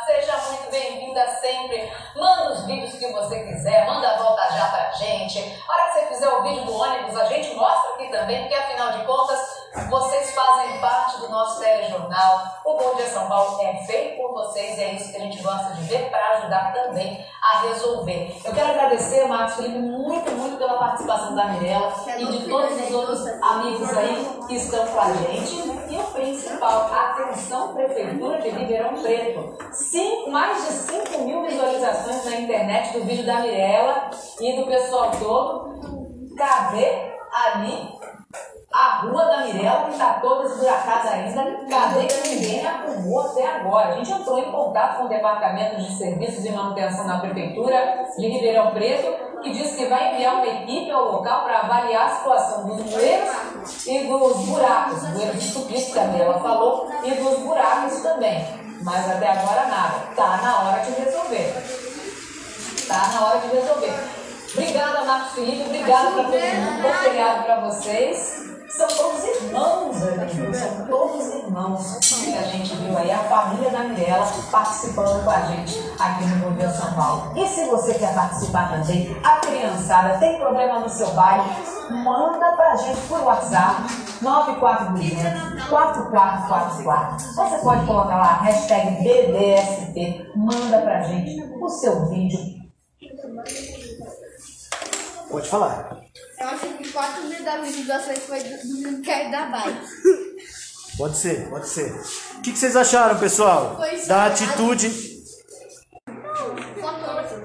bem-vinda 1.11 1.27
sempre. 1.41 1.91
Manda 2.15 2.53
os 2.53 2.65
vídeos 2.65 2.93
que 2.93 3.11
você 3.11 3.39
quiser, 3.43 3.85
manda 3.85 4.09
a 4.09 4.17
volta 4.17 4.41
já 4.53 4.65
pra 4.67 4.91
gente. 4.91 5.39
A 5.67 5.73
hora 5.73 5.91
que 5.91 5.99
você 5.99 6.05
fizer 6.07 6.29
o 6.29 6.43
vídeo 6.43 6.65
do 6.65 6.73
ônibus, 6.73 7.17
a 7.17 7.25
gente 7.25 7.53
mostra 7.55 7.93
aqui 7.93 8.07
também, 8.09 8.41
porque 8.41 8.55
afinal 8.55 8.91
de 8.93 9.05
contas, 9.05 9.61
vocês 9.89 10.33
fazem 10.33 10.79
parte 10.79 11.19
do 11.19 11.29
nosso 11.29 11.59
telejornal. 11.59 12.43
O 12.65 12.73
Bom 12.73 12.95
Dia 12.95 13.07
São 13.07 13.27
Paulo 13.27 13.61
é 13.61 13.75
feito 13.85 14.17
por 14.17 14.33
vocês 14.33 14.77
e 14.77 14.81
é 14.81 14.93
isso 14.93 15.11
que 15.11 15.17
a 15.17 15.21
gente 15.21 15.41
gosta 15.41 15.73
de 15.73 15.83
ver 15.83 16.09
para 16.09 16.37
ajudar 16.37 16.73
também 16.73 17.25
a 17.41 17.59
resolver. 17.61 18.39
Eu 18.43 18.53
quero 18.53 18.69
agradecer, 18.69 19.27
Marcos 19.27 19.55
Felipe, 19.55 19.79
muito, 19.79 20.31
muito 20.31 20.57
pela 20.57 20.77
participação 20.77 21.35
da 21.35 21.45
Mirella 21.45 21.93
e 22.17 22.25
de 22.25 22.49
todos 22.49 22.81
os 22.81 22.91
outros 22.93 23.27
amigos 23.41 23.97
aí 23.97 24.39
que 24.47 24.55
estão 24.55 24.85
com 24.85 24.99
a 24.99 25.13
gente. 25.13 25.81
E 25.89 25.97
o 25.97 26.03
principal, 26.11 26.89
atenção, 26.93 27.73
Prefeitura 27.73 28.41
de 28.41 28.49
Ribeirão 28.49 28.93
Preto. 29.01 29.57
Sim, 29.73 30.29
mais 30.29 30.65
de 30.65 30.73
5 30.73 31.00
mil 31.19 31.43
visualizações 31.43 32.25
na 32.25 32.39
internet 32.39 32.93
do 32.93 33.05
vídeo 33.05 33.25
da 33.25 33.39
Mirella 33.39 34.09
e 34.39 34.55
do 34.55 34.67
pessoal 34.67 35.11
todo. 35.11 35.71
Cadê 36.37 37.11
ali 37.31 37.99
a 38.73 39.01
rua 39.01 39.25
da 39.25 39.37
Mirella, 39.45 39.85
que 39.85 39.91
está 39.91 40.13
toda 40.21 40.45
esburacada 40.45 41.09
ainda? 41.09 41.43
Cadê 41.69 42.05
que 42.05 42.29
ninguém 42.29 42.65
arrumou 42.65 43.21
até 43.21 43.45
agora? 43.45 43.89
A 43.89 43.95
gente 43.97 44.11
entrou 44.11 44.39
em 44.39 44.51
contato 44.51 44.97
com 44.97 45.05
o 45.05 45.09
Departamento 45.09 45.75
de 45.75 45.93
Serviços 45.97 46.45
e 46.45 46.51
Manutenção 46.51 47.05
da 47.05 47.19
Prefeitura 47.19 48.05
de 48.17 48.27
Ribeirão 48.27 48.71
Preto, 48.71 49.41
que 49.41 49.51
diz 49.51 49.75
que 49.75 49.87
vai 49.87 50.13
enviar 50.13 50.35
uma 50.35 50.47
equipe 50.47 50.89
ao 50.91 51.11
local 51.11 51.43
para 51.43 51.59
avaliar 51.59 52.05
a 52.05 52.15
situação 52.15 52.67
dos 52.67 52.81
bueiros 52.83 53.85
e 53.85 54.07
dos 54.07 54.45
buracos, 54.45 55.03
bueiros 55.09 55.43
estupidos, 55.43 55.91
que 55.91 55.99
a 55.99 56.05
Mirella 56.05 56.39
falou, 56.39 56.87
e 57.03 57.11
dos 57.11 57.39
buracos 57.39 58.01
também. 58.01 58.60
Mas 58.83 59.09
até 59.09 59.31
agora 59.31 59.67
nada. 59.67 59.99
Tá 60.15 60.37
na 60.41 60.59
hora 60.59 60.81
de 60.83 60.91
resolver. 60.91 61.53
Tá 62.87 63.07
na 63.13 63.25
hora 63.27 63.39
de 63.39 63.47
resolver. 63.55 63.93
Obrigada, 64.53 65.05
Marcos 65.05 65.33
Felipe. 65.33 65.63
Obrigada 65.63 66.11
para 66.11 66.23
todo 66.23 66.33
mundo. 66.33 66.81
Bom 66.81 67.43
para 67.43 67.59
vocês. 67.61 68.50
São 68.75 68.87
todos 68.87 69.23
irmãos, 69.23 70.01
amigos. 70.01 70.57
São 70.57 70.85
todos 70.87 71.35
irmãos 71.35 71.99
que 71.99 72.37
a 72.37 72.41
gente 72.43 72.75
viu 72.75 72.97
aí. 72.97 73.11
A 73.11 73.19
família 73.19 73.69
da 73.69 73.83
Mirella 73.83 74.25
participando 74.49 75.23
com 75.23 75.29
a 75.29 75.41
gente 75.41 75.79
aqui 75.99 76.25
no 76.25 76.51
Dia 76.53 76.69
São 76.69 76.93
Paulo. 76.93 77.33
E 77.35 77.47
se 77.47 77.65
você 77.65 77.93
quer 77.95 78.13
participar 78.15 78.71
também, 78.71 79.15
a 79.23 79.37
criançada 79.37 80.17
tem 80.19 80.37
problema 80.37 80.79
no 80.79 80.89
seu 80.89 81.11
bairro, 81.11 81.49
manda 81.89 82.51
pra 82.53 82.75
gente 82.77 83.01
por 83.07 83.21
WhatsApp 83.21 83.83
94200 84.21 85.67
4444. 85.69 87.19
Você 87.19 87.57
pode 87.57 87.85
colocar 87.85 88.17
lá 88.17 88.39
a 88.39 88.43
hashtag 88.43 89.03
BDST. 89.03 90.31
Manda 90.35 90.81
pra 90.81 91.01
gente 91.03 91.41
o 91.59 91.69
seu 91.69 92.05
vídeo 92.07 92.61
Pode 95.29 95.47
falar. 95.47 96.01
Eu 96.41 96.47
acho 96.47 96.67
que 96.77 96.91
4 96.91 97.23
mil 97.25 97.43
das 97.43 97.61
visualizações 97.61 98.19
foi 98.19 98.39
do, 98.39 98.67
do 98.67 98.81
brinquedo 98.81 99.29
da 99.29 99.45
bike. 99.45 99.87
Pode 100.97 101.15
ser, 101.15 101.47
pode 101.49 101.67
ser. 101.67 101.91
O 102.37 102.41
que, 102.41 102.51
que 102.51 102.57
vocês 102.57 102.75
acharam, 102.75 103.19
pessoal? 103.19 103.75
Foi 103.77 103.91
Da 104.07 104.35
sim. 104.35 104.45
atitude. 104.45 105.21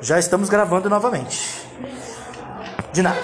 Já 0.00 0.18
estamos 0.18 0.48
gravando 0.48 0.88
novamente. 0.88 1.60
De 2.94 3.02
nada. 3.02 3.20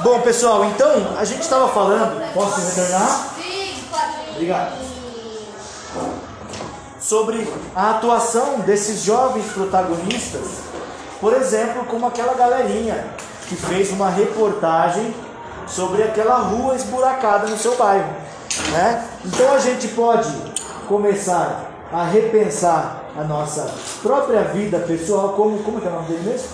Bom, 0.00 0.20
pessoal, 0.20 0.64
então 0.66 1.18
a 1.18 1.24
gente 1.24 1.42
estava 1.42 1.68
falando. 1.68 2.32
Posso 2.32 2.60
retornar? 2.60 3.34
Sim, 3.34 3.84
claro. 3.90 4.12
Obrigado. 4.30 4.78
Sobre 7.00 7.52
a 7.74 7.90
atuação 7.96 8.60
desses 8.60 9.02
jovens 9.02 9.50
protagonistas 9.52 10.42
Por 11.20 11.32
exemplo, 11.32 11.86
como 11.86 12.06
aquela 12.06 12.34
galerinha 12.34 13.16
que 13.48 13.56
fez 13.56 13.90
uma 13.90 14.10
reportagem 14.10 15.14
sobre 15.66 16.02
aquela 16.02 16.36
rua 16.38 16.74
esburacada 16.74 17.46
no 17.48 17.56
seu 17.56 17.76
bairro. 17.76 18.08
Né? 18.72 19.04
Então 19.24 19.52
a 19.52 19.58
gente 19.58 19.88
pode 19.88 20.30
começar 20.86 21.70
a 21.92 22.04
repensar 22.04 23.04
a 23.16 23.24
nossa 23.24 23.70
própria 24.02 24.42
vida 24.44 24.78
pessoal, 24.80 25.30
como, 25.30 25.58
como 25.62 25.78
é 25.78 25.80
que 25.80 25.86
é 25.86 25.90
o 25.90 25.94
nome 25.94 26.08
dele 26.08 26.30
mesmo? 26.30 26.48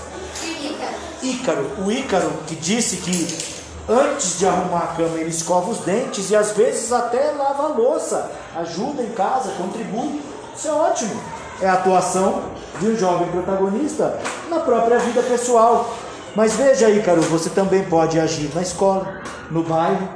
Ícaro. 1.22 1.70
O 1.84 1.90
Ícaro 1.90 2.30
que 2.46 2.54
disse 2.54 2.98
que 2.98 3.54
antes 3.88 4.38
de 4.38 4.46
arrumar 4.46 4.84
a 4.84 4.86
cama 4.88 5.18
ele 5.18 5.30
escova 5.30 5.70
os 5.70 5.78
dentes 5.78 6.30
e 6.30 6.36
às 6.36 6.52
vezes 6.52 6.92
até 6.92 7.32
lava 7.32 7.64
a 7.64 7.68
louça, 7.68 8.30
ajuda 8.56 9.02
em 9.02 9.10
casa, 9.10 9.52
contribui. 9.56 10.22
Isso 10.56 10.68
é 10.68 10.72
ótimo. 10.72 11.20
É 11.60 11.68
a 11.68 11.74
atuação 11.74 12.42
de 12.80 12.88
um 12.88 12.96
jovem 12.96 13.28
protagonista 13.28 14.18
na 14.48 14.60
própria 14.60 14.98
vida 14.98 15.22
pessoal. 15.22 15.94
Mas 16.36 16.54
veja, 16.54 16.90
Ícaro, 16.90 17.22
você 17.22 17.50
também 17.50 17.84
pode 17.84 18.18
agir 18.18 18.52
na 18.54 18.62
escola, 18.62 19.22
no 19.50 19.62
bairro 19.62 20.08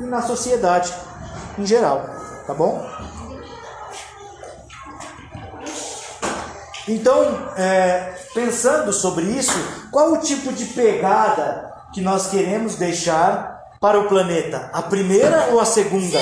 e 0.00 0.04
na 0.04 0.22
sociedade 0.22 0.92
em 1.58 1.66
geral, 1.66 2.04
tá 2.46 2.54
bom? 2.54 2.84
Então, 6.88 7.50
é, 7.56 8.14
pensando 8.32 8.92
sobre 8.92 9.24
isso, 9.24 9.58
qual 9.90 10.12
o 10.12 10.18
tipo 10.18 10.52
de 10.52 10.66
pegada 10.66 11.72
que 11.92 12.00
nós 12.00 12.28
queremos 12.28 12.76
deixar 12.76 13.60
para 13.80 13.98
o 13.98 14.08
planeta? 14.08 14.70
A 14.72 14.82
primeira 14.82 15.48
ou 15.50 15.60
a 15.60 15.64
segunda? 15.64 16.18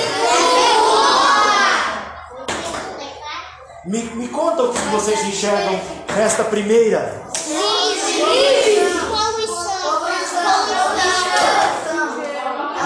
Me, 3.85 4.01
me 4.15 4.27
conta 4.29 4.63
o 4.63 4.73
que 4.73 4.79
vocês 4.87 5.23
enxergam 5.25 5.79
nesta 6.15 6.43
primeira. 6.43 7.24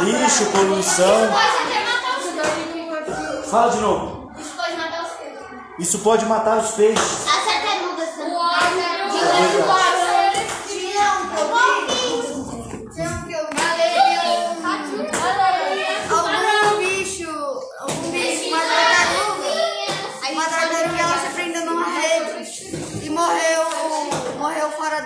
Lixo, 0.10 0.46
poluição. 0.48 1.30
Fala 3.52 3.72
de 3.72 3.78
novo. 3.78 4.32
Isso 4.40 4.56
pode 4.56 4.76
matar 4.76 5.04
os 5.04 5.10
filhos. 5.12 5.40
Isso 5.78 6.00
pode 6.00 6.26
matar 6.26 6.58
os 6.58 6.72
peixes. 6.72 7.28
As 7.28 7.46
tartarugas 7.46 8.10
também. 8.16 8.36
Algum 16.10 16.78
bicho, 16.80 17.30
algum 17.80 18.12
bicho, 18.12 18.48
uma 18.48 18.60
tartaruga, 18.62 19.52
uma 20.32 20.46
tartaruga 20.46 21.02
ela 21.02 21.18
se 21.20 21.34
prendeu 21.36 21.66
numa 21.66 21.86
rede 21.88 23.06
e 23.06 23.10
morreu, 23.12 23.64
morreu 24.40 24.70
fora 24.72 25.02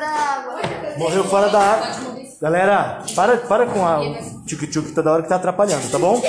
da 1.50 1.60
água. 1.60 2.13
Galera, 2.44 3.02
para, 3.16 3.38
para 3.38 3.66
com 3.68 3.88
a 3.88 4.02
tchuk-tchuk 4.46 4.92
toda 4.92 5.14
hora 5.14 5.24
que 5.24 5.30
tá 5.30 5.38
atrapalhando, 5.38 5.90
tá 5.90 5.98
bom? 5.98 6.22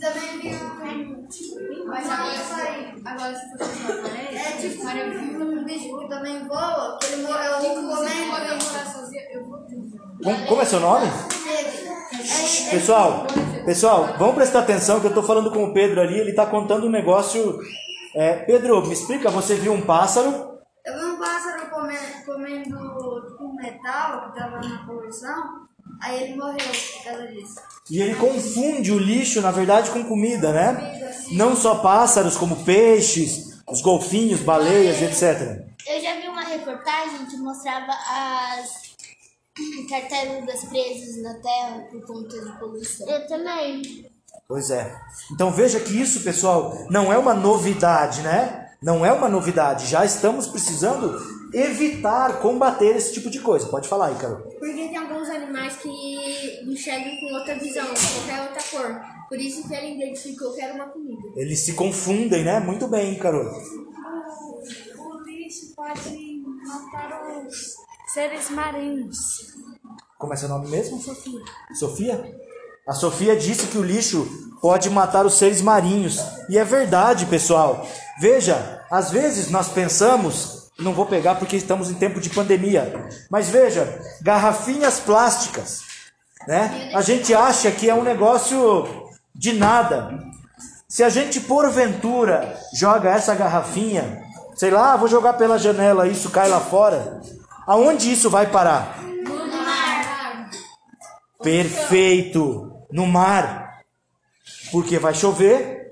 Também 0.00 0.40
viu, 0.40 1.86
mas 1.86 2.10
agora 2.10 2.38
sai. 2.38 2.94
Agora 3.04 3.34
se 3.36 3.48
for 3.50 3.58
pensar 3.58 4.02
pra 4.02 4.08
ele, 4.20 4.36
é 4.36 4.50
tipo 4.58 5.44
um 5.44 5.64
bicho 5.64 5.96
que 5.96 6.08
também 6.08 6.48
voa, 6.48 6.98
que 7.00 7.06
ele 7.06 7.22
morreu 7.22 7.58
comendo. 7.60 8.26
Como, 10.24 10.46
como 10.48 10.62
é 10.62 10.64
seu 10.64 10.80
nome? 10.80 11.06
Pessoal, 12.72 13.28
pessoal, 13.64 14.08
vamos 14.18 14.34
prestar 14.34 14.58
atenção 14.58 14.98
que 14.98 15.06
eu 15.06 15.14
tô 15.14 15.22
falando 15.22 15.52
com 15.52 15.62
o 15.62 15.72
Pedro 15.72 16.00
ali, 16.00 16.18
ele 16.18 16.32
tá 16.32 16.46
contando 16.46 16.88
um 16.88 16.90
negócio. 16.90 17.60
É, 18.12 18.32
Pedro, 18.32 18.84
me 18.84 18.92
explica, 18.92 19.30
você 19.30 19.54
viu 19.54 19.72
um 19.72 19.82
pássaro? 19.82 20.55
Um 21.66 22.24
comendo 22.24 23.28
tipo, 23.28 23.44
um 23.44 23.54
metal 23.54 24.30
que 24.32 24.38
tava 24.38 24.60
na 24.60 24.86
poluição, 24.86 25.66
aí 26.00 26.22
ele 26.22 26.36
morreu 26.36 26.56
por 26.56 27.04
causa 27.04 27.26
disso. 27.28 27.56
E 27.90 28.00
ele 28.00 28.14
confunde 28.14 28.92
o 28.92 28.98
lixo, 28.98 29.40
na 29.40 29.50
verdade, 29.50 29.90
com 29.90 30.04
comida, 30.04 30.52
né? 30.52 31.14
Não 31.32 31.54
só 31.54 31.76
pássaros, 31.76 32.36
como 32.36 32.64
peixes, 32.64 33.62
os 33.68 33.80
golfinhos, 33.80 34.40
baleias, 34.40 35.00
etc. 35.02 35.64
Eu 35.86 36.00
já 36.00 36.20
vi 36.20 36.28
uma 36.28 36.42
reportagem 36.42 37.26
que 37.26 37.36
mostrava 37.36 37.92
as 37.92 38.94
tartarugas 39.88 40.64
presas 40.64 41.22
na 41.22 41.34
terra 41.34 41.86
por 41.90 42.04
conta 42.06 42.40
de 42.40 42.58
poluição. 42.58 43.08
Eu 43.08 43.26
também. 43.26 44.06
Pois 44.48 44.70
é. 44.70 44.96
Então 45.32 45.50
veja 45.50 45.80
que 45.80 46.00
isso, 46.00 46.22
pessoal, 46.22 46.86
não 46.88 47.12
é 47.12 47.18
uma 47.18 47.34
novidade, 47.34 48.22
né? 48.22 48.65
Não 48.82 49.04
é 49.04 49.12
uma 49.12 49.28
novidade. 49.28 49.86
Já 49.86 50.04
estamos 50.04 50.46
precisando 50.46 51.18
evitar, 51.52 52.40
combater 52.40 52.96
esse 52.96 53.14
tipo 53.14 53.30
de 53.30 53.40
coisa. 53.40 53.66
Pode 53.68 53.88
falar, 53.88 54.12
Ícaro. 54.12 54.42
Porque 54.58 54.72
tem 54.72 54.96
alguns 54.96 55.28
animais 55.28 55.76
que 55.76 55.88
enxergam 56.64 57.16
com 57.20 57.34
outra 57.34 57.54
visão, 57.58 57.86
qualquer 57.86 58.42
outra 58.42 58.62
cor. 58.70 59.00
Por 59.28 59.38
isso 59.38 59.66
que 59.66 59.74
ele 59.74 59.94
identificou 59.94 60.52
que 60.52 60.60
era 60.60 60.74
uma 60.74 60.88
comida. 60.88 61.22
Eles 61.36 61.60
se 61.60 61.74
confundem, 61.74 62.44
né? 62.44 62.60
Muito 62.60 62.86
bem, 62.86 63.14
Ícaro. 63.14 63.38
O 64.98 65.22
lixo 65.24 65.74
pode 65.74 66.42
matar 66.66 67.46
os 67.46 67.74
seres 68.12 68.50
marinhos. 68.50 69.16
Como 70.18 70.32
é 70.32 70.36
seu 70.36 70.48
nome 70.48 70.68
mesmo? 70.68 70.98
Sofia. 71.00 71.40
Sofia? 71.74 72.40
A 72.86 72.92
Sofia 72.92 73.34
disse 73.34 73.66
que 73.66 73.78
o 73.78 73.82
lixo 73.82 74.28
pode 74.62 74.88
matar 74.90 75.26
os 75.26 75.34
seres 75.34 75.60
marinhos. 75.60 76.20
E 76.48 76.56
é 76.56 76.64
verdade, 76.64 77.26
pessoal. 77.26 77.84
Veja, 78.20 78.80
às 78.90 79.10
vezes 79.10 79.50
nós 79.50 79.68
pensamos, 79.68 80.70
não 80.78 80.92
vou 80.92 81.04
pegar 81.04 81.34
porque 81.34 81.56
estamos 81.56 81.90
em 81.90 81.94
tempo 81.94 82.20
de 82.20 82.30
pandemia, 82.30 83.08
mas 83.28 83.48
veja, 83.48 84.00
garrafinhas 84.22 85.00
plásticas, 85.00 85.80
né? 86.46 86.92
A 86.94 87.02
gente 87.02 87.34
acha 87.34 87.70
que 87.72 87.90
é 87.90 87.94
um 87.94 88.04
negócio 88.04 88.86
de 89.34 89.52
nada. 89.52 90.18
Se 90.88 91.02
a 91.02 91.08
gente 91.08 91.40
porventura 91.40 92.56
joga 92.72 93.10
essa 93.10 93.34
garrafinha, 93.34 94.22
sei 94.54 94.70
lá, 94.70 94.96
vou 94.96 95.08
jogar 95.08 95.32
pela 95.32 95.58
janela, 95.58 96.06
isso 96.06 96.30
cai 96.30 96.48
lá 96.48 96.60
fora, 96.60 97.20
aonde 97.66 98.12
isso 98.12 98.30
vai 98.30 98.46
parar? 98.46 98.96
Perfeito! 101.42 102.75
No 102.90 103.06
mar. 103.06 103.80
Porque 104.70 104.98
vai 104.98 105.14
chover 105.14 105.90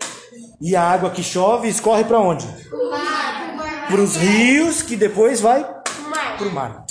e 0.60 0.74
a 0.76 0.82
água 0.82 1.10
que 1.10 1.22
chove 1.22 1.68
escorre 1.68 2.04
para 2.04 2.18
onde? 2.18 2.46
Para 3.88 4.00
os 4.00 4.16
rios 4.16 4.82
que 4.82 4.96
depois 4.96 5.40
vai 5.40 5.64
para 5.64 6.46
o 6.46 6.52
mar. 6.52 6.84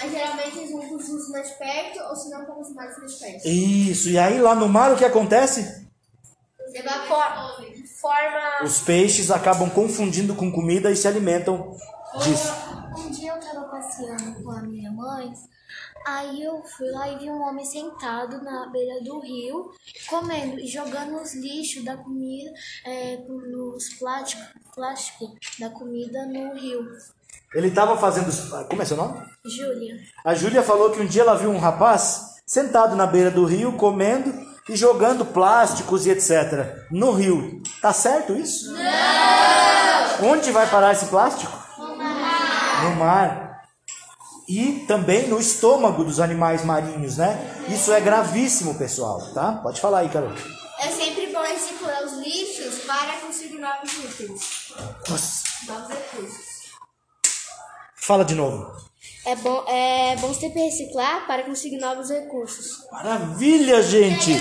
Mas 0.00 0.12
geralmente 0.12 0.58
eles 0.58 0.70
vão 0.70 0.88
com 0.88 0.96
os 0.96 1.08
rios 1.08 1.30
mais 1.30 1.50
perto, 1.52 2.00
ou 2.08 2.16
se 2.16 2.30
não 2.30 2.44
com 2.44 2.60
os 2.60 2.74
mares 2.74 2.98
mais 2.98 3.14
perto. 3.14 3.48
Isso. 3.48 4.08
E 4.08 4.18
aí 4.18 4.40
lá 4.40 4.54
no 4.54 4.68
mar 4.68 4.92
o 4.92 4.96
que 4.96 5.04
acontece? 5.04 5.86
Evapora. 6.74 7.56
Forma. 8.00 8.64
Os 8.64 8.80
peixes 8.80 9.30
acabam 9.30 9.68
confundindo 9.70 10.34
com 10.34 10.52
comida 10.52 10.90
e 10.90 10.96
se 10.96 11.08
alimentam 11.08 11.74
disso. 12.22 12.52
Um 12.96 13.10
dia 13.10 13.32
eu 13.32 13.40
tava 13.40 13.66
passeando 13.68 14.42
com 14.42 14.50
a 14.50 14.62
minha 14.62 14.92
mãe, 14.92 15.32
aí 16.06 16.42
eu 16.42 16.62
fui 16.64 16.88
lá 16.90 17.08
e 17.10 17.18
vi 17.18 17.30
um 17.30 17.42
homem 17.42 17.64
sentado 17.64 18.42
na 18.42 18.66
beira 18.68 19.02
do 19.02 19.18
rio, 19.20 19.72
comendo 20.08 20.60
e 20.60 20.66
jogando 20.66 21.20
os 21.20 21.34
lixos 21.34 21.84
da 21.84 21.96
comida, 21.96 22.50
é, 22.84 23.16
nos 23.26 23.94
plásticos 23.98 24.66
plástico 24.76 25.34
da 25.58 25.70
comida 25.70 26.26
no 26.26 26.54
rio. 26.54 26.86
Ele 27.54 27.68
estava 27.68 27.96
fazendo. 27.96 28.30
Como 28.68 28.82
é 28.82 28.84
seu 28.84 28.96
nome? 28.96 29.18
Júlia. 29.44 29.96
A 30.22 30.34
Júlia 30.34 30.62
falou 30.62 30.90
que 30.90 31.00
um 31.00 31.06
dia 31.06 31.22
ela 31.22 31.34
viu 31.34 31.50
um 31.50 31.58
rapaz 31.58 32.36
sentado 32.46 32.94
na 32.94 33.06
beira 33.06 33.30
do 33.30 33.46
rio 33.46 33.72
comendo 33.72 34.32
e 34.68 34.76
jogando 34.76 35.24
plásticos 35.24 36.04
e 36.04 36.10
etc. 36.10 36.86
no 36.90 37.12
rio. 37.12 37.62
Tá 37.80 37.92
certo 37.92 38.34
isso? 38.34 38.72
Não! 38.72 40.30
Onde 40.30 40.50
vai 40.50 40.68
parar 40.68 40.92
esse 40.92 41.06
plástico? 41.06 41.52
No 41.78 41.96
mar. 41.96 42.84
No 42.84 42.96
mar. 42.96 43.45
E 44.48 44.84
também 44.86 45.28
no 45.28 45.40
estômago 45.40 46.04
dos 46.04 46.20
animais 46.20 46.64
marinhos, 46.64 47.16
né? 47.16 47.64
Isso 47.68 47.92
é 47.92 48.00
gravíssimo, 48.00 48.74
pessoal, 48.76 49.20
tá? 49.34 49.52
Pode 49.62 49.80
falar 49.80 50.00
aí, 50.00 50.08
Carol. 50.08 50.32
É 50.78 50.88
sempre 50.88 51.26
bom 51.32 51.42
reciclar 51.42 52.04
os 52.04 52.12
lixos 52.18 52.84
para 52.84 53.12
conseguir 53.20 53.58
novos 53.58 53.92
itens, 53.92 54.72
Nossa. 55.08 55.42
novos 55.66 55.88
recursos. 55.88 56.46
Fala 57.96 58.24
de 58.24 58.34
novo. 58.34 58.70
É 59.24 59.34
bom, 59.34 59.64
é 59.66 60.16
bom 60.16 60.32
sempre 60.32 60.60
reciclar 60.62 61.26
para 61.26 61.42
conseguir 61.42 61.78
novos 61.78 62.10
recursos. 62.10 62.86
Maravilha, 62.92 63.82
gente! 63.82 64.32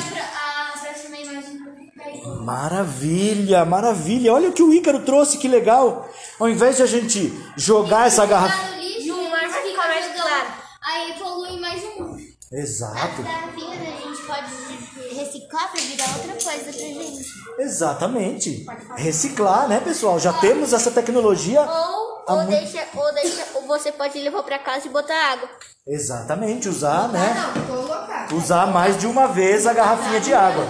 Maravilha, 2.42 3.66
maravilha. 3.66 4.34
Olha 4.34 4.50
o 4.50 4.54
que 4.54 4.62
o 4.62 4.72
Ícaro 4.74 5.00
trouxe, 5.04 5.38
que 5.38 5.48
legal. 5.48 6.08
Ao 6.40 6.48
invés 6.48 6.78
de 6.78 6.84
a 6.84 6.86
gente 6.86 7.34
jogar 7.58 8.08
essa 8.08 8.26
garrafa. 8.26 8.76
E 8.80 9.12
o 9.12 9.30
mar 9.30 9.50
fica 9.50 9.82
mais 9.82 10.22
claro. 10.22 10.48
Aí 10.84 11.14
polui 11.18 11.60
mais 11.60 11.84
um. 11.84 12.18
Exato. 12.58 12.96
As 13.22 13.26
garrafinhas 13.26 13.82
a 13.82 14.08
gente 14.08 14.22
pode 14.26 15.16
reciclar 15.16 15.72
para 15.72 15.82
virar 15.82 16.08
outra 16.18 16.34
coisa 16.34 16.64
pra 16.64 16.72
gente. 16.72 17.26
Exatamente. 17.60 18.66
Reciclar, 18.96 19.68
né, 19.68 19.80
pessoal? 19.82 20.20
Já 20.20 20.34
temos 20.34 20.72
essa 20.74 20.90
tecnologia 20.92 21.62
Ou 21.62 22.16
ou, 22.28 22.36
muito- 22.38 22.50
deixa, 22.50 22.84
ou, 22.96 23.14
deixa, 23.14 23.46
ou 23.56 23.68
você 23.68 23.92
pode 23.92 24.18
levar 24.20 24.42
pra 24.44 24.58
casa 24.58 24.88
e 24.88 24.90
botar 24.90 25.34
água. 25.34 25.50
Exatamente, 25.86 26.68
usar, 26.68 27.10
né? 27.10 27.34
Não, 27.36 27.66
colocar. 27.68 28.34
Usar 28.34 28.68
mais 28.68 28.98
de 28.98 29.06
uma 29.06 29.28
vez 29.28 29.68
a 29.68 29.74
garrafinha 29.74 30.20
de 30.20 30.34
água. 30.34 30.66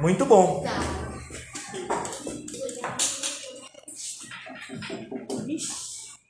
Muito 0.00 0.24
bom. 0.24 0.64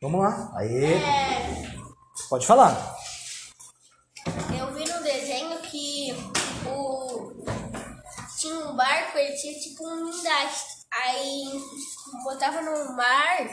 Vamos 0.01 0.21
lá. 0.21 0.53
Aí. 0.57 1.03
Pode 2.31 2.47
falar. 2.47 2.97
Eu 4.59 4.73
vi 4.75 4.85
no 4.91 5.03
desenho 5.03 5.59
que 5.61 6.15
o 6.67 7.33
tinha 8.39 8.55
um 8.55 8.77
barco, 8.77 9.19
ele 9.19 9.35
tinha 9.37 9.59
tipo 9.59 9.87
um 9.87 10.11
guindaste. 10.11 10.79
Aí 10.91 11.61
botava 12.25 12.63
no 12.63 12.97
mar, 12.97 13.49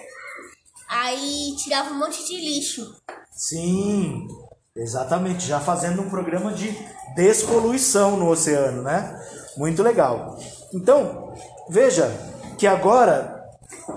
aí 0.88 1.56
tirava 1.58 1.90
um 1.90 2.00
monte 2.00 2.26
de 2.26 2.38
lixo. 2.38 2.96
Sim, 3.32 4.28
exatamente. 4.76 5.46
Já 5.46 5.60
fazendo 5.60 6.02
um 6.02 6.10
programa 6.10 6.54
de 6.54 6.72
despoluição 7.16 8.16
no 8.18 8.30
oceano, 8.30 8.84
né? 8.84 9.20
Muito 9.58 9.82
legal. 9.84 10.38
Então, 10.74 11.34
veja 11.70 12.10
que 12.58 12.68
agora 12.68 13.44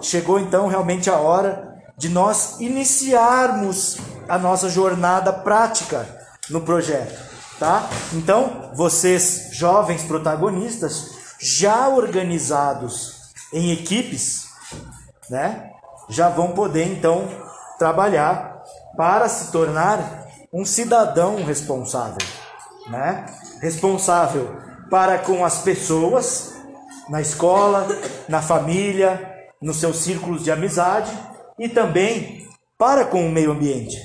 chegou 0.00 0.38
então 0.38 0.66
realmente 0.66 1.10
a 1.10 1.18
hora 1.18 1.76
de 1.96 2.08
nós 2.08 2.60
iniciarmos 2.60 3.98
a 4.28 4.38
nossa 4.38 4.68
jornada 4.68 5.32
prática 5.32 6.17
no 6.50 6.60
projeto, 6.60 7.18
tá? 7.58 7.88
Então, 8.12 8.70
vocês 8.74 9.50
jovens 9.52 10.02
protagonistas 10.02 11.10
já 11.40 11.88
organizados 11.88 13.32
em 13.52 13.72
equipes, 13.72 14.48
né? 15.30 15.70
Já 16.08 16.28
vão 16.28 16.52
poder 16.52 16.86
então 16.86 17.28
trabalhar 17.78 18.62
para 18.96 19.28
se 19.28 19.52
tornar 19.52 20.26
um 20.52 20.64
cidadão 20.64 21.44
responsável, 21.44 22.26
né? 22.88 23.26
Responsável 23.60 24.56
para 24.90 25.18
com 25.18 25.44
as 25.44 25.58
pessoas, 25.58 26.54
na 27.08 27.20
escola, 27.20 27.86
na 28.28 28.42
família, 28.42 29.34
nos 29.60 29.78
seus 29.78 29.98
círculos 29.98 30.44
de 30.44 30.50
amizade 30.50 31.10
e 31.58 31.68
também 31.68 32.46
para 32.76 33.04
com 33.04 33.26
o 33.26 33.30
meio 33.30 33.52
ambiente, 33.52 33.98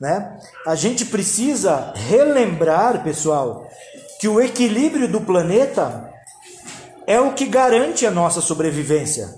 né? 0.00 0.38
A 0.66 0.74
gente 0.74 1.04
precisa 1.04 1.92
relembrar, 1.94 3.02
pessoal, 3.04 3.68
que 4.18 4.26
o 4.26 4.40
equilíbrio 4.40 5.06
do 5.06 5.20
planeta 5.20 6.10
é 7.06 7.20
o 7.20 7.34
que 7.34 7.46
garante 7.46 8.06
a 8.06 8.10
nossa 8.10 8.40
sobrevivência. 8.40 9.28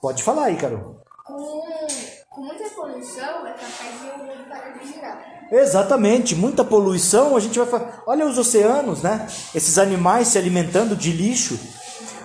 Pode 0.00 0.22
falar 0.22 0.46
aí, 0.46 0.56
Carol. 0.56 0.96
Com, 1.24 1.86
com 2.28 2.40
muita 2.42 2.68
poluição, 2.70 3.46
é 3.46 3.52
capaz 3.52 4.00
de 4.00 4.10
o 4.10 4.18
mundo 4.18 4.48
parar 4.48 4.78
de 4.78 4.92
girar. 4.92 5.32
Exatamente, 5.50 6.34
muita 6.34 6.64
poluição, 6.64 7.36
a 7.36 7.40
gente 7.40 7.58
vai 7.58 7.68
falar, 7.68 8.02
olha 8.06 8.26
os 8.26 8.36
oceanos, 8.36 9.02
né? 9.02 9.26
Esses 9.54 9.78
animais 9.78 10.28
se 10.28 10.38
alimentando 10.38 10.96
de 10.96 11.12
lixo. 11.12 11.58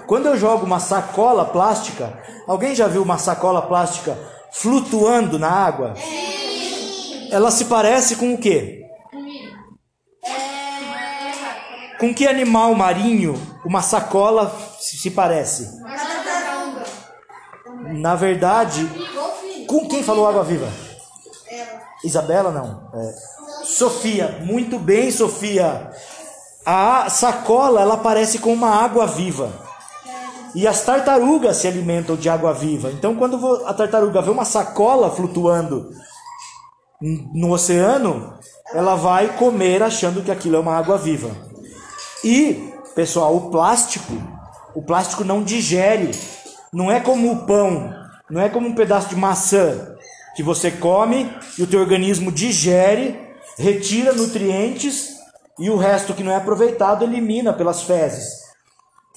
Quando 0.07 0.27
eu 0.27 0.37
jogo 0.37 0.65
uma 0.65 0.79
sacola 0.79 1.45
plástica, 1.45 2.17
alguém 2.47 2.73
já 2.73 2.87
viu 2.87 3.03
uma 3.03 3.17
sacola 3.17 3.61
plástica 3.61 4.17
flutuando 4.51 5.37
na 5.37 5.51
água? 5.51 5.93
Ela 7.31 7.51
se 7.51 7.65
parece 7.65 8.15
com 8.15 8.33
o 8.33 8.37
quê? 8.37 8.83
Com 11.99 12.13
que 12.13 12.27
animal 12.27 12.75
marinho 12.75 13.35
uma 13.65 13.81
sacola 13.81 14.55
se 14.79 15.09
parece? 15.11 15.67
Na 17.93 18.15
verdade, 18.15 18.87
com 19.67 19.87
quem 19.87 20.03
falou 20.03 20.27
água 20.27 20.43
viva? 20.43 20.67
Isabela 22.03 22.51
não. 22.51 22.89
É. 22.93 23.15
Sofia, 23.63 24.39
muito 24.43 24.77
bem, 24.77 25.11
Sofia. 25.11 25.91
A 26.65 27.09
sacola 27.09 27.81
ela 27.81 27.97
parece 27.97 28.39
com 28.39 28.53
uma 28.53 28.69
água 28.69 29.07
viva. 29.07 29.51
E 30.55 30.67
as 30.67 30.81
tartarugas 30.83 31.57
se 31.57 31.67
alimentam 31.67 32.15
de 32.15 32.29
água 32.29 32.53
viva. 32.53 32.91
Então, 32.91 33.15
quando 33.15 33.63
a 33.65 33.73
tartaruga 33.73 34.21
vê 34.21 34.29
uma 34.29 34.45
sacola 34.45 35.11
flutuando 35.11 35.91
no 37.01 37.51
oceano, 37.51 38.33
ela 38.73 38.95
vai 38.95 39.35
comer 39.37 39.83
achando 39.83 40.23
que 40.23 40.31
aquilo 40.31 40.55
é 40.55 40.59
uma 40.59 40.75
água 40.75 40.97
viva. 40.97 41.29
E, 42.23 42.73
pessoal, 42.95 43.35
o 43.35 43.49
plástico, 43.51 44.13
o 44.75 44.81
plástico 44.81 45.23
não 45.23 45.43
digere. 45.43 46.11
Não 46.73 46.91
é 46.91 46.99
como 46.99 47.31
o 47.31 47.45
pão, 47.45 47.93
não 48.29 48.41
é 48.41 48.49
como 48.49 48.67
um 48.67 48.75
pedaço 48.75 49.09
de 49.09 49.15
maçã 49.15 49.95
que 50.35 50.43
você 50.43 50.69
come 50.69 51.31
e 51.57 51.63
o 51.63 51.67
teu 51.67 51.79
organismo 51.79 52.31
digere, 52.31 53.19
retira 53.57 54.13
nutrientes 54.13 55.15
e 55.57 55.69
o 55.69 55.77
resto 55.77 56.13
que 56.13 56.23
não 56.23 56.31
é 56.31 56.35
aproveitado 56.35 57.03
elimina 57.03 57.53
pelas 57.53 57.83
fezes. 57.83 58.47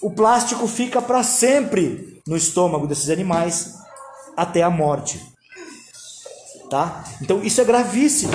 O 0.01 0.11
plástico 0.11 0.67
fica 0.67 1.03
para 1.03 1.23
sempre 1.23 2.23
no 2.27 2.37
estômago 2.37 2.87
desses 2.87 3.11
animais 3.11 3.75
até 4.37 4.63
a 4.63 4.71
morte. 4.71 5.21
Tá? 6.71 7.05
Então 7.21 7.43
isso 7.43 7.61
é 7.61 7.65
gravíssimo. 7.65 8.33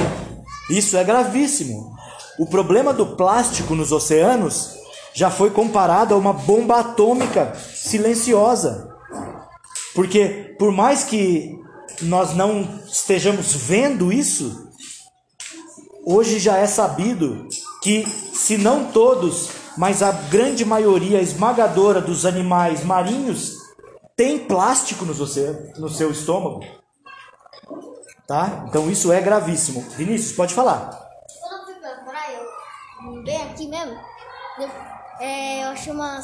Isso 0.70 0.98
é 0.98 1.04
gravíssimo. 1.04 1.96
O 2.38 2.46
problema 2.46 2.94
do 2.94 3.16
plástico 3.16 3.74
nos 3.74 3.94
oceanos 3.94 4.76
já 5.14 5.32
foi 5.32 5.50
comparado 5.50 6.14
a 6.14 6.18
uma 6.18 6.34
bomba 6.34 6.82
atômica 6.82 7.56
silenciosa. 7.56 8.94
Porque 9.94 10.54
por 10.60 10.74
mais 10.74 11.06
que 11.06 11.58
nós 12.02 12.36
não 12.36 12.68
estejamos 12.86 13.54
vendo 13.54 14.12
isso, 14.12 14.70
hoje 16.06 16.38
já 16.38 16.58
é 16.58 16.68
sabido 16.68 17.48
que, 17.82 18.06
se 18.06 18.58
não 18.58 18.92
todos, 18.92 19.50
mas 19.78 20.04
a 20.04 20.12
grande 20.12 20.66
maioria 20.66 21.22
esmagadora 21.22 22.02
dos 22.02 22.26
animais 22.26 22.84
marinhos 22.84 23.54
tem 24.16 24.40
plástico 24.40 25.06
nos 25.06 25.22
oceanos, 25.22 25.80
no 25.80 25.90
seu 25.90 26.12
estômago. 26.12 26.62
Tá? 28.28 28.66
Então 28.68 28.90
isso 28.90 29.12
é 29.12 29.22
gravíssimo. 29.22 29.82
Vinícius, 29.96 30.32
pode 30.36 30.54
falar. 30.54 30.90
Quando 31.40 31.60
eu 31.60 31.66
fui 31.66 31.76
pra 31.76 31.96
praia, 32.04 32.38
eu- 32.38 33.24
bem 33.24 33.42
aqui 33.44 33.68
mesmo, 33.68 33.96
eu, 34.60 34.70
é, 35.20 35.64
eu 35.64 35.68
achei 35.70 35.94
uma. 35.94 36.20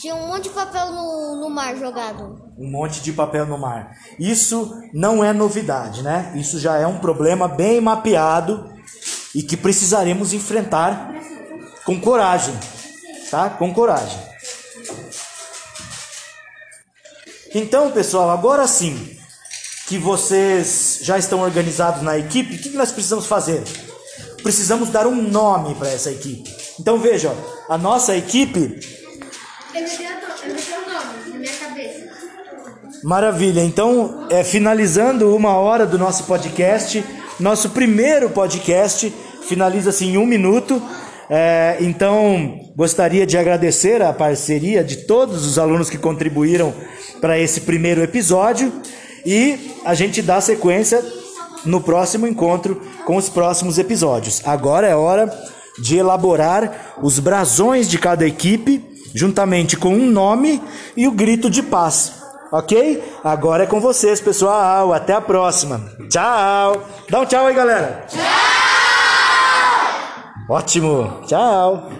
Tinha 0.00 0.14
um 0.14 0.28
monte 0.28 0.44
de 0.44 0.50
papel 0.50 0.92
no, 0.92 1.36
no 1.36 1.50
mar 1.50 1.76
jogado. 1.76 2.50
Um 2.58 2.70
monte 2.70 3.02
de 3.02 3.12
papel 3.12 3.44
no 3.44 3.58
mar. 3.58 3.94
Isso 4.18 4.72
não 4.94 5.22
é 5.22 5.32
novidade, 5.34 6.02
né? 6.02 6.32
Isso 6.36 6.58
já 6.58 6.78
é 6.78 6.86
um 6.86 6.98
problema 6.98 7.46
bem 7.46 7.80
mapeado 7.82 8.72
e 9.34 9.42
que 9.42 9.56
precisaremos 9.58 10.32
enfrentar 10.32 11.12
com 11.84 12.00
coragem, 12.00 12.54
tá? 13.30 13.50
Com 13.50 13.74
coragem. 13.74 14.18
Então, 17.54 17.90
pessoal, 17.90 18.30
agora 18.30 18.66
sim 18.66 19.18
que 19.90 19.98
vocês 19.98 21.00
já 21.02 21.18
estão 21.18 21.40
organizados 21.40 22.00
na 22.02 22.16
equipe, 22.16 22.54
o 22.54 22.58
que 22.60 22.68
nós 22.68 22.92
precisamos 22.92 23.26
fazer? 23.26 23.60
Precisamos 24.40 24.88
dar 24.88 25.04
um 25.04 25.20
nome 25.20 25.74
para 25.74 25.88
essa 25.90 26.12
equipe. 26.12 26.48
Então, 26.78 26.96
veja, 26.96 27.34
a 27.68 27.76
nossa 27.76 28.16
equipe 28.16 28.78
Eu 29.74 29.82
nome 29.82 31.30
na 31.32 31.38
minha 31.38 31.52
cabeça. 31.54 32.08
Maravilha. 33.02 33.64
Então, 33.64 34.28
é, 34.30 34.44
finalizando 34.44 35.34
uma 35.34 35.56
hora 35.56 35.84
do 35.84 35.98
nosso 35.98 36.22
podcast, 36.22 37.04
nosso 37.40 37.70
primeiro 37.70 38.30
podcast 38.30 39.12
finaliza-se 39.48 40.04
em 40.04 40.16
um 40.16 40.24
minuto. 40.24 40.80
É, 41.28 41.78
então, 41.80 42.70
gostaria 42.76 43.26
de 43.26 43.36
agradecer 43.36 44.02
a 44.02 44.12
parceria 44.12 44.84
de 44.84 44.98
todos 44.98 45.44
os 45.44 45.58
alunos 45.58 45.90
que 45.90 45.98
contribuíram 45.98 46.72
para 47.20 47.36
esse 47.36 47.62
primeiro 47.62 48.00
episódio 48.04 48.72
e 49.24 49.74
a 49.84 49.94
gente 49.94 50.22
dá 50.22 50.40
sequência 50.40 51.04
no 51.64 51.80
próximo 51.80 52.26
encontro 52.26 52.80
com 53.04 53.16
os 53.16 53.28
próximos 53.28 53.78
episódios. 53.78 54.42
Agora 54.44 54.86
é 54.86 54.94
hora 54.94 55.32
de 55.78 55.96
elaborar 55.96 56.94
os 57.02 57.18
brasões 57.18 57.88
de 57.88 57.98
cada 57.98 58.26
equipe, 58.26 58.84
juntamente 59.14 59.76
com 59.76 59.94
um 59.94 60.06
nome 60.06 60.62
e 60.96 61.06
o 61.08 61.12
grito 61.12 61.50
de 61.50 61.62
paz. 61.62 62.20
Ok? 62.52 63.02
Agora 63.22 63.64
é 63.64 63.66
com 63.66 63.80
vocês, 63.80 64.20
pessoal. 64.20 64.92
Até 64.92 65.12
a 65.12 65.20
próxima. 65.20 65.80
Tchau. 66.08 66.82
Dá 67.08 67.20
um 67.20 67.26
tchau 67.26 67.46
aí, 67.46 67.54
galera. 67.54 68.06
Tchau. 68.08 68.20
Ótimo. 70.48 71.20
Tchau. 71.26 71.90